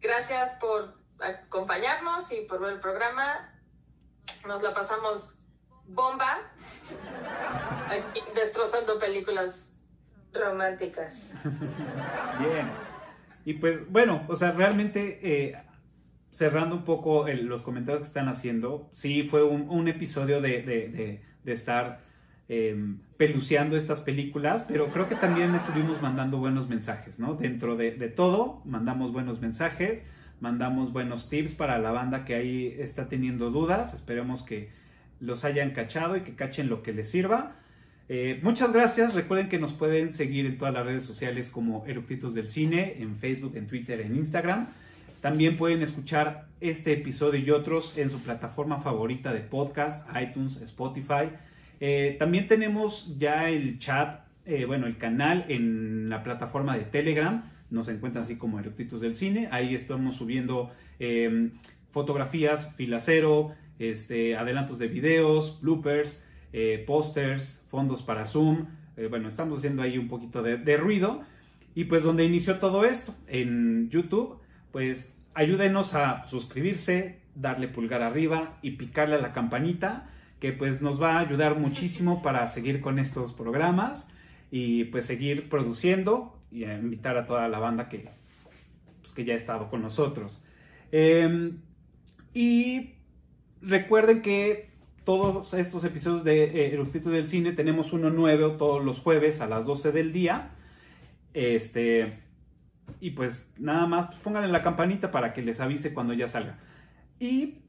[0.00, 3.54] gracias por acompañarnos y por ver el programa.
[4.46, 5.40] Nos la pasamos
[5.86, 6.40] bomba
[7.88, 9.77] aquí destrozando películas
[10.32, 11.38] románticas.
[12.38, 12.66] Bien.
[13.44, 15.56] Y pues bueno, o sea, realmente eh,
[16.30, 20.88] cerrando un poco el- los comentarios que están haciendo, sí fue un, episodio de, de-
[20.88, 22.00] de- de estar
[22.50, 22.76] eh,
[23.16, 27.34] peluceando estas películas, pero creo que también estuvimos mandando buenos mensajes, ¿no?
[27.34, 30.04] Dentro de, de todo, mandamos buenos mensajes,
[30.40, 34.70] mandamos buenos tips para la banda que ahí está teniendo dudas, esperemos que
[35.20, 37.56] los hayan cachado y que cachen lo que les sirva.
[38.08, 39.14] Eh, muchas gracias.
[39.14, 43.16] Recuerden que nos pueden seguir en todas las redes sociales como Eructitos del Cine, en
[43.16, 44.68] Facebook, en Twitter, en Instagram.
[45.20, 51.30] También pueden escuchar este episodio y otros en su plataforma favorita de podcast, iTunes, Spotify.
[51.80, 57.44] Eh, también tenemos ya el chat, eh, bueno, el canal en la plataforma de Telegram.
[57.70, 59.48] Nos encuentran así como Eructitos del Cine.
[59.50, 60.72] Ahí estamos subiendo
[61.90, 68.66] fotografías, filacero, este, adelantos de videos, bloopers, eh, pósters, fondos para Zoom.
[68.96, 71.22] Eh, bueno, estamos haciendo ahí un poquito de, de ruido.
[71.74, 74.40] Y pues donde inició todo esto, en YouTube,
[74.72, 80.10] pues ayúdenos a suscribirse, darle pulgar arriba y picarle a la campanita,
[80.40, 84.10] que pues nos va a ayudar muchísimo para seguir con estos programas
[84.50, 88.08] y pues seguir produciendo y a invitar a toda la banda que,
[89.00, 90.42] pues, que ya ha estado con nosotros.
[90.90, 91.52] Eh,
[92.34, 92.94] y
[93.62, 94.70] recuerden que
[95.08, 99.46] todos estos episodios de eh, Eructitos del Cine tenemos uno nuevo todos los jueves a
[99.46, 100.50] las 12 del día.
[101.32, 102.18] Este,
[103.00, 106.58] y pues nada más, pues pónganle la campanita para que les avise cuando ya salga.
[107.18, 107.62] Y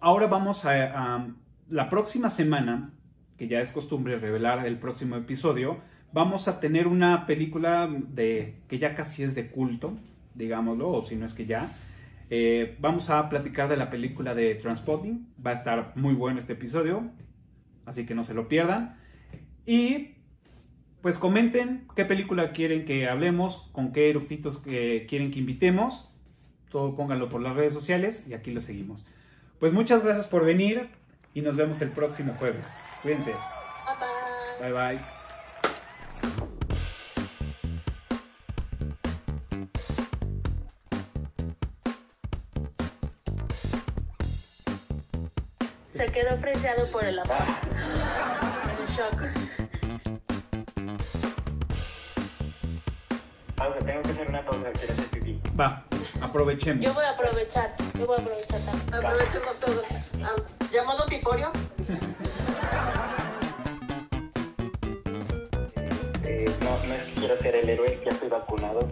[0.00, 1.28] ahora vamos a, a
[1.68, 2.90] la próxima semana,
[3.38, 5.78] que ya es costumbre revelar el próximo episodio,
[6.12, 9.96] vamos a tener una película de que ya casi es de culto,
[10.34, 11.70] digámoslo, o si no es que ya.
[12.30, 15.34] Eh, vamos a platicar de la película de Transpotting.
[15.44, 17.10] Va a estar muy bueno este episodio,
[17.84, 18.96] así que no se lo pierdan.
[19.66, 20.14] Y
[21.02, 26.12] pues comenten qué película quieren que hablemos, con qué eructitos que quieren que invitemos.
[26.70, 29.06] Todo pónganlo por las redes sociales y aquí lo seguimos.
[29.58, 30.88] Pues muchas gracias por venir
[31.34, 32.66] y nos vemos el próximo jueves.
[33.02, 33.32] Cuídense.
[34.60, 34.72] Bye bye.
[34.72, 35.19] Bye bye.
[46.12, 47.36] Quedó freseado por el amor.
[48.78, 49.22] En shock.
[53.56, 55.40] Pausa, tengo que hacer una pausa, quiero hacer pipí.
[55.58, 55.84] Va,
[56.20, 56.84] aprovechemos.
[56.84, 57.74] Yo voy a aprovechar.
[57.98, 58.94] Yo voy a aprovechar también.
[58.94, 60.12] Aprovechemos todos.
[60.22, 60.34] Ah,
[60.72, 61.52] ¿Llamado Piporio?
[66.24, 68.88] Eh, no, no es que quiero ser el héroe, ya estoy vacunado.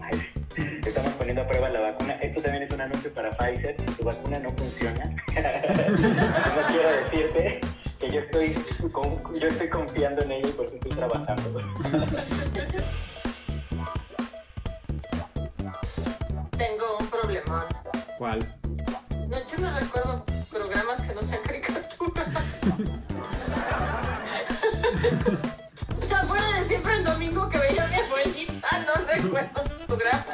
[0.89, 2.15] Estamos poniendo a prueba la vacuna.
[2.15, 3.77] Esto también es un anuncio para Pfizer.
[3.77, 5.05] Tu vacuna no funciona.
[5.05, 7.61] no quiero decirte
[8.01, 8.55] que yo estoy,
[8.93, 11.63] con- yo estoy confiando en ella y por eso estoy trabajando.
[16.57, 17.65] Tengo un problemón.
[18.17, 18.39] ¿Cuál?
[19.29, 22.25] No, yo no recuerdo programas que no sean caricatura.
[25.99, 29.87] o sea, fuera de siempre el domingo que veía a mi abuelita, no recuerdo un
[29.87, 30.28] programa de televisión.